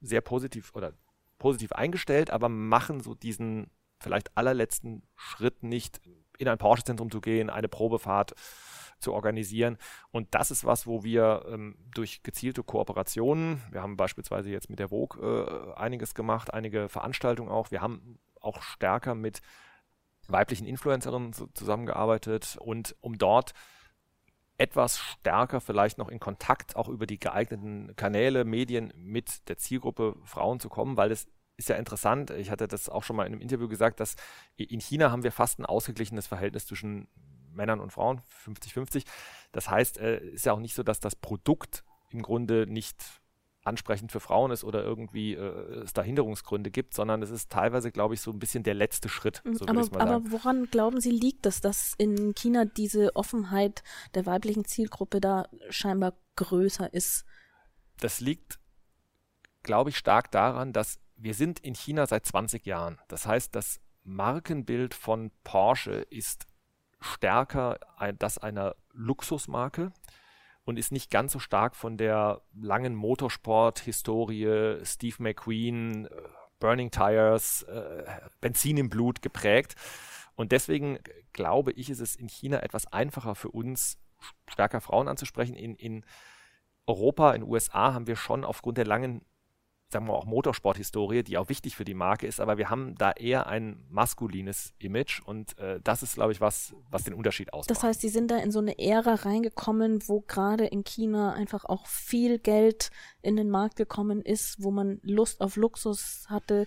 sehr 0.00 0.20
positiv 0.20 0.72
oder 0.74 0.92
positiv 1.38 1.72
eingestellt, 1.72 2.30
aber 2.30 2.48
machen 2.48 3.00
so 3.00 3.14
diesen 3.14 3.70
vielleicht 3.98 4.36
allerletzten 4.36 5.02
Schritt 5.16 5.62
nicht, 5.62 6.00
in 6.38 6.48
ein 6.48 6.58
Porsche-Zentrum 6.58 7.10
zu 7.10 7.20
gehen, 7.20 7.50
eine 7.50 7.68
Probefahrt 7.68 8.34
zu 8.98 9.12
organisieren. 9.12 9.78
Und 10.10 10.34
das 10.34 10.50
ist 10.50 10.64
was, 10.64 10.86
wo 10.86 11.04
wir 11.04 11.44
ähm, 11.48 11.76
durch 11.94 12.22
gezielte 12.22 12.62
Kooperationen, 12.62 13.62
wir 13.70 13.82
haben 13.82 13.96
beispielsweise 13.96 14.50
jetzt 14.50 14.70
mit 14.70 14.78
der 14.78 14.88
Vogue 14.88 15.20
äh, 15.22 15.74
einiges 15.74 16.14
gemacht, 16.14 16.52
einige 16.52 16.88
Veranstaltungen 16.88 17.50
auch, 17.50 17.70
wir 17.70 17.80
haben 17.80 18.18
auch 18.40 18.62
stärker 18.62 19.14
mit 19.14 19.40
weiblichen 20.28 20.66
Influencerinnen 20.66 21.32
zusammengearbeitet 21.54 22.56
und 22.60 22.96
um 23.00 23.18
dort 23.18 23.52
etwas 24.58 24.98
stärker 24.98 25.60
vielleicht 25.60 25.98
noch 25.98 26.08
in 26.08 26.20
Kontakt 26.20 26.76
auch 26.76 26.88
über 26.88 27.06
die 27.06 27.18
geeigneten 27.18 27.94
Kanäle, 27.96 28.44
Medien 28.44 28.92
mit 28.96 29.48
der 29.48 29.58
Zielgruppe 29.58 30.16
Frauen 30.24 30.60
zu 30.60 30.68
kommen, 30.68 30.96
weil 30.96 31.10
es 31.10 31.26
ist 31.56 31.68
ja 31.68 31.76
interessant. 31.76 32.30
Ich 32.30 32.50
hatte 32.50 32.68
das 32.68 32.88
auch 32.88 33.02
schon 33.02 33.16
mal 33.16 33.26
in 33.26 33.32
einem 33.32 33.42
Interview 33.42 33.68
gesagt, 33.68 34.00
dass 34.00 34.16
in 34.56 34.80
China 34.80 35.10
haben 35.10 35.22
wir 35.22 35.32
fast 35.32 35.58
ein 35.58 35.66
ausgeglichenes 35.66 36.26
Verhältnis 36.26 36.66
zwischen 36.66 37.08
Männern 37.52 37.80
und 37.80 37.92
Frauen, 37.92 38.20
50-50. 38.44 39.04
Das 39.52 39.68
heißt, 39.68 39.98
es 39.98 40.02
äh, 40.02 40.26
ist 40.28 40.46
ja 40.46 40.52
auch 40.52 40.60
nicht 40.60 40.74
so, 40.74 40.82
dass 40.82 41.00
das 41.00 41.14
Produkt 41.14 41.84
im 42.10 42.22
Grunde 42.22 42.66
nicht 42.66 43.21
ansprechend 43.64 44.10
für 44.10 44.20
Frauen 44.20 44.50
ist 44.50 44.64
oder 44.64 44.82
irgendwie 44.82 45.34
äh, 45.34 45.82
es 45.82 45.92
da 45.92 46.02
Hinderungsgründe 46.02 46.70
gibt, 46.70 46.94
sondern 46.94 47.22
es 47.22 47.30
ist 47.30 47.50
teilweise, 47.50 47.92
glaube 47.92 48.14
ich, 48.14 48.20
so 48.20 48.30
ein 48.30 48.38
bisschen 48.38 48.64
der 48.64 48.74
letzte 48.74 49.08
Schritt. 49.08 49.42
Mhm, 49.44 49.54
so 49.54 49.66
aber, 49.66 50.00
aber 50.00 50.32
woran 50.32 50.66
glauben 50.70 51.00
Sie 51.00 51.10
liegt 51.10 51.46
es, 51.46 51.60
dass 51.60 51.94
in 51.96 52.34
China 52.34 52.64
diese 52.64 53.14
Offenheit 53.14 53.82
der 54.14 54.26
weiblichen 54.26 54.64
Zielgruppe 54.64 55.20
da 55.20 55.48
scheinbar 55.70 56.14
größer 56.36 56.92
ist? 56.92 57.24
Das 58.00 58.20
liegt, 58.20 58.58
glaube 59.62 59.90
ich, 59.90 59.96
stark 59.96 60.30
daran, 60.32 60.72
dass 60.72 60.98
wir 61.16 61.34
sind 61.34 61.60
in 61.60 61.74
China 61.74 62.06
seit 62.06 62.26
20 62.26 62.66
Jahren. 62.66 62.98
Das 63.06 63.26
heißt, 63.26 63.54
das 63.54 63.80
Markenbild 64.02 64.94
von 64.94 65.30
Porsche 65.44 66.06
ist 66.10 66.46
stärker 67.00 67.78
das 68.18 68.38
einer 68.38 68.74
Luxusmarke 68.92 69.92
und 70.64 70.78
ist 70.78 70.92
nicht 70.92 71.10
ganz 71.10 71.32
so 71.32 71.38
stark 71.38 71.74
von 71.74 71.96
der 71.96 72.42
langen 72.54 72.94
Motorsport-Historie 72.94 74.78
Steve 74.84 75.16
McQueen, 75.18 76.06
äh, 76.06 76.10
Burning 76.60 76.90
Tires, 76.90 77.62
äh, 77.64 78.04
Benzin 78.40 78.76
im 78.76 78.88
Blut 78.88 79.22
geprägt. 79.22 79.74
Und 80.36 80.52
deswegen 80.52 80.98
glaube 81.32 81.72
ich, 81.72 81.90
ist 81.90 82.00
es 82.00 82.14
in 82.14 82.28
China 82.28 82.62
etwas 82.62 82.86
einfacher 82.92 83.34
für 83.34 83.50
uns, 83.50 83.98
stärker 84.48 84.80
Frauen 84.80 85.08
anzusprechen. 85.08 85.56
In, 85.56 85.74
in 85.74 86.04
Europa, 86.86 87.32
in 87.32 87.42
den 87.42 87.50
USA 87.50 87.92
haben 87.92 88.06
wir 88.06 88.16
schon 88.16 88.44
aufgrund 88.44 88.78
der 88.78 88.86
langen 88.86 89.24
sagen 89.92 90.06
wir 90.06 90.14
auch 90.14 90.24
Motorsporthistorie, 90.24 91.22
die 91.22 91.38
auch 91.38 91.48
wichtig 91.48 91.76
für 91.76 91.84
die 91.84 91.94
Marke 91.94 92.26
ist, 92.26 92.40
aber 92.40 92.58
wir 92.58 92.70
haben 92.70 92.94
da 92.96 93.12
eher 93.12 93.46
ein 93.46 93.84
maskulines 93.90 94.72
Image 94.78 95.20
und 95.24 95.56
äh, 95.58 95.80
das 95.84 96.02
ist, 96.02 96.14
glaube 96.14 96.32
ich, 96.32 96.40
was, 96.40 96.74
was 96.90 97.04
den 97.04 97.14
Unterschied 97.14 97.52
ausmacht. 97.52 97.70
Das 97.70 97.82
heißt, 97.82 98.00
Sie 98.00 98.08
sind 98.08 98.30
da 98.30 98.38
in 98.38 98.50
so 98.50 98.58
eine 98.58 98.78
Ära 98.78 99.14
reingekommen, 99.14 100.02
wo 100.08 100.22
gerade 100.22 100.66
in 100.66 100.82
China 100.84 101.34
einfach 101.34 101.64
auch 101.64 101.86
viel 101.86 102.38
Geld 102.38 102.90
in 103.20 103.36
den 103.36 103.50
Markt 103.50 103.76
gekommen 103.76 104.22
ist, 104.22 104.62
wo 104.62 104.70
man 104.70 104.98
Lust 105.02 105.40
auf 105.40 105.56
Luxus 105.56 106.26
hatte. 106.28 106.66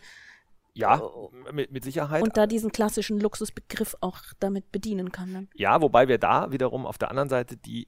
Ja, 0.74 1.02
mit, 1.54 1.72
mit 1.72 1.84
Sicherheit. 1.86 2.22
Und 2.22 2.36
da 2.36 2.48
diesen 2.48 2.72
klassischen 2.72 3.20
Luxusbegriff 3.20 3.96
auch 4.02 4.20
damit 4.40 4.72
bedienen 4.72 5.12
kann. 5.12 5.34
Dann. 5.34 5.50
Ja, 5.56 5.82
wobei 5.82 6.08
wir 6.10 6.18
da 6.18 6.52
wiederum 6.52 6.86
auf 6.86 6.98
der 6.98 7.10
anderen 7.10 7.30
Seite 7.30 7.58
die 7.58 7.88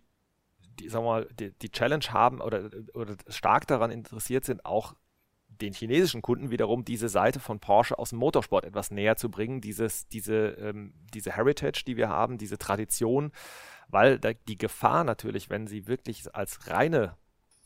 die, 0.79 0.89
sagen 0.89 1.05
wir 1.05 1.09
mal, 1.09 1.27
die, 1.39 1.51
die 1.57 1.71
Challenge 1.71 2.05
haben 2.09 2.39
oder, 2.39 2.69
oder 2.93 3.15
stark 3.29 3.65
daran 3.65 3.89
interessiert 3.89 4.45
sind, 4.45 4.63
auch 4.63 4.93
den 5.61 5.73
chinesischen 5.73 6.21
Kunden 6.21 6.51
wiederum 6.51 6.85
diese 6.85 7.09
Seite 7.09 7.39
von 7.39 7.59
Porsche 7.59 7.97
aus 7.97 8.11
dem 8.11 8.19
Motorsport 8.19 8.65
etwas 8.65 8.91
näher 8.91 9.17
zu 9.17 9.29
bringen, 9.29 9.61
dieses, 9.61 10.07
diese, 10.07 10.49
ähm, 10.59 10.93
diese 11.13 11.31
Heritage, 11.31 11.83
die 11.85 11.97
wir 11.97 12.09
haben, 12.09 12.37
diese 12.37 12.57
Tradition, 12.57 13.31
weil 13.89 14.19
die 14.19 14.57
Gefahr 14.57 15.03
natürlich, 15.03 15.49
wenn 15.49 15.67
sie 15.67 15.87
wirklich 15.87 16.33
als 16.35 16.67
reine 16.67 17.15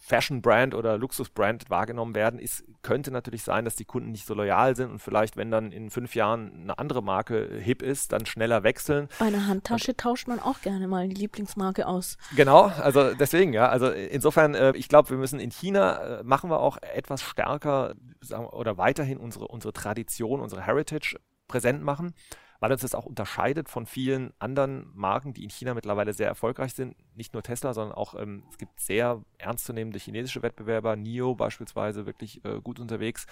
Fashion-Brand 0.01 0.73
oder 0.73 0.97
Luxus-Brand 0.97 1.69
wahrgenommen 1.69 2.15
werden, 2.15 2.39
ist, 2.39 2.65
könnte 2.81 3.11
natürlich 3.11 3.43
sein, 3.43 3.65
dass 3.65 3.75
die 3.75 3.85
Kunden 3.85 4.11
nicht 4.11 4.25
so 4.25 4.33
loyal 4.33 4.75
sind 4.75 4.89
und 4.89 4.99
vielleicht, 4.99 5.37
wenn 5.37 5.51
dann 5.51 5.71
in 5.71 5.91
fünf 5.91 6.15
Jahren 6.15 6.63
eine 6.63 6.79
andere 6.79 7.03
Marke 7.03 7.59
hip 7.61 7.83
ist, 7.83 8.11
dann 8.11 8.25
schneller 8.25 8.63
wechseln. 8.63 9.07
Bei 9.19 9.27
einer 9.27 9.47
Handtasche 9.47 9.91
und, 9.91 9.99
tauscht 9.99 10.27
man 10.27 10.39
auch 10.39 10.61
gerne 10.61 10.87
mal 10.87 11.07
die 11.07 11.15
Lieblingsmarke 11.15 11.85
aus. 11.85 12.17
Genau, 12.35 12.63
also 12.63 13.13
deswegen, 13.13 13.53
ja. 13.53 13.69
Also 13.69 13.91
insofern, 13.91 14.55
äh, 14.55 14.73
ich 14.75 14.89
glaube, 14.89 15.11
wir 15.11 15.17
müssen 15.17 15.39
in 15.39 15.51
China, 15.51 16.19
äh, 16.19 16.23
machen 16.23 16.49
wir 16.49 16.59
auch 16.59 16.77
etwas 16.81 17.21
stärker 17.21 17.93
sagen, 18.21 18.47
oder 18.47 18.77
weiterhin 18.79 19.19
unsere, 19.19 19.47
unsere 19.47 19.71
Tradition, 19.71 20.41
unsere 20.41 20.65
Heritage 20.65 21.17
präsent 21.47 21.83
machen 21.83 22.15
weil 22.62 22.72
uns 22.72 22.82
das 22.82 22.93
auch 22.93 23.07
unterscheidet 23.07 23.70
von 23.70 23.88
vielen 23.88 24.34
anderen 24.38 24.91
Marken, 24.93 25.34
die 25.34 25.43
in 25.43 25.49
China 25.49 25.74
mittlerweile 25.74 26.14
sehr 26.14 26.28
erfolgreich 26.28 26.76
sind. 26.76 26.95
Nicht 27.16 27.34
nur 27.34 27.41
Tesla, 27.41 27.74
sondern 27.74 27.97
auch 27.97 28.14
ähm, 28.14 28.43
es 28.51 28.59
gibt 28.59 28.80
sehr 28.80 29.24
ernstzunehmende 29.39 29.97
chinesische 29.97 30.43
Wettbewerber, 30.43 30.95
NIO 30.95 31.34
beispielsweise, 31.34 32.05
wirklich 32.05 32.45
äh, 32.45 32.62
gut 32.62 32.80
unterwegs. 32.80 33.26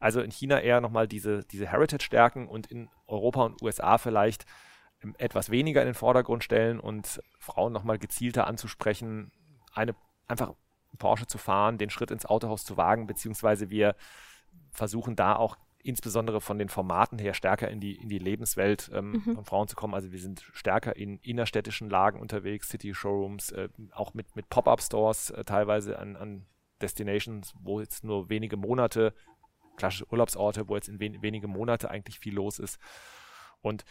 Also 0.00 0.20
in 0.20 0.32
China 0.32 0.60
eher 0.60 0.80
nochmal 0.80 1.06
diese, 1.06 1.44
diese 1.44 1.68
Heritage-Stärken 1.68 2.48
und 2.48 2.66
in 2.66 2.90
Europa 3.06 3.44
und 3.44 3.62
USA 3.62 3.96
vielleicht 3.96 4.44
ähm, 5.04 5.14
etwas 5.18 5.50
weniger 5.50 5.80
in 5.82 5.86
den 5.86 5.94
Vordergrund 5.94 6.42
stellen 6.42 6.80
und 6.80 7.22
Frauen 7.38 7.72
nochmal 7.72 8.00
gezielter 8.00 8.48
anzusprechen, 8.48 9.30
eine 9.72 9.94
einfach 10.26 10.54
Porsche 10.98 11.28
zu 11.28 11.38
fahren, 11.38 11.78
den 11.78 11.90
Schritt 11.90 12.10
ins 12.10 12.26
Autohaus 12.26 12.64
zu 12.64 12.76
wagen, 12.76 13.06
beziehungsweise 13.06 13.70
wir 13.70 13.94
versuchen 14.72 15.14
da 15.14 15.36
auch 15.36 15.56
insbesondere 15.88 16.42
von 16.42 16.58
den 16.58 16.68
Formaten 16.68 17.18
her 17.18 17.32
stärker 17.32 17.70
in 17.70 17.80
die, 17.80 17.96
in 17.96 18.10
die 18.10 18.18
Lebenswelt 18.18 18.90
ähm, 18.92 19.22
mhm. 19.24 19.34
von 19.36 19.44
Frauen 19.46 19.68
zu 19.68 19.74
kommen. 19.74 19.94
Also 19.94 20.12
wir 20.12 20.18
sind 20.18 20.42
stärker 20.52 20.94
in 20.94 21.18
innerstädtischen 21.20 21.88
Lagen 21.88 22.20
unterwegs, 22.20 22.68
City-Showrooms, 22.68 23.52
äh, 23.52 23.70
auch 23.92 24.12
mit, 24.12 24.36
mit 24.36 24.50
Pop-up-Stores 24.50 25.30
äh, 25.30 25.44
teilweise 25.44 25.98
an, 25.98 26.16
an 26.16 26.46
Destinations, 26.82 27.54
wo 27.58 27.80
jetzt 27.80 28.04
nur 28.04 28.28
wenige 28.28 28.58
Monate, 28.58 29.14
klassische 29.76 30.06
Urlaubsorte, 30.12 30.68
wo 30.68 30.76
jetzt 30.76 30.88
in 30.88 31.00
wen, 31.00 31.22
wenige 31.22 31.48
Monate 31.48 31.90
eigentlich 31.90 32.20
viel 32.20 32.34
los 32.34 32.58
ist. 32.58 32.78
Und 33.62 33.86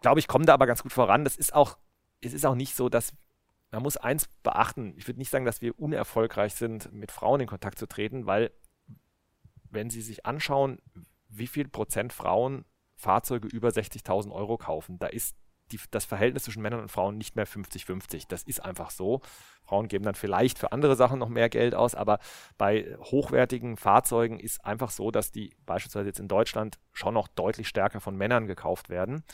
glaube 0.00 0.20
ich, 0.20 0.28
kommen 0.28 0.46
da 0.46 0.54
aber 0.54 0.66
ganz 0.66 0.84
gut 0.84 0.92
voran. 0.92 1.24
Das 1.24 1.36
ist 1.36 1.54
auch, 1.54 1.76
es 2.20 2.32
ist 2.32 2.46
auch 2.46 2.54
nicht 2.54 2.76
so, 2.76 2.88
dass 2.88 3.12
man 3.72 3.82
muss 3.82 3.96
eins 3.96 4.28
beachten. 4.44 4.94
Ich 4.96 5.08
würde 5.08 5.18
nicht 5.18 5.30
sagen, 5.30 5.44
dass 5.44 5.60
wir 5.60 5.76
unerfolgreich 5.76 6.54
sind, 6.54 6.92
mit 6.92 7.10
Frauen 7.10 7.40
in 7.40 7.48
Kontakt 7.48 7.80
zu 7.80 7.88
treten, 7.88 8.26
weil 8.26 8.52
wenn 9.74 9.90
Sie 9.90 10.02
sich 10.02 10.26
anschauen, 10.26 10.78
wie 11.28 11.46
viel 11.46 11.68
Prozent 11.68 12.12
Frauen 12.12 12.64
Fahrzeuge 12.96 13.48
über 13.48 13.68
60.000 13.68 14.32
Euro 14.32 14.56
kaufen, 14.56 14.98
da 14.98 15.08
ist 15.08 15.36
die, 15.72 15.80
das 15.90 16.04
Verhältnis 16.04 16.44
zwischen 16.44 16.62
Männern 16.62 16.80
und 16.80 16.90
Frauen 16.90 17.16
nicht 17.16 17.36
mehr 17.36 17.46
50-50. 17.46 18.26
Das 18.28 18.42
ist 18.42 18.64
einfach 18.64 18.90
so. 18.90 19.20
Frauen 19.62 19.88
geben 19.88 20.04
dann 20.04 20.14
vielleicht 20.14 20.58
für 20.58 20.72
andere 20.72 20.94
Sachen 20.94 21.18
noch 21.18 21.28
mehr 21.28 21.48
Geld 21.48 21.74
aus, 21.74 21.94
aber 21.94 22.18
bei 22.58 22.96
hochwertigen 23.00 23.76
Fahrzeugen 23.76 24.38
ist 24.38 24.64
einfach 24.64 24.90
so, 24.90 25.10
dass 25.10 25.32
die 25.32 25.56
beispielsweise 25.64 26.08
jetzt 26.08 26.20
in 26.20 26.28
Deutschland 26.28 26.78
schon 26.92 27.14
noch 27.14 27.28
deutlich 27.28 27.68
stärker 27.68 28.00
von 28.00 28.16
Männern 28.16 28.46
gekauft 28.46 28.90
werden. 28.90 29.24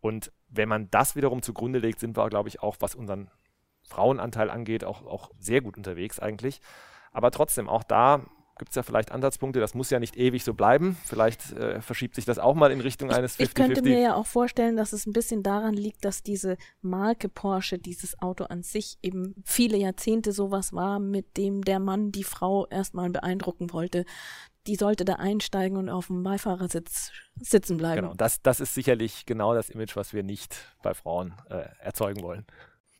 Und 0.00 0.32
wenn 0.48 0.68
man 0.68 0.90
das 0.90 1.16
wiederum 1.16 1.42
zugrunde 1.42 1.80
legt, 1.80 2.00
sind 2.00 2.16
wir, 2.16 2.28
glaube 2.28 2.48
ich, 2.48 2.62
auch, 2.62 2.76
was 2.80 2.94
unseren 2.94 3.30
Frauenanteil 3.82 4.50
angeht, 4.50 4.84
auch, 4.84 5.04
auch 5.04 5.30
sehr 5.38 5.60
gut 5.60 5.76
unterwegs 5.76 6.18
eigentlich. 6.18 6.60
Aber 7.12 7.30
trotzdem, 7.30 7.68
auch 7.68 7.82
da 7.82 8.22
gibt 8.58 8.70
es 8.70 8.74
ja 8.74 8.82
vielleicht 8.82 9.12
Ansatzpunkte, 9.12 9.60
das 9.60 9.74
muss 9.74 9.90
ja 9.90 10.00
nicht 10.00 10.16
ewig 10.16 10.44
so 10.44 10.54
bleiben. 10.54 10.96
Vielleicht 11.04 11.52
äh, 11.52 11.80
verschiebt 11.80 12.14
sich 12.14 12.24
das 12.24 12.38
auch 12.38 12.54
mal 12.54 12.70
in 12.70 12.80
Richtung 12.80 13.10
eines 13.10 13.38
50-50. 13.38 13.42
Ich 13.42 13.54
könnte 13.54 13.82
mir 13.82 14.00
ja 14.00 14.14
auch 14.14 14.26
vorstellen, 14.26 14.76
dass 14.76 14.92
es 14.92 15.06
ein 15.06 15.12
bisschen 15.12 15.42
daran 15.42 15.74
liegt, 15.74 16.04
dass 16.04 16.22
diese 16.22 16.56
Marke 16.82 17.28
Porsche, 17.28 17.78
dieses 17.78 18.20
Auto 18.20 18.44
an 18.44 18.62
sich 18.62 18.98
eben 19.02 19.34
viele 19.44 19.76
Jahrzehnte 19.76 20.32
sowas 20.32 20.72
war, 20.72 20.98
mit 20.98 21.36
dem 21.36 21.62
der 21.62 21.78
Mann 21.78 22.12
die 22.12 22.24
Frau 22.24 22.66
erstmal 22.66 23.10
beeindrucken 23.10 23.72
wollte. 23.72 24.04
Die 24.66 24.76
sollte 24.76 25.04
da 25.04 25.14
einsteigen 25.14 25.78
und 25.78 25.88
auf 25.88 26.08
dem 26.08 26.22
Beifahrersitz 26.22 27.12
sitzen 27.40 27.78
bleiben. 27.78 28.02
Genau, 28.02 28.14
das, 28.14 28.42
das 28.42 28.60
ist 28.60 28.74
sicherlich 28.74 29.24
genau 29.24 29.54
das 29.54 29.70
Image, 29.70 29.96
was 29.96 30.12
wir 30.12 30.22
nicht 30.22 30.56
bei 30.82 30.92
Frauen 30.92 31.34
äh, 31.48 31.64
erzeugen 31.80 32.22
wollen. 32.22 32.44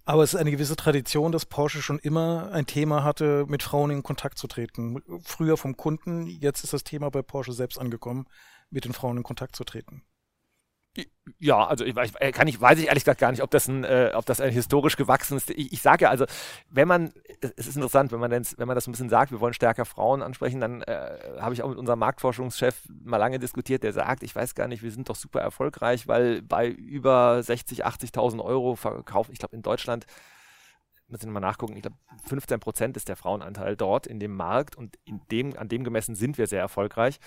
Aber 0.08 0.22
es 0.22 0.32
ist 0.32 0.40
eine 0.40 0.50
gewisse 0.50 0.74
Tradition, 0.74 1.32
dass 1.32 1.44
Porsche 1.44 1.82
schon 1.82 1.98
immer 1.98 2.50
ein 2.50 2.64
Thema 2.64 3.04
hatte, 3.04 3.44
mit 3.46 3.62
Frauen 3.62 3.90
in 3.90 4.02
Kontakt 4.02 4.38
zu 4.38 4.46
treten. 4.46 5.02
Früher 5.22 5.58
vom 5.58 5.76
Kunden, 5.76 6.26
jetzt 6.26 6.64
ist 6.64 6.72
das 6.72 6.82
Thema 6.82 7.10
bei 7.10 7.20
Porsche 7.20 7.52
selbst 7.52 7.78
angekommen, 7.78 8.24
mit 8.70 8.86
den 8.86 8.94
Frauen 8.94 9.18
in 9.18 9.22
Kontakt 9.22 9.54
zu 9.54 9.64
treten. 9.64 10.02
Ja, 11.38 11.66
also 11.66 11.84
ich, 11.84 11.94
ich, 11.96 12.32
kann 12.32 12.48
ich, 12.48 12.60
weiß 12.60 12.78
ich 12.78 12.86
ehrlich 12.86 13.04
gesagt 13.04 13.20
gar 13.20 13.30
nicht, 13.30 13.42
ob 13.42 13.50
das 13.50 13.68
ein, 13.68 13.84
äh, 13.84 14.12
ob 14.14 14.26
das 14.26 14.40
ein 14.40 14.50
historisch 14.50 14.96
gewachsenes. 14.96 15.48
Ich, 15.50 15.72
ich 15.72 15.82
sage 15.82 16.04
ja, 16.04 16.10
also, 16.10 16.24
wenn 16.70 16.88
man, 16.88 17.12
es 17.56 17.66
ist 17.68 17.76
interessant, 17.76 18.10
wenn 18.10 18.18
man, 18.18 18.30
denn, 18.30 18.44
wenn 18.56 18.66
man 18.66 18.74
das 18.74 18.88
ein 18.88 18.92
bisschen 18.92 19.08
sagt, 19.08 19.30
wir 19.30 19.40
wollen 19.40 19.54
stärker 19.54 19.84
Frauen 19.84 20.22
ansprechen, 20.22 20.60
dann 20.60 20.82
äh, 20.82 21.38
habe 21.38 21.54
ich 21.54 21.62
auch 21.62 21.68
mit 21.68 21.78
unserem 21.78 21.98
Marktforschungschef 21.98 22.82
mal 23.04 23.18
lange 23.18 23.38
diskutiert, 23.38 23.82
der 23.82 23.92
sagt, 23.92 24.22
ich 24.22 24.34
weiß 24.34 24.54
gar 24.54 24.68
nicht, 24.68 24.82
wir 24.82 24.90
sind 24.90 25.08
doch 25.08 25.16
super 25.16 25.40
erfolgreich, 25.40 26.08
weil 26.08 26.42
bei 26.42 26.68
über 26.68 27.42
60, 27.42 27.86
80.000 27.86 28.42
Euro 28.42 28.74
verkauft, 28.74 29.30
ich 29.32 29.38
glaube 29.38 29.54
in 29.54 29.62
Deutschland, 29.62 30.06
müssen 31.08 31.26
wir 31.26 31.32
mal 31.32 31.40
nachgucken, 31.40 31.76
ich 31.76 31.82
glaube 31.82 31.96
15 32.26 32.60
Prozent 32.60 32.96
ist 32.96 33.08
der 33.08 33.16
Frauenanteil 33.16 33.76
dort 33.76 34.06
in 34.06 34.18
dem 34.18 34.34
Markt 34.34 34.76
und 34.76 34.98
in 35.04 35.20
dem, 35.30 35.56
an 35.56 35.68
dem 35.68 35.84
gemessen 35.84 36.14
sind 36.14 36.38
wir 36.38 36.46
sehr 36.46 36.60
erfolgreich. 36.60 37.18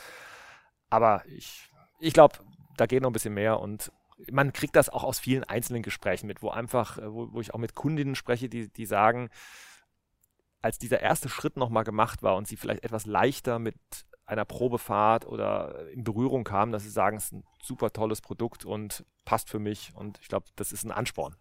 Aber 0.89 1.23
ich, 1.25 1.69
ich 1.99 2.13
glaube, 2.13 2.35
da 2.81 2.87
geht 2.87 3.03
noch 3.03 3.11
ein 3.11 3.13
bisschen 3.13 3.35
mehr 3.35 3.59
und 3.59 3.91
man 4.31 4.53
kriegt 4.53 4.75
das 4.75 4.89
auch 4.89 5.03
aus 5.03 5.19
vielen 5.19 5.43
einzelnen 5.43 5.83
Gesprächen 5.83 6.25
mit, 6.25 6.41
wo 6.41 6.49
einfach, 6.49 6.97
äh, 6.97 7.13
wo, 7.13 7.31
wo 7.31 7.41
ich 7.41 7.53
auch 7.53 7.59
mit 7.59 7.75
Kundinnen 7.75 8.15
spreche, 8.15 8.49
die, 8.49 8.69
die 8.69 8.85
sagen, 8.87 9.29
als 10.63 10.79
dieser 10.79 10.99
erste 10.99 11.29
Schritt 11.29 11.57
nochmal 11.57 11.83
gemacht 11.83 12.23
war 12.23 12.35
und 12.35 12.47
sie 12.47 12.57
vielleicht 12.57 12.83
etwas 12.83 13.05
leichter 13.05 13.59
mit 13.59 13.75
einer 14.25 14.45
Probefahrt 14.45 15.27
oder 15.27 15.89
in 15.89 16.03
Berührung 16.03 16.43
kamen, 16.43 16.71
dass 16.71 16.83
sie 16.83 16.89
sagen, 16.89 17.17
es 17.17 17.25
ist 17.25 17.33
ein 17.33 17.43
super 17.61 17.93
tolles 17.93 18.21
Produkt 18.21 18.65
und 18.65 19.05
passt 19.25 19.49
für 19.49 19.59
mich 19.59 19.91
und 19.95 20.19
ich 20.19 20.27
glaube, 20.27 20.47
das 20.55 20.71
ist 20.71 20.83
ein 20.83 20.91
Ansporn. 20.91 21.35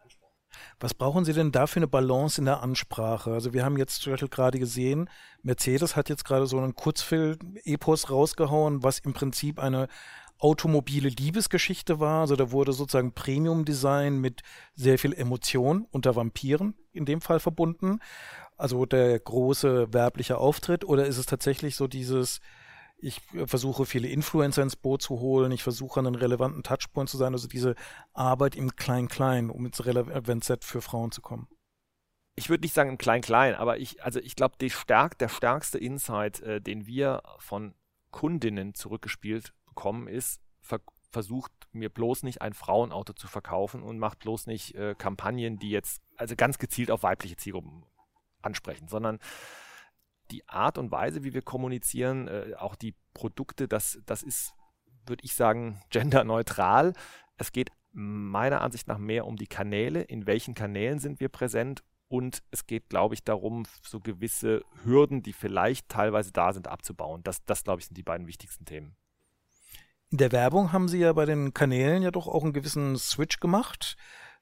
Was 0.78 0.94
brauchen 0.94 1.24
Sie 1.24 1.32
denn 1.32 1.52
da 1.52 1.66
für 1.68 1.78
eine 1.78 1.86
Balance 1.86 2.40
in 2.40 2.46
der 2.46 2.60
Ansprache? 2.60 3.32
Also 3.32 3.52
wir 3.52 3.64
haben 3.64 3.78
jetzt 3.78 4.02
gerade 4.02 4.58
gesehen, 4.58 5.08
Mercedes 5.42 5.94
hat 5.96 6.08
jetzt 6.08 6.24
gerade 6.24 6.46
so 6.46 6.58
einen 6.58 6.74
Kurzfilm-Epos 6.74 8.10
rausgehauen, 8.10 8.82
was 8.82 8.98
im 8.98 9.12
Prinzip 9.12 9.60
eine 9.60 9.86
automobile 10.40 11.08
Liebesgeschichte 11.08 12.00
war. 12.00 12.22
Also 12.22 12.36
da 12.36 12.50
wurde 12.50 12.72
sozusagen 12.72 13.12
Premium-Design 13.12 14.18
mit 14.18 14.42
sehr 14.74 14.98
viel 14.98 15.12
Emotion 15.12 15.86
unter 15.90 16.16
Vampiren 16.16 16.74
in 16.92 17.04
dem 17.04 17.20
Fall 17.20 17.40
verbunden. 17.40 18.00
Also 18.56 18.84
der 18.86 19.18
große 19.18 19.92
werbliche 19.92 20.38
Auftritt 20.38 20.84
oder 20.84 21.06
ist 21.06 21.18
es 21.18 21.26
tatsächlich 21.26 21.76
so 21.76 21.86
dieses, 21.86 22.40
ich 22.98 23.20
versuche 23.46 23.86
viele 23.86 24.08
Influencer 24.08 24.62
ins 24.62 24.76
Boot 24.76 25.02
zu 25.02 25.20
holen, 25.20 25.52
ich 25.52 25.62
versuche 25.62 26.00
einen 26.00 26.14
relevanten 26.14 26.62
Touchpoint 26.62 27.08
zu 27.08 27.16
sein, 27.16 27.32
also 27.32 27.48
diese 27.48 27.74
Arbeit 28.12 28.56
im 28.56 28.76
Klein-Klein, 28.76 29.48
um 29.48 29.64
ins 29.64 29.84
Relevant-Set 29.84 30.64
für 30.64 30.82
Frauen 30.82 31.12
zu 31.12 31.22
kommen 31.22 31.48
ich 32.36 32.48
würde 32.48 32.62
nicht 32.62 32.74
sagen 32.74 32.88
im 32.88 32.98
Klein-Klein, 32.98 33.54
aber 33.54 33.78
ich, 33.78 34.02
also 34.02 34.18
ich 34.18 34.34
glaube, 34.34 34.56
Stärk, 34.70 35.18
der 35.18 35.28
stärkste 35.28 35.78
Insight, 35.78 36.40
äh, 36.40 36.60
den 36.60 36.86
wir 36.86 37.22
von 37.38 37.74
Kundinnen 38.10 38.74
zurückgespielt 38.74 39.52
bekommen, 39.80 40.08
ist, 40.08 40.40
ver 40.60 40.80
versucht 41.12 41.50
mir 41.72 41.88
bloß 41.88 42.22
nicht 42.22 42.40
ein 42.40 42.54
Frauenauto 42.54 43.14
zu 43.14 43.26
verkaufen 43.26 43.82
und 43.82 43.98
macht 43.98 44.20
bloß 44.20 44.46
nicht 44.46 44.76
äh, 44.76 44.94
Kampagnen, 44.96 45.58
die 45.58 45.70
jetzt 45.70 46.00
also 46.16 46.36
ganz 46.36 46.58
gezielt 46.58 46.88
auf 46.92 47.02
weibliche 47.02 47.36
Zielgruppen 47.36 47.84
ansprechen, 48.42 48.86
sondern 48.86 49.18
die 50.30 50.48
Art 50.48 50.78
und 50.78 50.92
Weise, 50.92 51.24
wie 51.24 51.34
wir 51.34 51.42
kommunizieren, 51.42 52.28
äh, 52.28 52.54
auch 52.56 52.76
die 52.76 52.94
Produkte, 53.12 53.66
das, 53.66 53.98
das 54.06 54.22
ist, 54.22 54.54
würde 55.04 55.24
ich 55.24 55.34
sagen, 55.34 55.80
genderneutral. 55.90 56.92
Es 57.38 57.50
geht 57.50 57.72
meiner 57.90 58.60
Ansicht 58.60 58.86
nach 58.86 58.98
mehr 58.98 59.26
um 59.26 59.36
die 59.36 59.48
Kanäle, 59.48 60.02
in 60.02 60.28
welchen 60.28 60.54
Kanälen 60.54 61.00
sind 61.00 61.18
wir 61.18 61.28
präsent 61.28 61.82
und 62.06 62.44
es 62.52 62.66
geht, 62.66 62.88
glaube 62.88 63.14
ich, 63.14 63.24
darum, 63.24 63.64
so 63.82 63.98
gewisse 63.98 64.62
Hürden, 64.84 65.22
die 65.22 65.32
vielleicht 65.32 65.88
teilweise 65.88 66.30
da 66.30 66.52
sind, 66.52 66.68
abzubauen. 66.68 67.24
Das, 67.24 67.44
das 67.46 67.64
glaube 67.64 67.80
ich, 67.80 67.86
sind 67.86 67.96
die 67.96 68.04
beiden 68.04 68.28
wichtigsten 68.28 68.64
Themen. 68.64 68.94
In 70.10 70.18
der 70.18 70.32
Werbung 70.32 70.72
haben 70.72 70.88
sie 70.88 70.98
ja 70.98 71.12
bei 71.12 71.24
den 71.24 71.54
Kanälen 71.54 72.02
ja 72.02 72.10
doch 72.10 72.26
auch 72.26 72.42
einen 72.42 72.52
gewissen 72.52 72.98
Switch 72.98 73.38
gemacht. 73.38 73.96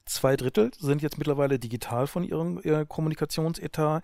Zwei 0.07 0.35
Drittel 0.35 0.71
sind 0.79 1.03
jetzt 1.03 1.19
mittlerweile 1.19 1.59
digital 1.59 2.07
von 2.07 2.25
ihrem, 2.25 2.59
ihrem 2.64 2.89
Kommunikationsetat. 2.89 4.03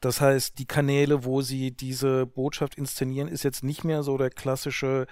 Das 0.00 0.20
heißt, 0.20 0.58
die 0.58 0.66
Kanäle, 0.66 1.24
wo 1.24 1.40
sie 1.40 1.70
diese 1.70 2.26
Botschaft 2.26 2.74
inszenieren, 2.74 3.28
ist 3.28 3.44
jetzt 3.44 3.64
nicht 3.64 3.82
mehr 3.82 4.02
so 4.02 4.18
der 4.18 4.28
klassische 4.28 5.06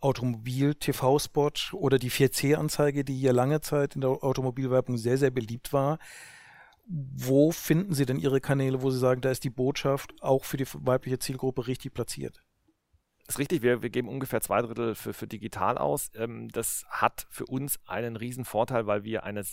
Automobil-TV-Spot 0.00 1.52
oder 1.72 1.98
die 1.98 2.10
4C-Anzeige, 2.10 3.04
die 3.04 3.20
ja 3.20 3.32
lange 3.32 3.60
Zeit 3.60 3.96
in 3.96 4.00
der 4.00 4.10
Automobilwerbung 4.10 4.96
sehr, 4.96 5.18
sehr 5.18 5.30
beliebt 5.30 5.74
war. 5.74 5.98
Wo 6.86 7.50
finden 7.52 7.92
Sie 7.92 8.06
denn 8.06 8.18
Ihre 8.18 8.40
Kanäle, 8.40 8.80
wo 8.80 8.90
Sie 8.90 8.98
sagen, 8.98 9.20
da 9.20 9.30
ist 9.30 9.44
die 9.44 9.50
Botschaft 9.50 10.14
auch 10.22 10.44
für 10.44 10.56
die 10.56 10.66
weibliche 10.72 11.18
Zielgruppe 11.18 11.66
richtig 11.66 11.92
platziert? 11.92 12.42
Ist 13.28 13.38
richtig, 13.38 13.62
wir, 13.62 13.82
wir 13.82 13.90
geben 13.90 14.08
ungefähr 14.08 14.40
zwei 14.40 14.62
Drittel 14.62 14.94
für, 14.94 15.12
für 15.12 15.26
digital 15.26 15.76
aus. 15.76 16.10
Ähm, 16.14 16.48
das 16.48 16.86
hat 16.88 17.26
für 17.30 17.44
uns 17.46 17.78
einen 17.86 18.16
riesen 18.16 18.44
Vorteil, 18.44 18.86
weil 18.86 19.04
wir 19.04 19.22
eine 19.24 19.44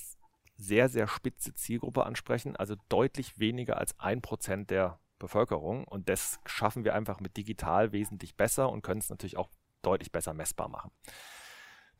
sehr, 0.57 0.87
sehr 0.87 1.07
spitze 1.07 1.53
Zielgruppe 1.53 2.05
ansprechen, 2.05 2.55
also 2.55 2.75
deutlich 2.87 3.37
weniger 3.37 3.77
als 3.77 3.99
ein 3.99 4.21
Prozent 4.21 4.69
der 4.69 4.99
Bevölkerung. 5.19 5.83
Und 5.85 6.07
das 6.07 6.39
schaffen 6.45 6.85
wir 6.85 6.95
einfach 6.95 7.19
mit 7.19 7.35
digital 7.35 7.91
wesentlich 7.91 8.37
besser 8.37 8.69
und 8.69 8.81
können 8.81 9.01
es 9.01 9.09
natürlich 9.09 9.37
auch 9.37 9.49
deutlich 9.81 10.11
besser 10.11 10.33
messbar 10.33 10.69
machen. 10.69 10.91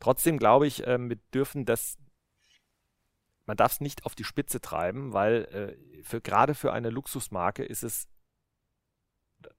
Trotzdem 0.00 0.38
glaube 0.38 0.66
ich, 0.66 0.86
äh, 0.86 0.98
wir 0.98 1.16
dürfen 1.34 1.66
das, 1.66 1.98
man 3.44 3.58
darf 3.58 3.72
es 3.72 3.80
nicht 3.82 4.06
auf 4.06 4.14
die 4.14 4.24
Spitze 4.24 4.62
treiben, 4.62 5.12
weil 5.12 5.44
äh, 5.52 6.02
für, 6.02 6.22
gerade 6.22 6.54
für 6.54 6.72
eine 6.72 6.88
Luxusmarke 6.88 7.64
ist 7.64 7.82
es 7.82 8.08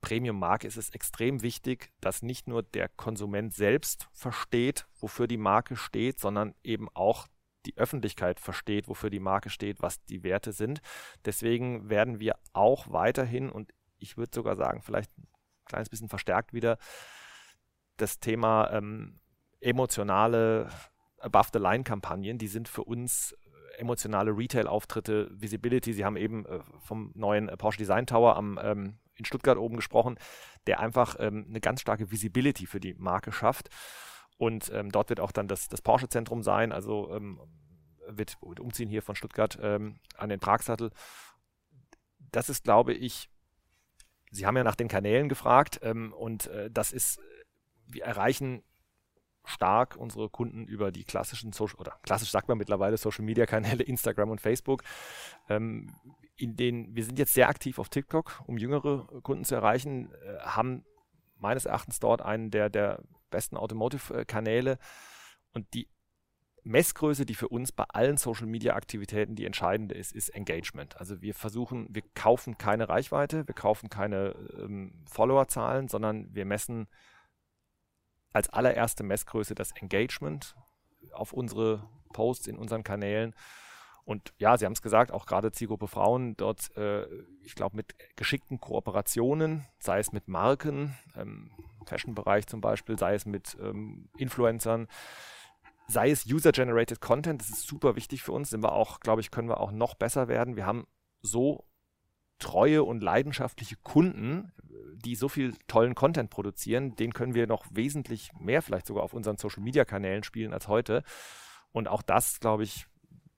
Premium-Marke 0.02 0.68
ist 0.68 0.78
es 0.78 0.90
extrem 0.90 1.42
wichtig, 1.42 1.92
dass 2.02 2.22
nicht 2.22 2.48
nur 2.48 2.64
der 2.64 2.90
Konsument 2.90 3.54
selbst 3.54 4.08
versteht, 4.12 4.88
wofür 5.00 5.28
die 5.28 5.38
Marke 5.38 5.76
steht, 5.76 6.20
sondern 6.20 6.56
eben 6.64 6.88
auch 6.94 7.28
die 7.66 7.78
Öffentlichkeit 7.78 8.40
versteht, 8.40 8.88
wofür 8.88 9.10
die 9.10 9.20
Marke 9.20 9.50
steht, 9.50 9.82
was 9.82 10.04
die 10.06 10.24
Werte 10.24 10.52
sind. 10.52 10.82
Deswegen 11.26 11.90
werden 11.90 12.20
wir 12.20 12.36
auch 12.54 12.90
weiterhin 12.90 13.50
und 13.50 13.74
ich 13.98 14.18
würde 14.18 14.32
sogar 14.34 14.56
sagen, 14.56 14.82
vielleicht 14.82 15.16
ein 15.18 15.28
kleines 15.66 15.90
bisschen 15.90 16.10
verstärkt 16.10 16.54
wieder 16.54 16.78
das 17.98 18.20
Thema 18.20 18.72
ähm, 18.72 19.20
emotionale 19.60 20.70
Above-the-Line-Kampagnen, 21.20 22.38
die 22.38 22.48
sind 22.48 22.68
für 22.68 22.84
uns 22.84 23.36
emotionale 23.78 24.32
Retail-Auftritte, 24.32 25.30
Visibility. 25.32 25.94
Sie 25.94 26.06
haben 26.06 26.18
eben 26.18 26.46
äh, 26.46 26.60
vom 26.80 27.12
neuen 27.16 27.48
Porsche 27.58 27.80
Design 27.80 28.08
Tower 28.08 28.36
am 28.36 28.60
ähm, 28.62 28.98
in 29.18 29.26
Stuttgart 29.26 29.58
oben 29.58 29.76
gesprochen, 29.76 30.18
der 30.68 30.80
einfach 30.80 31.16
ähm, 31.20 31.46
eine 31.50 31.60
ganz 31.60 31.82
starke 31.82 32.12
Visibility 32.12 32.66
für 32.66 32.80
die 32.80 32.94
Marke 32.94 33.32
schafft. 33.32 33.70
Und 34.38 34.72
ähm, 34.74 34.92
dort 34.92 35.10
wird 35.10 35.20
auch 35.20 35.32
dann 35.32 35.48
das, 35.48 35.68
das 35.68 35.82
Porsche-Zentrum 35.82 36.44
sein, 36.44 36.72
also 36.72 37.12
ähm, 37.14 37.40
wird 38.08 38.38
umziehen 38.42 38.90
hier 38.90 39.02
von 39.02 39.16
Stuttgart 39.16 39.58
ähm, 39.62 40.00
an 40.16 40.30
den 40.30 40.40
Pragsattel. 40.40 40.92
Das 42.32 42.50
ist, 42.50 42.64
glaube 42.64 42.94
ich, 42.94 43.30
Sie 44.30 44.46
haben 44.46 44.58
ja 44.58 44.64
nach 44.64 44.76
den 44.76 44.90
Kanälen 44.90 45.30
gefragt 45.30 45.80
ähm, 45.82 46.14
und 46.14 46.48
äh, 46.48 46.70
das 46.70 46.92
ist, 46.92 47.20
wir 47.88 48.04
erreichen 48.04 48.62
stark 49.46 49.96
unsere 49.96 50.30
Kunden 50.30 50.68
über 50.68 50.92
die 50.92 51.06
klassischen 51.06 51.54
Social, 51.54 51.80
oder 51.80 51.98
klassisch 52.04 52.32
sagt 52.32 52.50
man 52.50 52.58
mittlerweile 52.58 52.98
Social 52.98 53.24
Media 53.24 53.46
Kanäle, 53.46 53.84
Instagram 53.84 54.30
und 54.30 54.42
Facebook. 54.42 54.84
Ähm, 55.48 55.96
in 56.38 56.56
den, 56.56 56.96
wir 56.96 57.04
sind 57.04 57.20
jetzt 57.20 57.34
sehr 57.34 57.50
aktiv 57.50 57.80
auf 57.80 57.90
TikTok, 57.90 58.44
um 58.46 58.58
jüngere 58.58 59.06
Kunden 59.22 59.44
zu 59.44 59.56
erreichen, 59.56 60.12
äh, 60.14 60.40
haben 60.40 60.86
meines 61.38 61.66
Erachtens 61.66 62.00
dort 62.00 62.22
einen 62.22 62.52
der, 62.52 62.70
der 62.70 63.04
besten 63.30 63.58
Automotive-Kanäle 63.58 64.78
und 65.54 65.74
die 65.74 65.90
Messgröße, 66.64 67.26
die 67.26 67.36
für 67.36 67.48
uns 67.48 67.72
bei 67.72 67.86
allen 67.86 68.18
Social-Media-Aktivitäten 68.18 69.36
die 69.36 69.46
entscheidende 69.46 69.96
ist, 69.96 70.12
ist 70.12 70.30
Engagement. 70.30 70.98
Also 70.98 71.22
wir 71.22 71.34
versuchen, 71.34 71.88
wir 71.90 72.04
kaufen 72.14 72.58
keine 72.58 72.90
Reichweite, 72.90 73.48
wir 73.48 73.56
kaufen 73.56 73.90
keine 73.90 74.36
ähm, 74.58 75.04
Followerzahlen, 75.10 75.88
sondern 75.88 76.34
wir 76.36 76.46
messen 76.46 76.88
als 78.34 78.50
allererste 78.50 79.04
Messgröße 79.04 79.56
das 79.56 79.72
Engagement 79.72 80.56
auf 81.14 81.32
unsere 81.32 81.90
Posts 82.12 82.48
in 82.48 82.58
unseren 82.58 82.84
Kanälen 82.84 83.34
und 84.08 84.34
ja, 84.38 84.58
Sie 84.58 84.64
haben 84.64 84.72
es 84.72 84.82
gesagt, 84.82 85.12
auch 85.12 85.26
gerade 85.26 85.52
Zielgruppe 85.52 85.90
Frauen, 85.90 86.38
dort, 86.38 86.74
äh, 86.78 87.06
ich 87.44 87.56
glaube, 87.56 87.76
mit 87.76 87.94
geschickten 88.16 88.62
Kooperationen, 88.62 89.66
sei 89.80 90.00
es 90.00 90.14
mit 90.14 90.30
Marken, 90.30 90.98
ähm, 91.18 91.52
Fashion-Bereich 91.86 92.48
zum 92.48 92.62
Beispiel, 92.62 92.98
sei 92.98 93.16
es 93.16 93.26
mit 93.26 93.58
ähm, 93.60 94.08
Influencern, 94.18 94.88
sei 95.90 96.10
es 96.10 96.26
User-Generated 96.26 97.02
Content, 97.02 97.42
das 97.42 97.50
ist 97.50 97.68
super 97.68 97.98
wichtig 97.98 98.24
für 98.24 98.32
uns, 98.32 98.50
sind 98.50 98.64
wir 98.64 98.72
auch, 98.72 99.02
glaube 99.02 99.20
ich, 99.20 99.30
können 99.30 99.50
wir 99.50 99.60
auch 99.60 99.74
noch 99.74 99.94
besser 99.94 100.30
werden. 100.30 100.56
Wir 100.56 100.66
haben 100.66 100.88
so 101.22 101.68
treue 102.40 102.86
und 102.86 103.04
leidenschaftliche 103.04 103.76
Kunden, 103.76 104.54
die 104.96 105.16
so 105.16 105.28
viel 105.28 105.54
tollen 105.68 105.96
Content 105.96 106.30
produzieren, 106.30 106.96
den 106.96 107.12
können 107.12 107.34
wir 107.34 107.46
noch 107.46 107.66
wesentlich 107.72 108.32
mehr 108.40 108.62
vielleicht 108.62 108.88
sogar 108.88 109.04
auf 109.04 109.14
unseren 109.14 109.36
Social-Media-Kanälen 109.36 110.24
spielen 110.24 110.54
als 110.54 110.70
heute. 110.70 111.04
Und 111.74 111.90
auch 111.90 112.02
das, 112.02 112.40
glaube 112.40 112.64
ich, 112.64 112.88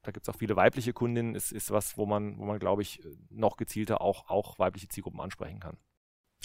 da 0.03 0.11
gibt 0.11 0.27
es 0.27 0.33
auch 0.33 0.37
viele 0.37 0.55
weibliche 0.55 0.93
Kundinnen, 0.93 1.35
ist, 1.35 1.51
ist 1.51 1.71
was, 1.71 1.97
wo 1.97 2.05
man, 2.05 2.37
wo 2.37 2.45
man, 2.45 2.59
glaube 2.59 2.81
ich, 2.81 3.01
noch 3.29 3.57
gezielter 3.57 4.01
auch, 4.01 4.29
auch 4.29 4.57
weibliche 4.59 4.87
Zielgruppen 4.87 5.19
ansprechen 5.19 5.59
kann. 5.59 5.77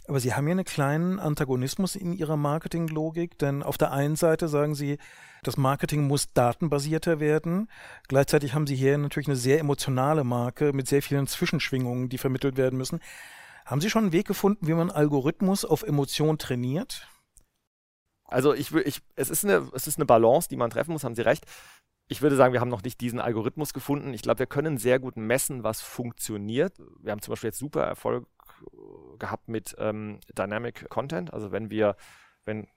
Aber 0.06 0.20
Sie 0.20 0.34
haben 0.34 0.46
ja 0.46 0.52
einen 0.52 0.64
kleinen 0.64 1.18
Antagonismus 1.18 1.96
in 1.96 2.12
Ihrer 2.12 2.36
Marketinglogik, 2.36 3.38
denn 3.38 3.62
auf 3.62 3.78
der 3.78 3.92
einen 3.92 4.16
Seite 4.16 4.48
sagen 4.48 4.74
Sie, 4.74 4.98
das 5.42 5.56
Marketing 5.56 6.06
muss 6.06 6.32
datenbasierter 6.32 7.20
werden. 7.20 7.70
Gleichzeitig 8.08 8.54
haben 8.54 8.66
Sie 8.66 8.76
hier 8.76 8.98
natürlich 8.98 9.28
eine 9.28 9.36
sehr 9.36 9.60
emotionale 9.60 10.24
Marke 10.24 10.72
mit 10.74 10.88
sehr 10.88 11.00
vielen 11.00 11.26
Zwischenschwingungen, 11.26 12.10
die 12.10 12.18
vermittelt 12.18 12.58
werden 12.58 12.76
müssen. 12.76 13.00
Haben 13.64 13.80
Sie 13.80 13.88
schon 13.88 14.04
einen 14.04 14.12
Weg 14.12 14.26
gefunden, 14.26 14.66
wie 14.66 14.74
man 14.74 14.90
Algorithmus 14.90 15.64
auf 15.64 15.82
Emotion 15.82 16.36
trainiert? 16.36 17.08
Also 18.24 18.52
ich, 18.52 18.74
ich, 18.74 19.00
es 19.16 19.30
ist 19.30 19.44
eine, 19.44 19.70
es 19.74 19.86
ist 19.86 19.96
eine 19.96 20.06
Balance, 20.06 20.48
die 20.48 20.56
man 20.56 20.70
treffen 20.70 20.92
muss, 20.92 21.04
haben 21.04 21.14
Sie 21.14 21.22
recht. 21.22 21.46
Ich 22.06 22.20
würde 22.20 22.36
sagen, 22.36 22.52
wir 22.52 22.60
haben 22.60 22.68
noch 22.68 22.82
nicht 22.82 23.00
diesen 23.00 23.18
Algorithmus 23.18 23.72
gefunden. 23.72 24.12
Ich 24.12 24.22
glaube, 24.22 24.40
wir 24.40 24.46
können 24.46 24.76
sehr 24.76 24.98
gut 24.98 25.16
messen, 25.16 25.64
was 25.64 25.80
funktioniert. 25.80 26.74
Wir 27.00 27.12
haben 27.12 27.22
zum 27.22 27.32
Beispiel 27.32 27.48
jetzt 27.48 27.58
super 27.58 27.82
Erfolg 27.82 28.26
gehabt 29.18 29.48
mit 29.48 29.74
ähm, 29.78 30.20
Dynamic 30.36 30.88
Content. 30.90 31.32
Also 31.32 31.50
wenn 31.50 31.70
wir, 31.70 31.96
wenn 32.44 32.68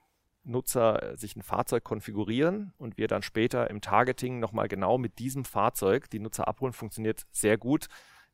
Nutzer 0.43 1.17
sich 1.17 1.35
ein 1.35 1.41
Fahrzeug 1.41 1.83
konfigurieren 1.83 2.73
und 2.77 2.97
wir 2.97 3.07
dann 3.07 3.21
später 3.21 3.69
im 3.69 3.81
Targeting 3.81 4.39
nochmal 4.39 4.69
genau 4.69 4.97
mit 4.97 5.19
diesem 5.19 5.43
Fahrzeug 5.43 6.09
die 6.09 6.19
Nutzer 6.19 6.47
abholen, 6.47 6.73
funktioniert 6.73 7.25
sehr 7.31 7.57
gut. 7.57 7.87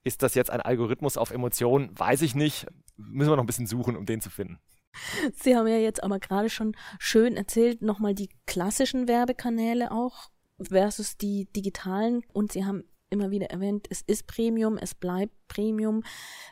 Ist 0.04 0.22
das 0.22 0.36
jetzt 0.36 0.52
ein 0.52 0.62
Algorithmus 0.62 1.18
auf 1.18 1.32
Emotionen? 1.32 1.98
Weiß 1.98 2.22
ich 2.22 2.36
nicht. 2.36 2.68
Müssen 2.98 3.32
wir 3.32 3.36
noch 3.36 3.44
ein 3.44 3.48
bisschen 3.48 3.68
suchen, 3.68 3.96
um 3.96 4.06
den 4.06 4.22
zu 4.22 4.30
finden. 4.30 4.60
Sie 5.34 5.56
haben 5.56 5.68
ja 5.68 5.78
jetzt 5.78 6.04
aber 6.04 6.20
gerade 6.20 6.50
schon 6.50 6.76
schön 7.00 7.36
erzählt, 7.36 7.82
nochmal 7.82 8.14
die 8.14 8.30
klassischen 8.46 9.08
Werbekanäle 9.08 9.92
auch 9.92 10.30
versus 10.66 11.18
die 11.18 11.46
digitalen 11.54 12.24
und 12.34 12.52
Sie 12.52 12.66
haben 12.66 12.84
immer 13.14 13.32
wieder 13.32 13.52
erwähnt, 13.52 13.88
es 13.90 14.02
ist 14.02 14.28
Premium, 14.28 14.78
es 14.78 14.96
bleibt 14.96 15.34
Premium. 15.48 16.04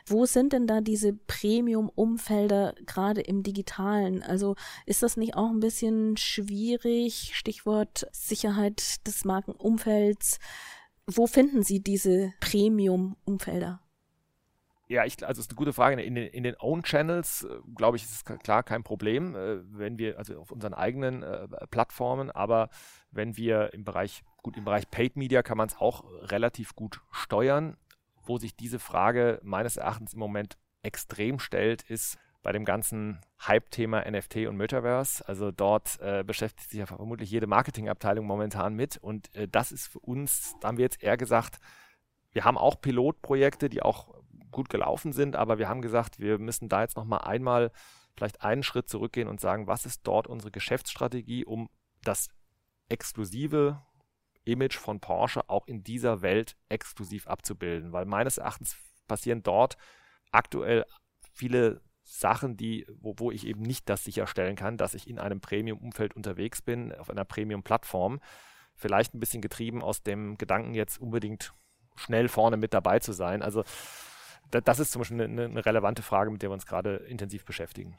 Wo 0.06 0.24
sind 0.24 0.52
denn 0.52 0.66
da 0.66 0.80
diese 0.80 1.12
Premium-Umfelder 1.12 2.74
gerade 2.86 3.20
im 3.20 3.42
digitalen? 3.42 4.22
Also 4.22 4.54
ist 4.86 5.02
das 5.02 5.16
nicht 5.16 5.34
auch 5.34 5.50
ein 5.50 5.60
bisschen 5.60 6.16
schwierig? 6.16 7.32
Stichwort 7.34 8.06
Sicherheit 8.12 9.06
des 9.06 9.24
Markenumfelds. 9.24 10.38
Wo 11.06 11.26
finden 11.26 11.62
Sie 11.62 11.80
diese 11.80 12.32
Premium-Umfelder? 12.40 13.80
Ja, 14.92 15.06
ich, 15.06 15.26
also 15.26 15.40
ist 15.40 15.48
eine 15.48 15.56
gute 15.56 15.72
Frage. 15.72 16.02
In 16.02 16.14
den, 16.14 16.26
in 16.26 16.42
den 16.42 16.54
Own 16.58 16.82
Channels, 16.82 17.44
äh, 17.44 17.56
glaube 17.74 17.96
ich, 17.96 18.02
ist 18.02 18.12
es 18.12 18.24
klar 18.24 18.62
kein 18.62 18.82
Problem, 18.82 19.34
äh, 19.34 19.60
wenn 19.64 19.96
wir, 19.96 20.18
also 20.18 20.38
auf 20.38 20.50
unseren 20.50 20.74
eigenen 20.74 21.22
äh, 21.22 21.48
Plattformen, 21.70 22.30
aber 22.30 22.68
wenn 23.10 23.38
wir 23.38 23.72
im 23.72 23.84
Bereich, 23.84 24.22
gut, 24.42 24.58
im 24.58 24.66
Bereich 24.66 24.90
Paid 24.90 25.16
Media 25.16 25.42
kann 25.42 25.56
man 25.56 25.68
es 25.68 25.78
auch 25.78 26.04
relativ 26.30 26.76
gut 26.76 27.00
steuern. 27.10 27.78
Wo 28.24 28.36
sich 28.36 28.54
diese 28.54 28.78
Frage 28.78 29.40
meines 29.42 29.78
Erachtens 29.78 30.12
im 30.12 30.18
Moment 30.18 30.58
extrem 30.82 31.38
stellt, 31.38 31.82
ist 31.84 32.18
bei 32.42 32.52
dem 32.52 32.66
ganzen 32.66 33.18
Hype-Thema 33.46 34.04
NFT 34.08 34.46
und 34.46 34.58
Metaverse. 34.58 35.26
Also 35.26 35.52
dort 35.52 36.00
äh, 36.00 36.22
beschäftigt 36.22 36.68
sich 36.68 36.80
ja 36.80 36.86
vermutlich 36.86 37.30
jede 37.30 37.46
Marketingabteilung 37.46 38.26
momentan 38.26 38.74
mit. 38.74 38.98
Und 38.98 39.34
äh, 39.34 39.48
das 39.48 39.72
ist 39.72 39.86
für 39.86 40.00
uns, 40.00 40.54
da 40.60 40.68
haben 40.68 40.76
wir 40.76 40.84
jetzt 40.84 41.02
eher 41.02 41.16
gesagt, 41.16 41.60
wir 42.32 42.44
haben 42.44 42.58
auch 42.58 42.80
Pilotprojekte, 42.80 43.68
die 43.68 43.82
auch 43.82 44.21
gut 44.52 44.68
gelaufen 44.68 45.12
sind, 45.12 45.36
aber 45.36 45.58
wir 45.58 45.68
haben 45.68 45.82
gesagt, 45.82 46.20
wir 46.20 46.38
müssen 46.38 46.68
da 46.68 46.82
jetzt 46.82 46.96
nochmal 46.96 47.22
einmal 47.22 47.72
vielleicht 48.16 48.42
einen 48.42 48.62
Schritt 48.62 48.88
zurückgehen 48.88 49.28
und 49.28 49.40
sagen, 49.40 49.66
was 49.66 49.86
ist 49.86 50.02
dort 50.04 50.26
unsere 50.26 50.50
Geschäftsstrategie, 50.50 51.44
um 51.44 51.68
das 52.02 52.28
exklusive 52.88 53.82
Image 54.44 54.76
von 54.76 55.00
Porsche 55.00 55.48
auch 55.48 55.66
in 55.66 55.82
dieser 55.82 56.22
Welt 56.22 56.56
exklusiv 56.68 57.26
abzubilden, 57.26 57.92
weil 57.92 58.06
meines 58.06 58.38
Erachtens 58.38 58.76
passieren 59.06 59.42
dort 59.42 59.76
aktuell 60.30 60.84
viele 61.32 61.80
Sachen, 62.04 62.56
die, 62.56 62.86
wo, 63.00 63.14
wo 63.18 63.30
ich 63.30 63.46
eben 63.46 63.62
nicht 63.62 63.88
das 63.88 64.04
sicherstellen 64.04 64.56
kann, 64.56 64.76
dass 64.76 64.94
ich 64.94 65.08
in 65.08 65.18
einem 65.18 65.40
Premium-Umfeld 65.40 66.14
unterwegs 66.14 66.60
bin, 66.60 66.92
auf 66.92 67.10
einer 67.10 67.24
Premium-Plattform. 67.24 68.20
Vielleicht 68.74 69.14
ein 69.14 69.20
bisschen 69.20 69.40
getrieben 69.42 69.82
aus 69.82 70.02
dem 70.02 70.36
Gedanken, 70.36 70.74
jetzt 70.74 70.98
unbedingt 70.98 71.54
schnell 71.94 72.28
vorne 72.28 72.56
mit 72.56 72.74
dabei 72.74 72.98
zu 72.98 73.12
sein. 73.12 73.42
Also 73.42 73.64
das 74.60 74.78
ist 74.78 74.92
zum 74.92 75.00
Beispiel 75.00 75.20
eine, 75.20 75.44
eine 75.44 75.66
relevante 75.66 76.02
Frage, 76.02 76.30
mit 76.30 76.42
der 76.42 76.50
wir 76.50 76.54
uns 76.54 76.66
gerade 76.66 76.96
intensiv 76.96 77.44
beschäftigen. 77.44 77.96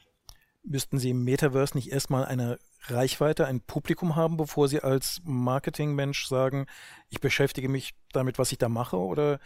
Müssten 0.65 0.97
Sie 0.97 1.09
im 1.09 1.23
Metaverse 1.23 1.75
nicht 1.75 1.91
erstmal 1.91 2.23
eine 2.25 2.57
Reichweite, 2.83 3.45
ein 3.45 3.59
Publikum 3.59 4.15
haben, 4.15 4.37
bevor 4.37 4.69
Sie 4.69 4.79
als 4.79 5.21
Marketingmensch 5.25 6.27
sagen, 6.27 6.67
ich 7.09 7.19
beschäftige 7.19 7.67
mich 7.67 7.93
damit, 8.13 8.39
was 8.39 8.51
ich 8.51 8.59
da 8.59 8.69
mache? 8.69 8.97
Oder 8.97 9.39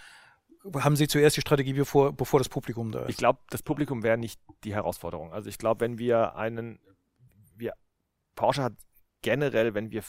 haben 0.75 0.95
Sie 0.95 1.07
zuerst 1.07 1.37
die 1.37 1.41
Strategie, 1.41 1.73
bevor, 1.73 2.13
bevor 2.13 2.39
das 2.39 2.49
Publikum 2.49 2.91
da 2.91 3.03
ist? 3.03 3.09
Ich 3.09 3.17
glaube, 3.17 3.39
das 3.49 3.63
Publikum 3.63 4.03
wäre 4.03 4.17
nicht 4.17 4.39
die 4.63 4.75
Herausforderung. 4.75 5.33
Also 5.33 5.49
ich 5.49 5.57
glaube, 5.57 5.81
wenn 5.81 5.97
wir 5.97 6.35
einen, 6.35 6.79
wir, 7.55 7.73
Porsche 8.35 8.63
hat 8.63 8.73
generell, 9.21 9.73
wenn 9.73 9.91
wir 9.91 10.03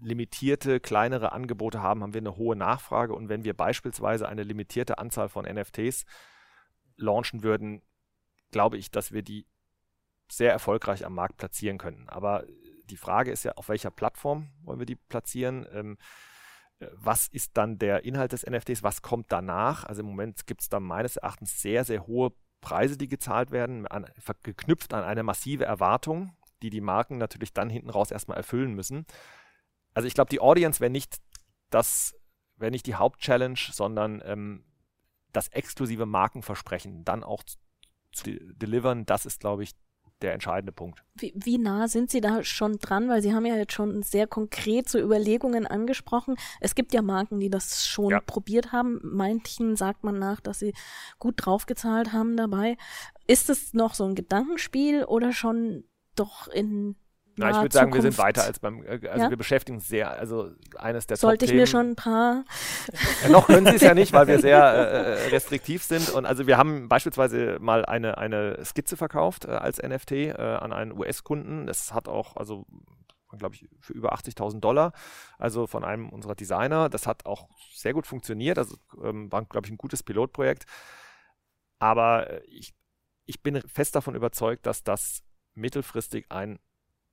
limitierte, 0.00 0.80
kleinere 0.80 1.32
Angebote 1.32 1.82
haben, 1.82 2.02
haben 2.02 2.14
wir 2.14 2.20
eine 2.20 2.36
hohe 2.36 2.56
Nachfrage. 2.56 3.14
Und 3.14 3.28
wenn 3.28 3.44
wir 3.44 3.54
beispielsweise 3.54 4.28
eine 4.28 4.42
limitierte 4.42 4.98
Anzahl 4.98 5.28
von 5.28 5.44
NFTs 5.44 6.04
launchen 6.96 7.42
würden, 7.42 7.82
glaube 8.50 8.78
ich, 8.78 8.90
dass 8.90 9.12
wir 9.12 9.22
die 9.22 9.46
sehr 10.28 10.52
erfolgreich 10.52 11.04
am 11.04 11.14
Markt 11.14 11.36
platzieren 11.36 11.78
können. 11.78 12.08
Aber 12.08 12.44
die 12.84 12.96
Frage 12.96 13.30
ist 13.30 13.44
ja, 13.44 13.52
auf 13.52 13.68
welcher 13.68 13.90
Plattform 13.90 14.50
wollen 14.62 14.78
wir 14.78 14.86
die 14.86 14.96
platzieren? 14.96 15.66
Ähm, 15.72 15.98
was 16.92 17.28
ist 17.28 17.56
dann 17.56 17.78
der 17.78 18.04
Inhalt 18.04 18.32
des 18.32 18.46
NFTs? 18.46 18.82
Was 18.82 19.02
kommt 19.02 19.32
danach? 19.32 19.84
Also 19.84 20.02
im 20.02 20.08
Moment 20.08 20.46
gibt 20.46 20.60
es 20.60 20.68
da 20.68 20.78
meines 20.78 21.16
Erachtens 21.16 21.60
sehr, 21.60 21.84
sehr 21.84 22.06
hohe 22.06 22.32
Preise, 22.60 22.96
die 22.96 23.08
gezahlt 23.08 23.50
werden, 23.50 23.86
an, 23.86 24.06
geknüpft 24.42 24.92
an 24.92 25.04
eine 25.04 25.22
massive 25.22 25.64
Erwartung, 25.64 26.36
die 26.62 26.70
die 26.70 26.80
Marken 26.80 27.18
natürlich 27.18 27.52
dann 27.52 27.70
hinten 27.70 27.90
raus 27.90 28.10
erstmal 28.10 28.36
erfüllen 28.36 28.74
müssen 28.74 29.06
also 29.96 30.06
ich 30.06 30.14
glaube, 30.14 30.28
die 30.28 30.40
Audience 30.40 30.80
wäre 30.80 30.90
nicht 30.90 31.16
das, 31.70 32.14
wäre 32.56 32.70
nicht 32.70 32.86
die 32.86 32.96
Hauptchallenge, 32.96 33.58
sondern 33.72 34.22
ähm, 34.26 34.62
das 35.32 35.48
exklusive 35.48 36.04
Markenversprechen 36.04 37.02
dann 37.02 37.24
auch 37.24 37.42
zu, 37.42 37.56
zu 38.12 38.30
delivern, 38.54 39.06
das 39.06 39.24
ist, 39.24 39.40
glaube 39.40 39.62
ich, 39.62 39.72
der 40.20 40.34
entscheidende 40.34 40.72
Punkt. 40.72 41.02
Wie, 41.14 41.32
wie, 41.34 41.56
nah 41.56 41.88
sind 41.88 42.10
Sie 42.10 42.20
da 42.20 42.44
schon 42.44 42.76
dran? 42.76 43.08
Weil 43.08 43.22
Sie 43.22 43.32
haben 43.32 43.46
ja 43.46 43.56
jetzt 43.56 43.72
schon 43.72 44.02
sehr 44.02 44.26
konkret 44.26 44.88
so 44.88 44.98
Überlegungen 44.98 45.66
angesprochen. 45.66 46.36
Es 46.60 46.74
gibt 46.74 46.92
ja 46.92 47.00
Marken, 47.00 47.40
die 47.40 47.50
das 47.50 47.86
schon 47.86 48.10
ja. 48.10 48.20
probiert 48.20 48.72
haben. 48.72 49.00
Manchen 49.02 49.76
sagt 49.76 50.04
man 50.04 50.18
nach, 50.18 50.40
dass 50.40 50.58
sie 50.58 50.74
gut 51.18 51.34
draufgezahlt 51.38 52.12
haben 52.12 52.36
dabei. 52.36 52.76
Ist 53.26 53.48
es 53.48 53.72
noch 53.72 53.94
so 53.94 54.04
ein 54.04 54.14
Gedankenspiel 54.14 55.04
oder 55.04 55.32
schon 55.32 55.84
doch 56.14 56.48
in 56.48 56.96
na, 57.38 57.50
ich 57.50 57.56
würde 57.56 57.72
sagen, 57.72 57.92
wir 57.92 58.02
sind 58.02 58.16
weiter 58.18 58.44
als 58.44 58.58
beim, 58.58 58.82
äh, 58.82 59.00
also 59.08 59.24
ja? 59.24 59.30
wir 59.30 59.36
beschäftigen 59.36 59.76
uns 59.76 59.88
sehr, 59.88 60.10
also 60.10 60.50
eines 60.76 61.06
der 61.06 61.18
Sollte 61.18 61.44
ich 61.44 61.52
mir 61.52 61.66
schon 61.66 61.90
ein 61.90 61.96
paar. 61.96 62.44
Ja, 63.22 63.28
noch 63.28 63.46
können 63.46 63.66
Sie 63.66 63.76
es 63.76 63.82
ja 63.82 63.94
nicht, 63.94 64.12
weil 64.12 64.26
wir 64.26 64.40
sehr 64.40 64.58
äh, 64.74 65.26
äh 65.26 65.28
restriktiv 65.28 65.82
sind. 65.82 66.10
Und 66.10 66.24
also 66.24 66.46
wir 66.46 66.56
haben 66.56 66.88
beispielsweise 66.88 67.58
mal 67.60 67.84
eine, 67.84 68.16
eine 68.18 68.64
Skizze 68.64 68.96
verkauft 68.96 69.44
äh, 69.44 69.50
als 69.50 69.82
NFT 69.82 70.12
äh, 70.12 70.32
an 70.34 70.72
einen 70.72 70.92
US-Kunden. 70.92 71.66
Das 71.66 71.92
hat 71.92 72.08
auch, 72.08 72.36
also 72.36 72.64
glaube 73.38 73.54
ich, 73.54 73.68
für 73.80 73.92
über 73.92 74.14
80.000 74.14 74.60
Dollar, 74.60 74.92
also 75.38 75.66
von 75.66 75.84
einem 75.84 76.08
unserer 76.08 76.34
Designer. 76.34 76.88
Das 76.88 77.06
hat 77.06 77.26
auch 77.26 77.48
sehr 77.72 77.92
gut 77.92 78.06
funktioniert, 78.06 78.56
also 78.58 78.76
ähm, 79.02 79.30
war, 79.30 79.44
glaube 79.44 79.66
ich, 79.66 79.72
ein 79.72 79.78
gutes 79.78 80.02
Pilotprojekt. 80.02 80.64
Aber 81.78 82.30
äh, 82.30 82.40
ich, 82.46 82.74
ich 83.26 83.42
bin 83.42 83.60
fest 83.62 83.94
davon 83.94 84.14
überzeugt, 84.14 84.64
dass 84.64 84.84
das 84.84 85.22
mittelfristig 85.54 86.26
ein 86.30 86.58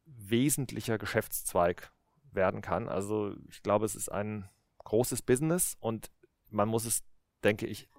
wesentlicher 0.05 0.97
Geschäftszweig 0.97 1.91
werden 2.31 2.61
kann. 2.61 2.89
Also 2.89 3.35
ich 3.49 3.61
glaube, 3.63 3.85
es 3.85 3.95
ist 3.95 4.09
ein 4.09 4.49
großes 4.79 5.21
Business 5.21 5.75
und 5.79 6.11
man 6.49 6.67
muss 6.67 6.85
es, 6.85 7.03
denke 7.43 7.65
ich, 7.67 7.89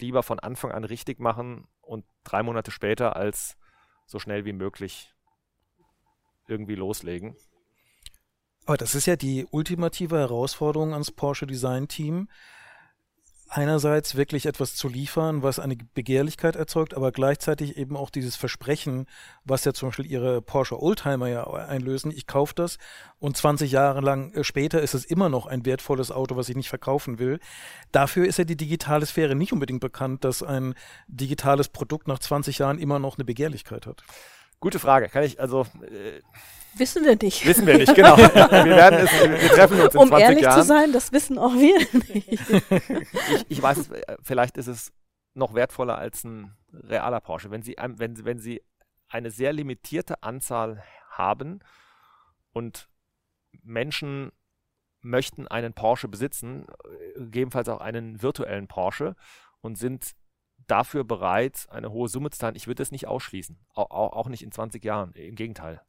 lieber 0.00 0.22
von 0.22 0.38
Anfang 0.38 0.72
an 0.72 0.84
richtig 0.84 1.20
machen 1.20 1.66
und 1.80 2.04
drei 2.24 2.42
Monate 2.42 2.70
später 2.70 3.16
als 3.16 3.56
so 4.06 4.18
schnell 4.18 4.44
wie 4.44 4.52
möglich 4.52 5.14
irgendwie 6.46 6.74
loslegen. 6.74 7.36
Aber 8.66 8.76
das 8.76 8.94
ist 8.94 9.06
ja 9.06 9.16
die 9.16 9.46
ultimative 9.50 10.18
Herausforderung 10.18 10.92
ans 10.92 11.10
Porsche 11.10 11.46
Design 11.46 11.88
Team, 11.88 12.28
einerseits 13.54 14.16
wirklich 14.16 14.46
etwas 14.46 14.74
zu 14.74 14.88
liefern, 14.88 15.44
was 15.44 15.60
eine 15.60 15.76
Begehrlichkeit 15.76 16.56
erzeugt, 16.56 16.92
aber 16.92 17.12
gleichzeitig 17.12 17.76
eben 17.76 17.96
auch 17.96 18.10
dieses 18.10 18.34
Versprechen, 18.34 19.06
was 19.44 19.64
ja 19.64 19.72
zum 19.72 19.88
Beispiel 19.88 20.10
ihre 20.10 20.42
Porsche 20.42 20.82
Oldtimer 20.82 21.28
ja 21.28 21.46
einlösen, 21.46 22.10
ich 22.10 22.26
kaufe 22.26 22.52
das 22.56 22.78
und 23.20 23.36
20 23.36 23.70
Jahre 23.70 24.00
lang 24.00 24.32
äh, 24.32 24.42
später 24.42 24.82
ist 24.82 24.94
es 24.94 25.04
immer 25.04 25.28
noch 25.28 25.46
ein 25.46 25.64
wertvolles 25.64 26.10
Auto, 26.10 26.34
was 26.34 26.48
ich 26.48 26.56
nicht 26.56 26.68
verkaufen 26.68 27.20
will. 27.20 27.38
Dafür 27.92 28.26
ist 28.26 28.38
ja 28.38 28.44
die 28.44 28.56
digitale 28.56 29.06
Sphäre 29.06 29.36
nicht 29.36 29.52
unbedingt 29.52 29.80
bekannt, 29.80 30.24
dass 30.24 30.42
ein 30.42 30.74
digitales 31.06 31.68
Produkt 31.68 32.08
nach 32.08 32.18
20 32.18 32.58
Jahren 32.58 32.78
immer 32.80 32.98
noch 32.98 33.18
eine 33.18 33.24
Begehrlichkeit 33.24 33.86
hat. 33.86 34.02
Gute 34.58 34.80
Frage. 34.80 35.08
Kann 35.08 35.22
ich, 35.22 35.40
also 35.40 35.66
äh 35.82 36.20
Wissen 36.76 37.04
wir 37.04 37.16
nicht. 37.20 37.46
Wissen 37.46 37.66
wir 37.66 37.78
nicht, 37.78 37.94
genau. 37.94 38.16
wir, 38.18 38.30
werden 38.30 39.00
es, 39.00 39.10
wir 39.12 39.48
treffen 39.50 39.80
uns 39.80 39.94
in 39.94 40.00
um 40.00 40.08
20 40.08 40.10
Jahren. 40.10 40.36
Um 40.36 40.42
ehrlich 40.42 40.48
zu 40.50 40.62
sein, 40.62 40.92
das 40.92 41.12
wissen 41.12 41.38
auch 41.38 41.54
wir 41.54 41.78
nicht. 41.78 42.28
ich, 42.28 43.46
ich 43.48 43.62
weiß 43.62 43.90
äh, 43.90 44.16
vielleicht 44.22 44.56
ist 44.56 44.66
es 44.66 44.92
noch 45.34 45.54
wertvoller 45.54 45.98
als 45.98 46.24
ein 46.24 46.56
realer 46.72 47.20
Porsche. 47.20 47.50
Wenn 47.50 47.62
Sie, 47.62 47.76
wenn, 47.78 48.24
wenn 48.24 48.38
Sie 48.38 48.62
eine 49.08 49.30
sehr 49.30 49.52
limitierte 49.52 50.22
Anzahl 50.22 50.82
haben 51.10 51.60
und 52.52 52.88
Menschen 53.62 54.32
möchten 55.00 55.46
einen 55.46 55.74
Porsche 55.74 56.08
besitzen, 56.08 56.66
äh, 56.84 57.20
gegebenenfalls 57.20 57.68
auch 57.68 57.80
einen 57.80 58.22
virtuellen 58.22 58.68
Porsche 58.68 59.16
und 59.60 59.76
sind 59.76 60.12
dafür 60.66 61.04
bereit, 61.04 61.66
eine 61.70 61.90
hohe 61.90 62.08
Summe 62.08 62.30
zu 62.30 62.38
zahlen. 62.38 62.56
Ich 62.56 62.66
würde 62.66 62.82
das 62.82 62.90
nicht 62.90 63.06
ausschließen, 63.06 63.58
auch, 63.74 63.90
auch 63.90 64.28
nicht 64.28 64.42
in 64.42 64.52
20 64.52 64.82
Jahren, 64.84 65.12
im 65.12 65.34
Gegenteil. 65.34 65.82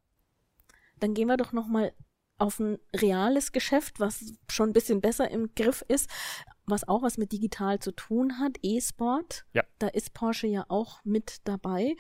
Dann 1.00 1.14
gehen 1.14 1.28
wir 1.28 1.38
doch 1.38 1.52
noch 1.52 1.68
mal 1.68 1.94
auf 2.38 2.60
ein 2.60 2.78
reales 2.96 3.52
Geschäft, 3.52 4.00
was 4.00 4.34
schon 4.50 4.70
ein 4.70 4.74
bisschen 4.74 5.02
besser 5.02 5.30
im 5.32 5.54
Griff 5.56 5.84
ist, 5.88 6.10
was 6.66 6.88
auch 6.88 7.02
was 7.02 7.18
mit 7.18 7.32
digital 7.32 7.80
zu 7.80 7.92
tun 7.92 8.40
hat, 8.40 8.58
E-Sport. 8.62 9.46
Ja. 9.54 9.64
Da 9.80 9.88
ist 9.88 10.14
Porsche 10.14 10.48
ja 10.48 10.66
auch 10.68 11.04
mit 11.04 11.42
dabei. 11.46 11.96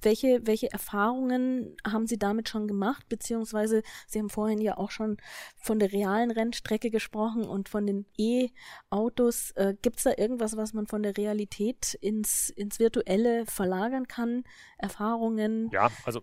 Welche, 0.00 0.46
welche 0.46 0.70
Erfahrungen 0.70 1.76
haben 1.84 2.06
Sie 2.06 2.20
damit 2.20 2.48
schon 2.48 2.68
gemacht? 2.68 3.08
Beziehungsweise 3.08 3.82
Sie 4.06 4.20
haben 4.20 4.30
vorhin 4.30 4.60
ja 4.60 4.78
auch 4.78 4.92
schon 4.92 5.16
von 5.56 5.80
der 5.80 5.92
realen 5.92 6.30
Rennstrecke 6.30 6.88
gesprochen 6.90 7.44
und 7.44 7.68
von 7.68 7.84
den 7.84 8.06
E-Autos. 8.16 9.50
Äh, 9.56 9.74
Gibt 9.82 9.96
es 9.96 10.04
da 10.04 10.12
irgendwas, 10.16 10.56
was 10.56 10.72
man 10.72 10.86
von 10.86 11.02
der 11.02 11.16
Realität 11.16 11.94
ins, 11.94 12.48
ins 12.48 12.78
Virtuelle 12.78 13.44
verlagern 13.46 14.06
kann? 14.06 14.44
Erfahrungen? 14.78 15.68
Ja, 15.72 15.90
also 16.04 16.22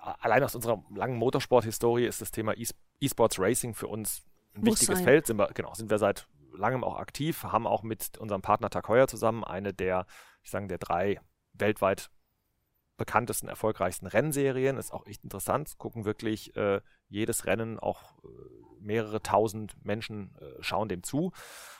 allein 0.00 0.42
aus 0.42 0.54
unserer 0.54 0.82
langen 0.94 1.16
Motorsport-Historie 1.16 2.06
ist 2.06 2.20
das 2.20 2.30
Thema 2.30 2.54
E-Sports 3.00 3.38
Racing 3.38 3.74
für 3.74 3.88
uns 3.88 4.24
ein 4.54 4.62
Muss 4.62 4.80
wichtiges 4.80 4.98
sein. 4.98 5.04
Feld. 5.04 5.26
Sind 5.26 5.38
wir, 5.38 5.48
genau, 5.54 5.74
sind 5.74 5.90
wir 5.90 5.98
seit 5.98 6.26
langem 6.56 6.84
auch 6.84 6.96
aktiv, 6.96 7.44
haben 7.44 7.66
auch 7.66 7.82
mit 7.82 8.18
unserem 8.18 8.42
Partner 8.42 8.70
Heuer 8.88 9.08
zusammen 9.08 9.44
eine 9.44 9.72
der, 9.72 10.06
ich 10.42 10.50
sage, 10.50 10.66
der 10.66 10.78
drei 10.78 11.20
weltweit 11.52 12.10
bekanntesten, 12.96 13.48
erfolgreichsten 13.48 14.06
Rennserien. 14.06 14.78
Ist 14.78 14.92
auch 14.92 15.06
echt 15.06 15.22
interessant. 15.22 15.76
Gucken 15.78 16.04
wirklich 16.04 16.56
äh, 16.56 16.80
jedes 17.08 17.46
Rennen, 17.46 17.78
auch 17.78 18.18
äh, 18.24 18.28
mehrere 18.80 19.22
tausend 19.22 19.76
Menschen 19.84 20.34
äh, 20.40 20.62
schauen 20.62 20.88
dem 20.88 21.02
zu. 21.02 21.32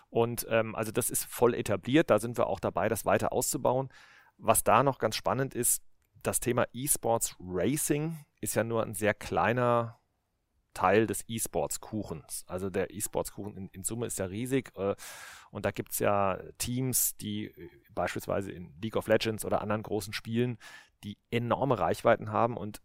Und 0.09 0.47
ähm, 0.51 0.75
also 0.75 0.93
das 0.93 1.11
ist 1.11 1.25
voll 1.25 1.55
etabliert. 1.55 2.11
Da 2.11 2.19
sind 2.19 2.39
wir 2.39 2.47
auch 2.47 2.61
dabei, 2.61 2.89
das 2.89 3.07
weiter 3.07 3.33
auszubauen. 3.33 3.89
Was 4.39 4.63
da 4.63 4.83
noch 4.83 4.99
ganz 4.99 5.17
spannend 5.17 5.55
ist, 5.55 5.83
das 6.27 6.41
Thema 6.41 6.67
E-Sports 6.73 7.37
Racing 7.41 8.19
ist 8.41 8.55
ja 8.57 8.65
nur 8.65 8.83
ein 8.83 8.95
sehr 8.95 9.15
kleiner 9.15 10.01
Teil 10.75 11.07
des 11.07 11.25
E-Sports-Kuchens. 11.27 12.45
Also 12.47 12.69
der 12.69 12.93
E-Sports-Kuchen 12.93 13.57
in, 13.57 13.69
in, 13.69 13.85
Summe 13.85 14.07
ist 14.07 14.19
ja 14.19 14.27
riesig. 14.27 14.77
Äh, 14.77 14.95
und 15.51 15.65
da 15.65 15.71
gibt 15.71 15.93
es 15.93 16.01
ja 16.01 16.39
Teams, 16.59 17.17
die 17.17 17.47
äh, 17.47 17.71
beispielsweise 17.95 18.53
in 18.53 18.75
League 18.83 18.97
of 18.97 19.07
Legends 19.07 19.45
oder 19.45 19.63
anderen 19.63 19.83
großen 19.83 20.13
Spielen 20.13 20.59
die 21.03 21.19
enorme 21.31 21.79
Reichweiten 21.79 22.31
haben. 22.31 22.57
Und 22.57 22.83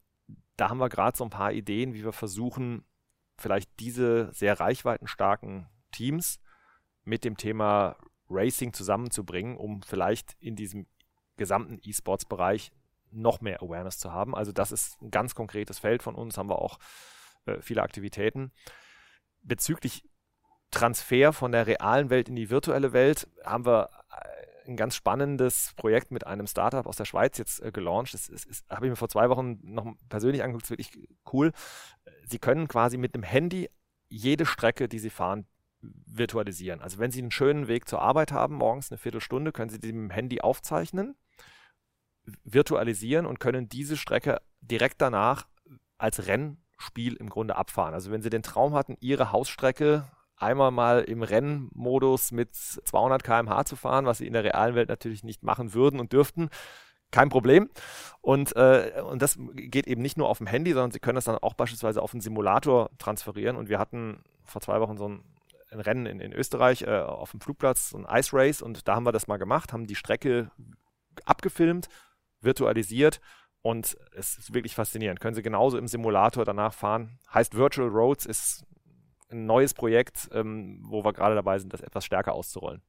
da 0.56 0.70
haben 0.70 0.78
wir 0.78 0.90
gerade 0.90 1.18
so 1.18 1.24
ein 1.24 1.30
paar 1.30 1.52
Ideen, 1.52 1.94
wie 1.94 2.04
wir 2.04 2.14
versuchen, 2.14 2.86
vielleicht 3.38 3.80
diese 3.80 4.32
sehr 4.34 4.60
reichweitenstarken 4.60 5.68
Teams 5.92 6.40
mit 7.04 7.26
dem 7.26 7.36
Thema 7.36 7.98
Racing 8.30 8.72
zusammenzubringen, 8.72 9.58
um 9.58 9.82
vielleicht 9.82 10.36
in 10.40 10.56
diesem 10.56 10.86
gesamten 11.36 11.80
E-Sports-Bereich 11.82 12.72
noch 13.12 13.42
mehr 13.42 13.62
Awareness 13.62 13.98
zu 14.00 14.12
haben. 14.12 14.36
Also 14.36 14.52
das 14.52 14.72
ist 14.72 15.02
ein 15.02 15.12
ganz 15.12 15.36
konkretes 15.36 15.80
Feld 15.80 16.04
von 16.04 16.16
uns, 16.16 16.38
haben 16.38 16.50
wir 16.50 16.60
auch 16.60 16.80
äh, 17.46 17.62
viele 17.62 17.84
Aktivitäten. 17.84 18.52
Bezüglich 19.42 20.04
Transfer 20.72 21.34
von 21.34 21.52
der 21.52 21.68
realen 21.68 22.10
Welt 22.10 22.30
in 22.30 22.36
die 22.36 22.50
virtuelle 22.50 22.94
Welt 22.94 23.28
haben 23.44 23.66
wir 23.66 23.90
ein 24.68 24.78
ganz 24.78 24.96
spannendes 24.96 25.74
Projekt 25.76 26.12
mit 26.12 26.26
einem 26.26 26.48
Startup 26.48 26.86
aus 26.86 26.96
der 26.96 27.06
Schweiz 27.06 27.38
jetzt 27.38 27.62
äh, 27.62 27.72
gelauncht. 27.72 28.14
Das, 28.14 28.28
das, 28.28 28.46
das 28.48 28.64
habe 28.70 28.86
ich 28.86 28.90
mir 28.90 28.96
vor 28.96 29.10
zwei 29.10 29.30
Wochen 29.30 29.60
noch 29.64 29.94
persönlich 30.10 30.44
angeguckt, 30.44 30.64
das 30.64 30.72
ist 30.72 30.94
wirklich 30.94 31.10
cool. 31.34 31.52
Sie 32.26 32.40
können 32.40 32.68
quasi 32.68 32.98
mit 32.98 33.14
einem 33.14 33.24
Handy 33.24 33.70
jede 34.10 34.46
Strecke, 34.46 34.88
die 34.88 35.00
Sie 35.00 35.10
fahren, 35.10 35.46
virtualisieren. 35.82 36.82
Also 36.82 37.00
wenn 37.00 37.12
Sie 37.12 37.22
einen 37.22 37.32
schönen 37.32 37.68
Weg 37.68 37.88
zur 37.88 38.02
Arbeit 38.02 38.32
haben, 38.32 38.56
morgens 38.56 38.92
eine 38.92 38.98
Viertelstunde, 38.98 39.52
können 39.52 39.70
Sie 39.70 39.80
die 39.80 39.94
mit 39.94 40.12
dem 40.12 40.14
Handy 40.14 40.42
aufzeichnen, 40.42 41.16
virtualisieren 42.44 43.26
und 43.26 43.40
können 43.40 43.70
diese 43.70 43.98
Strecke 43.98 44.42
direkt 44.62 45.02
danach 45.02 45.48
als 45.98 46.28
Rennspiel 46.28 47.16
im 47.16 47.30
Grunde 47.30 47.56
abfahren. 47.56 47.94
Also 47.94 48.12
wenn 48.12 48.22
Sie 48.22 48.30
den 48.30 48.44
Traum 48.44 48.74
hatten, 48.74 48.98
Ihre 49.00 49.32
Hausstrecke 49.32 50.06
einmal 50.42 50.72
mal 50.72 51.02
im 51.02 51.24
Rennmodus 51.24 52.32
mit 52.32 52.56
200 52.56 53.24
km/h 53.24 53.66
zu 53.66 53.76
fahren, 53.76 54.06
was 54.06 54.18
sie 54.18 54.28
in 54.28 54.34
der 54.34 54.44
realen 54.44 54.76
Welt 54.76 54.90
natürlich 54.90 55.24
nicht 55.24 55.44
machen 55.44 55.74
würden 55.74 56.00
und 56.00 56.14
dürften. 56.14 56.50
Kein 57.12 57.30
Problem. 57.30 57.70
Und, 58.22 58.56
äh, 58.56 59.04
und 59.06 59.22
das 59.22 59.38
geht 59.54 59.86
eben 59.86 60.02
nicht 60.02 60.18
nur 60.18 60.30
auf 60.30 60.38
dem 60.38 60.48
Handy, 60.48 60.72
sondern 60.72 60.92
Sie 60.92 61.00
können 61.00 61.16
das 61.16 61.26
dann 61.26 61.38
auch 61.38 61.54
beispielsweise 61.54 62.02
auf 62.02 62.14
einen 62.14 62.22
Simulator 62.22 62.90
transferieren. 62.98 63.58
Und 63.58 63.70
wir 63.70 63.80
hatten 63.80 64.24
vor 64.46 64.62
zwei 64.62 64.80
Wochen 64.80 64.98
so 64.98 65.10
ein, 65.10 65.24
ein 65.72 65.82
Rennen 65.82 66.06
in, 66.06 66.22
in 66.22 66.32
Österreich 66.32 66.84
äh, 66.84 67.02
auf 67.02 67.32
dem 67.32 67.42
Flugplatz, 67.42 67.90
so 67.90 67.98
ein 67.98 68.08
Ice 68.10 68.30
Race. 68.32 68.62
Und 68.62 68.88
da 68.88 68.96
haben 68.96 69.06
wir 69.06 69.12
das 69.12 69.28
mal 69.28 69.38
gemacht, 69.38 69.74
haben 69.74 69.88
die 69.88 69.96
Strecke 69.96 70.52
abgefilmt, 71.26 71.90
virtualisiert 72.42 73.20
und 73.62 73.98
es 74.16 74.38
ist 74.38 74.54
wirklich 74.54 74.76
faszinierend. 74.76 75.20
Können 75.20 75.36
Sie 75.36 75.42
genauso 75.42 75.78
im 75.78 75.88
Simulator 75.88 76.46
danach 76.46 76.74
fahren. 76.74 77.20
Heißt 77.34 77.56
Virtual 77.56 77.88
Roads, 77.88 78.26
ist 78.26 78.66
ein 79.30 79.46
neues 79.46 79.74
Projekt, 79.74 80.30
ähm, 80.34 80.80
wo 80.84 81.04
wir 81.04 81.14
gerade 81.14 81.36
dabei 81.36 81.60
sind, 81.60 81.74
das 81.74 81.82
etwas 81.82 82.06
stärker 82.06 82.34
auszurollen. 82.34 82.82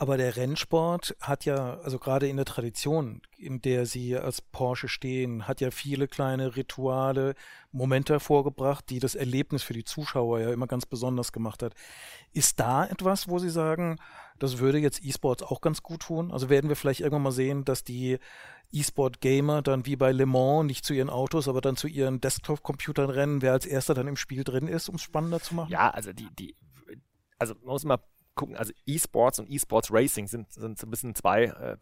Aber 0.00 0.16
der 0.16 0.36
Rennsport 0.36 1.16
hat 1.20 1.44
ja, 1.44 1.80
also 1.80 1.98
gerade 1.98 2.28
in 2.28 2.36
der 2.36 2.44
Tradition, 2.44 3.20
in 3.36 3.60
der 3.60 3.84
sie 3.84 4.16
als 4.16 4.40
Porsche 4.40 4.86
stehen, 4.86 5.48
hat 5.48 5.60
ja 5.60 5.72
viele 5.72 6.06
kleine 6.06 6.54
Rituale, 6.54 7.34
Momente 7.72 8.12
hervorgebracht, 8.12 8.88
die 8.90 9.00
das 9.00 9.16
Erlebnis 9.16 9.64
für 9.64 9.72
die 9.72 9.82
Zuschauer 9.82 10.38
ja 10.38 10.52
immer 10.52 10.68
ganz 10.68 10.86
besonders 10.86 11.32
gemacht 11.32 11.64
hat. 11.64 11.74
Ist 12.32 12.60
da 12.60 12.86
etwas, 12.86 13.28
wo 13.28 13.40
Sie 13.40 13.50
sagen, 13.50 13.96
das 14.38 14.58
würde 14.58 14.78
jetzt 14.78 15.04
E-Sports 15.04 15.42
auch 15.42 15.60
ganz 15.60 15.82
gut 15.82 16.02
tun? 16.02 16.30
Also 16.30 16.48
werden 16.48 16.68
wir 16.68 16.76
vielleicht 16.76 17.00
irgendwann 17.00 17.22
mal 17.22 17.32
sehen, 17.32 17.64
dass 17.64 17.82
die 17.82 18.18
E-Sport-Gamer 18.70 19.62
dann 19.62 19.84
wie 19.84 19.96
bei 19.96 20.12
Le 20.12 20.26
Mans 20.26 20.64
nicht 20.64 20.84
zu 20.84 20.94
ihren 20.94 21.10
Autos, 21.10 21.48
aber 21.48 21.60
dann 21.60 21.76
zu 21.76 21.88
ihren 21.88 22.20
Desktop-Computern 22.20 23.10
rennen, 23.10 23.42
wer 23.42 23.50
als 23.50 23.66
erster 23.66 23.94
dann 23.94 24.06
im 24.06 24.16
Spiel 24.16 24.44
drin 24.44 24.68
ist, 24.68 24.88
um 24.88 24.94
es 24.94 25.02
spannender 25.02 25.40
zu 25.40 25.56
machen? 25.56 25.72
Ja, 25.72 25.90
also 25.90 26.12
die, 26.12 26.28
die, 26.38 26.54
also 27.36 27.54
man 27.54 27.72
muss 27.72 27.84
mal 27.84 27.98
gucken, 28.38 28.56
also 28.56 28.72
E-Sports 28.86 29.38
und 29.38 29.50
E-Sports 29.50 29.92
Racing 29.92 30.26
sind, 30.26 30.50
sind 30.52 30.78
so 30.78 30.86
ein 30.86 30.90
bisschen 30.90 31.14
zwei, 31.14 31.44
äh, 31.44 31.76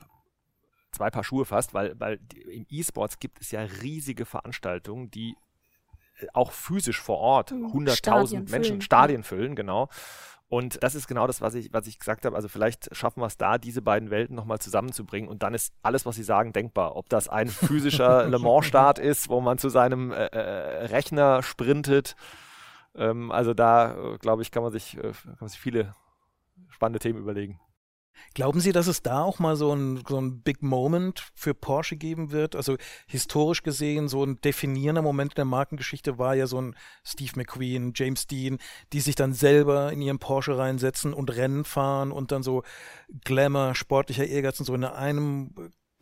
zwei 0.90 1.10
Paar 1.10 1.22
Schuhe 1.22 1.44
fast, 1.44 1.74
weil, 1.74 1.98
weil 2.00 2.18
im 2.50 2.66
E-Sports 2.68 3.20
gibt 3.20 3.40
es 3.40 3.52
ja 3.52 3.60
riesige 3.60 4.24
Veranstaltungen, 4.24 5.10
die 5.10 5.36
äh, 6.18 6.26
auch 6.32 6.50
physisch 6.50 7.00
vor 7.00 7.18
Ort 7.18 7.52
100.000 7.52 8.40
mhm. 8.40 8.50
Menschen. 8.50 8.80
Stadien 8.80 9.22
füllen, 9.22 9.54
genau. 9.54 9.88
Und 10.48 10.82
das 10.82 10.94
ist 10.94 11.08
genau 11.08 11.26
das, 11.26 11.40
was 11.40 11.54
ich, 11.54 11.72
was 11.72 11.88
ich 11.88 11.98
gesagt 11.98 12.24
habe. 12.24 12.36
Also 12.36 12.48
vielleicht 12.48 12.94
schaffen 12.94 13.20
wir 13.20 13.26
es 13.26 13.36
da, 13.36 13.58
diese 13.58 13.82
beiden 13.82 14.10
Welten 14.10 14.36
nochmal 14.36 14.60
zusammenzubringen. 14.60 15.28
Und 15.28 15.42
dann 15.42 15.54
ist 15.54 15.74
alles, 15.82 16.06
was 16.06 16.14
Sie 16.14 16.22
sagen, 16.22 16.52
denkbar. 16.52 16.94
Ob 16.94 17.08
das 17.08 17.28
ein 17.28 17.48
physischer 17.48 18.26
Le 18.28 18.38
Mans-Start 18.38 19.00
ist, 19.00 19.28
wo 19.28 19.40
man 19.40 19.58
zu 19.58 19.68
seinem 19.68 20.12
äh, 20.12 20.26
äh, 20.26 20.86
Rechner 20.86 21.42
sprintet. 21.42 22.14
Ähm, 22.94 23.32
also 23.32 23.54
da, 23.54 23.96
äh, 23.96 24.18
glaube 24.18 24.42
ich, 24.42 24.52
kann 24.52 24.62
man, 24.62 24.70
sich, 24.70 24.96
äh, 24.96 25.12
kann 25.12 25.36
man 25.40 25.48
sich 25.48 25.58
viele 25.58 25.94
spannende 26.70 26.98
Themen 26.98 27.18
überlegen. 27.18 27.60
Glauben 28.34 28.60
Sie, 28.60 28.72
dass 28.72 28.86
es 28.86 29.02
da 29.02 29.22
auch 29.22 29.38
mal 29.38 29.56
so 29.56 29.72
ein, 29.74 30.02
so 30.08 30.18
ein 30.20 30.40
Big 30.42 30.62
Moment 30.62 31.30
für 31.34 31.54
Porsche 31.54 31.96
geben 31.96 32.30
wird? 32.32 32.56
Also 32.56 32.76
historisch 33.06 33.62
gesehen, 33.62 34.08
so 34.08 34.24
ein 34.24 34.40
definierender 34.40 35.02
Moment 35.02 35.32
in 35.32 35.36
der 35.36 35.44
Markengeschichte 35.44 36.18
war 36.18 36.34
ja 36.34 36.46
so 36.46 36.60
ein 36.60 36.76
Steve 37.04 37.32
McQueen, 37.36 37.92
James 37.94 38.26
Dean, 38.26 38.58
die 38.92 39.00
sich 39.00 39.14
dann 39.14 39.32
selber 39.32 39.92
in 39.92 40.02
ihren 40.02 40.18
Porsche 40.18 40.58
reinsetzen 40.58 41.14
und 41.14 41.34
Rennen 41.34 41.64
fahren 41.64 42.12
und 42.12 42.32
dann 42.32 42.42
so 42.42 42.62
Glamour, 43.24 43.74
sportlicher 43.74 44.26
Ehrgeiz 44.26 44.58
und 44.60 44.66
so 44.66 44.74
in 44.74 44.84
einem 44.84 45.54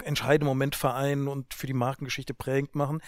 entscheidenden 0.03 0.49
Moment 0.49 0.75
vereinen 0.75 1.29
und 1.29 1.55
für 1.55 1.67
die 1.67 1.73
Markengeschichte 1.73 2.35
prägend 2.35 2.75
machen. 2.75 3.01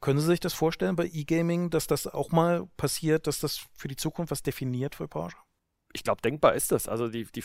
Können 0.00 0.20
Sie 0.20 0.26
sich 0.26 0.40
das 0.40 0.52
vorstellen 0.52 0.96
bei 0.96 1.06
E-Gaming, 1.06 1.70
dass 1.70 1.86
das 1.86 2.06
auch 2.06 2.30
mal 2.30 2.66
passiert, 2.76 3.26
dass 3.26 3.40
das 3.40 3.66
für 3.74 3.88
die 3.88 3.96
Zukunft 3.96 4.30
was 4.30 4.42
definiert 4.42 4.94
für 4.94 5.08
Porsche? 5.08 5.38
Ich 5.92 6.04
glaube, 6.04 6.22
denkbar 6.22 6.54
ist 6.54 6.72
das. 6.72 6.88
Also 6.88 7.08
die, 7.08 7.24
die, 7.24 7.44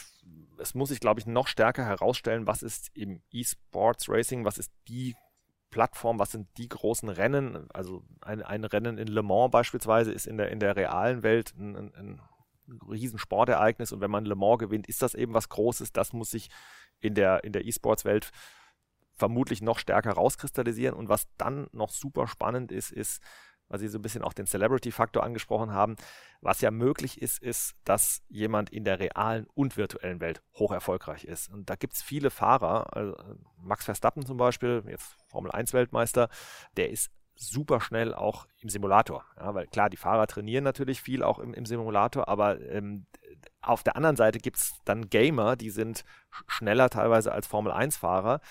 es 0.57 0.73
muss 0.73 0.89
sich, 0.89 0.99
glaube 0.99 1.19
ich, 1.19 1.25
noch 1.25 1.47
stärker 1.47 1.85
herausstellen, 1.85 2.47
was 2.47 2.63
ist 2.63 2.89
im 2.93 3.21
E-Sports 3.31 4.09
Racing, 4.09 4.45
was 4.45 4.57
ist 4.57 4.71
die 4.87 5.15
Plattform, 5.69 6.19
was 6.19 6.31
sind 6.31 6.47
die 6.57 6.67
großen 6.67 7.09
Rennen. 7.09 7.69
Also 7.71 8.03
ein, 8.21 8.41
ein 8.41 8.65
Rennen 8.65 8.97
in 8.97 9.07
Le 9.07 9.23
Mans 9.23 9.51
beispielsweise 9.51 10.11
ist 10.11 10.27
in 10.27 10.37
der, 10.37 10.51
in 10.51 10.59
der 10.59 10.75
realen 10.75 11.23
Welt 11.23 11.53
ein, 11.57 11.75
ein, 11.75 11.95
ein 11.95 12.21
Riesensportereignis 12.89 13.91
und 13.91 14.01
wenn 14.01 14.11
man 14.11 14.25
Le 14.25 14.35
Mans 14.35 14.59
gewinnt, 14.59 14.87
ist 14.87 15.01
das 15.01 15.15
eben 15.15 15.33
was 15.33 15.49
Großes. 15.49 15.93
Das 15.93 16.13
muss 16.13 16.31
sich 16.31 16.49
in 16.99 17.15
der, 17.15 17.43
in 17.43 17.53
der 17.53 17.65
E-Sports-Welt 17.65 18.31
vermutlich 19.13 19.61
noch 19.61 19.79
stärker 19.79 20.11
rauskristallisieren. 20.11 20.95
Und 20.95 21.09
was 21.09 21.27
dann 21.37 21.67
noch 21.71 21.89
super 21.89 22.27
spannend 22.27 22.71
ist, 22.71 22.91
ist, 22.91 23.21
weil 23.71 23.79
Sie 23.79 23.87
so 23.87 23.97
ein 23.97 24.01
bisschen 24.01 24.21
auch 24.21 24.33
den 24.33 24.45
Celebrity-Faktor 24.45 25.23
angesprochen 25.23 25.71
haben, 25.71 25.95
was 26.41 26.59
ja 26.59 26.71
möglich 26.71 27.21
ist, 27.21 27.41
ist, 27.41 27.75
dass 27.85 28.21
jemand 28.27 28.69
in 28.69 28.83
der 28.83 28.99
realen 28.99 29.47
und 29.53 29.77
virtuellen 29.77 30.19
Welt 30.19 30.41
hoch 30.55 30.73
erfolgreich 30.73 31.23
ist. 31.23 31.49
Und 31.49 31.69
da 31.69 31.75
gibt 31.75 31.93
es 31.93 32.01
viele 32.01 32.31
Fahrer, 32.31 32.95
also 32.95 33.15
Max 33.57 33.85
Verstappen 33.85 34.25
zum 34.25 34.35
Beispiel, 34.35 34.83
jetzt 34.87 35.15
Formel 35.27 35.51
1-Weltmeister, 35.51 36.27
der 36.75 36.89
ist 36.89 37.11
super 37.35 37.79
schnell 37.79 38.13
auch 38.13 38.45
im 38.59 38.67
Simulator. 38.67 39.23
Ja, 39.37 39.55
weil 39.55 39.67
klar, 39.67 39.89
die 39.89 39.97
Fahrer 39.97 40.27
trainieren 40.27 40.65
natürlich 40.65 41.01
viel 41.01 41.23
auch 41.23 41.39
im, 41.39 41.53
im 41.53 41.65
Simulator, 41.65 42.27
aber 42.27 42.59
ähm, 42.59 43.05
auf 43.61 43.83
der 43.83 43.95
anderen 43.95 44.17
Seite 44.17 44.39
gibt 44.39 44.57
es 44.57 44.73
dann 44.83 45.09
Gamer, 45.09 45.55
die 45.55 45.69
sind 45.69 46.03
schneller 46.47 46.89
teilweise 46.89 47.31
als 47.31 47.47
Formel 47.47 47.71
1-Fahrer. 47.71 48.41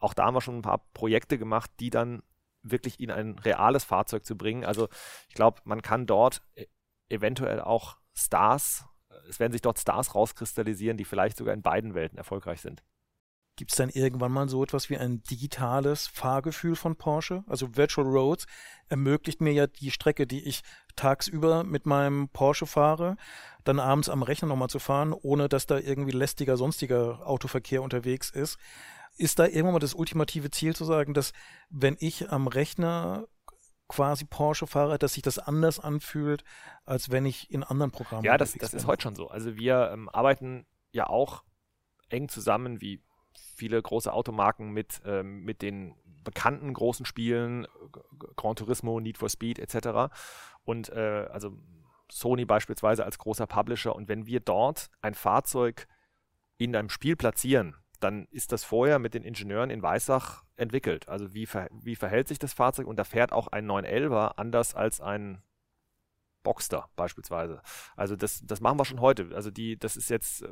Auch 0.00 0.12
da 0.12 0.24
haben 0.24 0.34
wir 0.34 0.40
schon 0.40 0.58
ein 0.58 0.62
paar 0.62 0.84
Projekte 0.92 1.38
gemacht, 1.38 1.70
die 1.78 1.90
dann 1.90 2.22
wirklich 2.62 3.00
in 3.00 3.10
ein 3.10 3.38
reales 3.38 3.84
Fahrzeug 3.84 4.24
zu 4.24 4.36
bringen. 4.36 4.64
Also 4.64 4.88
ich 5.28 5.34
glaube, 5.34 5.60
man 5.64 5.82
kann 5.82 6.06
dort 6.06 6.42
e-, 6.56 6.66
eventuell 7.08 7.60
auch 7.60 7.98
Stars, 8.14 8.84
es 9.28 9.40
werden 9.40 9.52
sich 9.52 9.62
dort 9.62 9.78
Stars 9.78 10.14
rauskristallisieren, 10.14 10.96
die 10.96 11.04
vielleicht 11.04 11.36
sogar 11.36 11.54
in 11.54 11.62
beiden 11.62 11.94
Welten 11.94 12.18
erfolgreich 12.18 12.60
sind. 12.60 12.82
Gibt 13.56 13.72
es 13.72 13.76
dann 13.76 13.90
irgendwann 13.90 14.32
mal 14.32 14.48
so 14.48 14.62
etwas 14.62 14.88
wie 14.88 14.96
ein 14.96 15.22
digitales 15.24 16.06
Fahrgefühl 16.06 16.76
von 16.76 16.96
Porsche? 16.96 17.44
Also 17.46 17.76
Virtual 17.76 18.06
Roads 18.06 18.46
ermöglicht 18.88 19.42
mir 19.42 19.52
ja 19.52 19.66
die 19.66 19.90
Strecke, 19.90 20.26
die 20.26 20.48
ich 20.48 20.62
tagsüber 20.96 21.62
mit 21.62 21.84
meinem 21.84 22.30
Porsche 22.30 22.64
fahre, 22.64 23.16
dann 23.64 23.78
abends 23.78 24.08
am 24.08 24.22
Rechner 24.22 24.48
nochmal 24.48 24.70
zu 24.70 24.78
fahren, 24.78 25.12
ohne 25.12 25.48
dass 25.48 25.66
da 25.66 25.78
irgendwie 25.78 26.12
lästiger 26.12 26.56
sonstiger 26.56 27.26
Autoverkehr 27.26 27.82
unterwegs 27.82 28.30
ist. 28.30 28.56
Ist 29.16 29.38
da 29.38 29.46
irgendwann 29.46 29.74
mal 29.74 29.78
das 29.80 29.94
ultimative 29.94 30.50
Ziel 30.50 30.74
zu 30.74 30.84
sagen, 30.84 31.14
dass 31.14 31.32
wenn 31.68 31.96
ich 32.00 32.30
am 32.30 32.46
Rechner 32.46 33.26
quasi 33.90 34.24
Porsche 34.24 34.66
fahre, 34.66 34.98
dass 34.98 35.14
sich 35.14 35.22
das 35.22 35.38
anders 35.38 35.80
anfühlt, 35.80 36.44
als 36.84 37.10
wenn 37.10 37.26
ich 37.26 37.50
in 37.50 37.64
anderen 37.64 37.90
Programmen. 37.90 38.24
Ja, 38.24 38.38
das, 38.38 38.54
das 38.54 38.72
ist 38.72 38.86
heute 38.86 39.02
schon 39.02 39.16
so. 39.16 39.28
Also 39.28 39.56
wir 39.56 39.90
ähm, 39.92 40.08
arbeiten 40.08 40.64
ja 40.92 41.08
auch 41.08 41.42
eng 42.08 42.28
zusammen 42.28 42.80
wie 42.80 43.02
viele 43.56 43.82
große 43.82 44.12
Automarken 44.12 44.70
mit, 44.70 45.00
ähm, 45.04 45.42
mit 45.42 45.60
den 45.60 45.94
bekannten 46.22 46.72
großen 46.72 47.04
Spielen, 47.04 47.66
Gran 48.36 48.56
Turismo, 48.56 49.00
Need 49.00 49.18
for 49.18 49.28
Speed 49.28 49.58
etc. 49.58 50.12
Und 50.64 50.88
äh, 50.90 51.26
also 51.30 51.58
Sony 52.10 52.44
beispielsweise 52.44 53.04
als 53.04 53.18
großer 53.18 53.46
Publisher. 53.46 53.94
Und 53.94 54.08
wenn 54.08 54.26
wir 54.26 54.40
dort 54.40 54.90
ein 55.00 55.14
Fahrzeug 55.14 55.88
in 56.58 56.76
einem 56.76 56.90
Spiel 56.90 57.16
platzieren, 57.16 57.76
dann 58.00 58.26
ist 58.30 58.52
das 58.52 58.64
vorher 58.64 58.98
mit 58.98 59.14
den 59.14 59.22
Ingenieuren 59.22 59.70
in 59.70 59.82
Weissach 59.82 60.44
entwickelt. 60.56 61.08
Also 61.08 61.34
wie, 61.34 61.46
ver 61.46 61.68
wie 61.72 61.96
verhält 61.96 62.28
sich 62.28 62.38
das 62.38 62.52
Fahrzeug 62.52 62.86
und 62.86 62.96
da 62.96 63.04
fährt 63.04 63.32
auch 63.32 63.48
ein 63.48 63.66
911er 63.70 64.32
anders 64.36 64.74
als 64.74 65.00
ein 65.00 65.42
Boxster 66.42 66.88
beispielsweise. 66.96 67.62
Also 67.96 68.16
das, 68.16 68.40
das 68.44 68.60
machen 68.60 68.78
wir 68.78 68.84
schon 68.84 69.00
heute. 69.00 69.30
Also 69.34 69.50
die, 69.50 69.78
das 69.78 69.96
ist 69.96 70.10
jetzt 70.10 70.42
äh, 70.42 70.48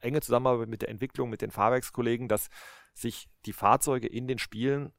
enge 0.00 0.20
Zusammenarbeit 0.20 0.68
mit 0.68 0.82
der 0.82 0.88
Entwicklung, 0.88 1.28
mit 1.30 1.42
den 1.42 1.50
Fahrwerkskollegen, 1.50 2.28
dass 2.28 2.48
sich 2.94 3.28
die 3.46 3.52
Fahrzeuge 3.52 4.06
in 4.06 4.26
den 4.26 4.38
Spielen 4.38 4.92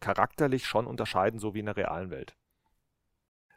charakterlich 0.00 0.66
schon 0.66 0.86
unterscheiden, 0.86 1.38
so 1.38 1.54
wie 1.54 1.60
in 1.60 1.66
der 1.66 1.76
realen 1.76 2.10
Welt. 2.10 2.36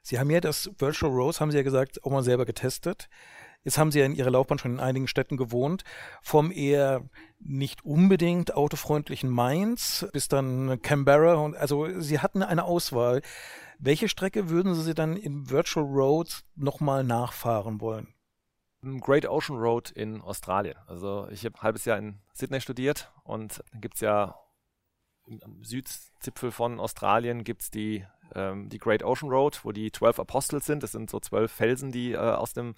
Sie 0.02 0.20
haben 0.20 0.30
ja 0.30 0.40
das 0.40 0.70
Virtual 0.78 1.12
Rose, 1.12 1.40
haben 1.40 1.50
Sie 1.52 1.58
ja 1.58 1.64
gesagt, 1.64 2.04
auch 2.04 2.12
mal 2.12 2.24
selber 2.24 2.46
getestet. 2.46 3.10
Jetzt 3.66 3.80
haben 3.80 3.92
Sie 3.92 4.00
ja 4.00 4.06
in 4.06 4.16
Ihrer 4.16 4.30
Laufbahn 4.30 4.60
schon 4.60 4.74
in 4.74 4.80
einigen 4.80 5.08
Städten 5.08 5.38
gewohnt. 5.38 5.84
Vom 6.22 6.52
eher 6.52 7.02
nicht 7.40 7.84
unbedingt 7.84 8.54
autofreundlichen 8.54 9.30
Mainz 9.30 10.08
bis 10.14 10.28
dann 10.28 10.82
Canberra. 10.84 11.34
Und 11.34 11.58
also 11.58 12.00
Sie 12.00 12.20
hatten 12.20 12.44
eine 12.44 12.64
Auswahl. 12.64 13.22
Welche 13.80 14.08
Strecke 14.08 14.50
würden 14.50 14.76
Sie 14.76 14.94
dann 14.94 15.18
in 15.18 15.50
Virtual 15.50 15.86
Roads 15.86 16.46
nochmal 16.56 17.04
nachfahren 17.04 17.82
wollen? 17.82 18.14
Great 19.02 19.28
Ocean 19.28 19.58
Road 19.58 19.90
in 19.90 20.22
Australien. 20.22 20.76
Also 20.86 21.28
ich 21.32 21.44
habe 21.44 21.58
ein 21.58 21.62
halbes 21.64 21.86
Jahr 21.86 21.98
in 21.98 22.20
Sydney 22.34 22.62
studiert 22.62 23.12
und 23.24 23.64
dann 23.72 23.82
gibt 23.82 23.96
es 23.96 24.02
ja 24.02 24.36
am 25.42 25.64
Südzipfel 25.64 26.52
von 26.52 26.80
Australien 26.80 27.44
gibt 27.44 27.74
die, 27.74 28.06
ähm, 28.36 28.70
die 28.70 28.78
Great 28.78 29.02
Ocean 29.02 29.32
Road, 29.32 29.62
wo 29.64 29.72
die 29.72 29.92
zwölf 29.92 30.20
Apostels 30.20 30.68
sind. 30.68 30.84
Das 30.84 30.92
sind 30.92 31.10
so 31.10 31.20
zwölf 31.20 31.52
Felsen, 31.52 31.92
die 31.92 32.12
äh, 32.12 32.18
aus 32.18 32.54
dem 32.54 32.76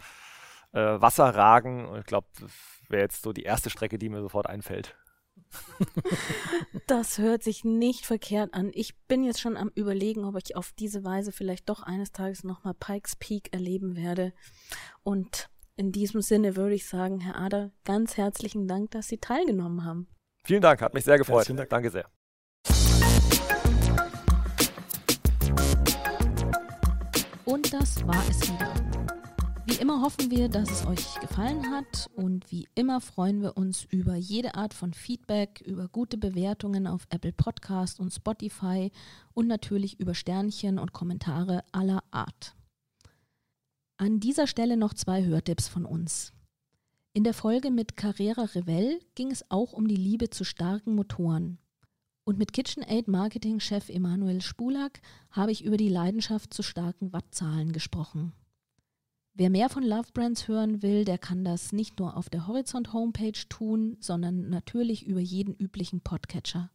äh, 0.78 1.02
Wasser 1.02 1.26
ragen. 1.26 1.86
Und 1.86 2.00
ich 2.00 2.06
glaube, 2.06 2.28
das 2.40 2.52
wäre 2.90 3.02
jetzt 3.02 3.24
so 3.24 3.34
die 3.34 3.44
erste 3.44 3.70
Strecke, 3.70 3.98
die 3.98 4.10
mir 4.10 4.22
sofort 4.22 4.48
einfällt. 4.48 4.96
Das 6.88 7.18
hört 7.18 7.44
sich 7.44 7.64
nicht 7.64 8.06
verkehrt 8.06 8.54
an. 8.54 8.72
Ich 8.74 8.98
bin 9.08 9.24
jetzt 9.24 9.40
schon 9.40 9.58
am 9.58 9.72
Überlegen, 9.76 10.26
ob 10.26 10.36
ich 10.38 10.56
auf 10.56 10.72
diese 10.74 11.04
Weise 11.04 11.32
vielleicht 11.32 11.70
doch 11.70 11.84
eines 11.84 12.12
Tages 12.12 12.44
nochmal 12.44 12.74
Pikes 12.74 13.16
Peak 13.16 13.54
erleben 13.54 13.96
werde. 13.96 14.34
Und 15.04 15.50
in 15.76 15.92
diesem 15.92 16.22
Sinne 16.22 16.56
würde 16.56 16.76
ich 16.76 16.88
sagen, 16.88 17.20
Herr 17.20 17.38
Ader, 17.38 17.72
ganz 17.86 18.18
herzlichen 18.18 18.68
Dank, 18.68 18.92
dass 18.92 19.08
Sie 19.08 19.18
teilgenommen 19.18 19.86
haben. 19.86 20.08
Vielen 20.44 20.62
Dank, 20.62 20.82
hat 20.82 20.94
mich 20.94 21.04
sehr 21.04 21.18
gefreut. 21.18 21.48
Dank. 21.50 21.70
Danke 21.70 21.90
sehr. 21.90 22.10
Und 27.46 27.74
das 27.74 28.06
war 28.08 28.24
es 28.30 28.42
wieder. 28.50 28.77
Wie 29.78 29.82
immer 29.84 30.02
hoffen 30.02 30.32
wir, 30.32 30.50
dass 30.50 30.72
es 30.72 30.88
euch 30.88 31.20
gefallen 31.20 31.70
hat 31.70 32.10
und 32.16 32.52
wie 32.52 32.68
immer 32.74 33.00
freuen 33.00 33.44
wir 33.44 33.58
uns 33.58 33.84
über 33.92 34.16
jede 34.16 34.56
Art 34.56 34.74
von 34.74 34.92
Feedback, 34.92 35.62
über 35.68 35.88
gute 35.88 36.18
Bewertungen 36.18 36.88
auf 36.88 37.06
Apple 37.12 37.32
Podcast 37.32 38.00
und 38.00 38.12
Spotify 38.12 38.92
und 39.36 39.46
natürlich 39.46 40.00
über 40.00 40.16
Sternchen 40.16 40.80
und 40.80 40.94
Kommentare 40.94 41.64
aller 41.74 42.04
Art. 42.10 42.56
An 43.98 44.20
dieser 44.20 44.48
Stelle 44.48 44.78
noch 44.78 44.96
zwei 44.96 45.24
Hörtipps 45.24 45.68
von 45.68 45.86
uns. 45.86 46.34
In 47.14 47.24
der 47.24 47.36
Folge 47.36 47.70
mit 47.70 47.96
Carrera 47.96 48.46
Revell 48.56 49.00
ging 49.14 49.30
es 49.30 49.46
auch 49.52 49.74
um 49.74 49.88
die 49.88 49.96
Liebe 49.96 50.32
zu 50.32 50.44
starken 50.44 50.96
Motoren. 50.96 51.60
Und 52.24 52.40
mit 52.40 52.52
KitchenAid 52.52 53.08
Marketing-Chef 53.08 53.90
Emanuel 53.90 54.42
Spulak 54.42 55.02
habe 55.30 55.52
ich 55.52 55.64
über 55.64 55.78
die 55.78 55.90
Leidenschaft 55.90 56.52
zu 56.52 56.64
starken 56.64 57.14
Wattzahlen 57.14 57.74
gesprochen. 57.74 58.34
Wer 59.40 59.52
mehr 59.52 59.70
von 59.70 59.84
Love 59.84 60.08
Brands 60.16 60.48
hören 60.48 60.82
will, 60.82 61.06
der 61.06 61.20
kann 61.20 61.44
das 61.44 61.72
nicht 61.72 62.00
nur 62.00 62.18
auf 62.18 62.28
der 62.28 62.48
Horizont 62.48 62.92
Homepage 62.92 63.38
tun, 63.50 63.96
sondern 64.00 64.50
natürlich 64.50 65.06
über 65.06 65.20
jeden 65.20 65.54
üblichen 65.54 66.02
Podcatcher. 66.02 66.72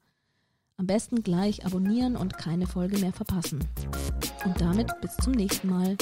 Am 0.77 0.87
besten 0.87 1.25
gleich 1.25 1.67
abonnieren 1.67 2.15
und 2.15 2.39
keine 2.39 2.69
Folge 2.69 2.99
mehr 2.99 3.13
verpassen. 3.13 3.65
Und 4.45 4.61
damit 4.61 4.93
bis 5.01 5.17
zum 5.17 5.33
nächsten 5.33 5.71
Mal. 5.71 5.97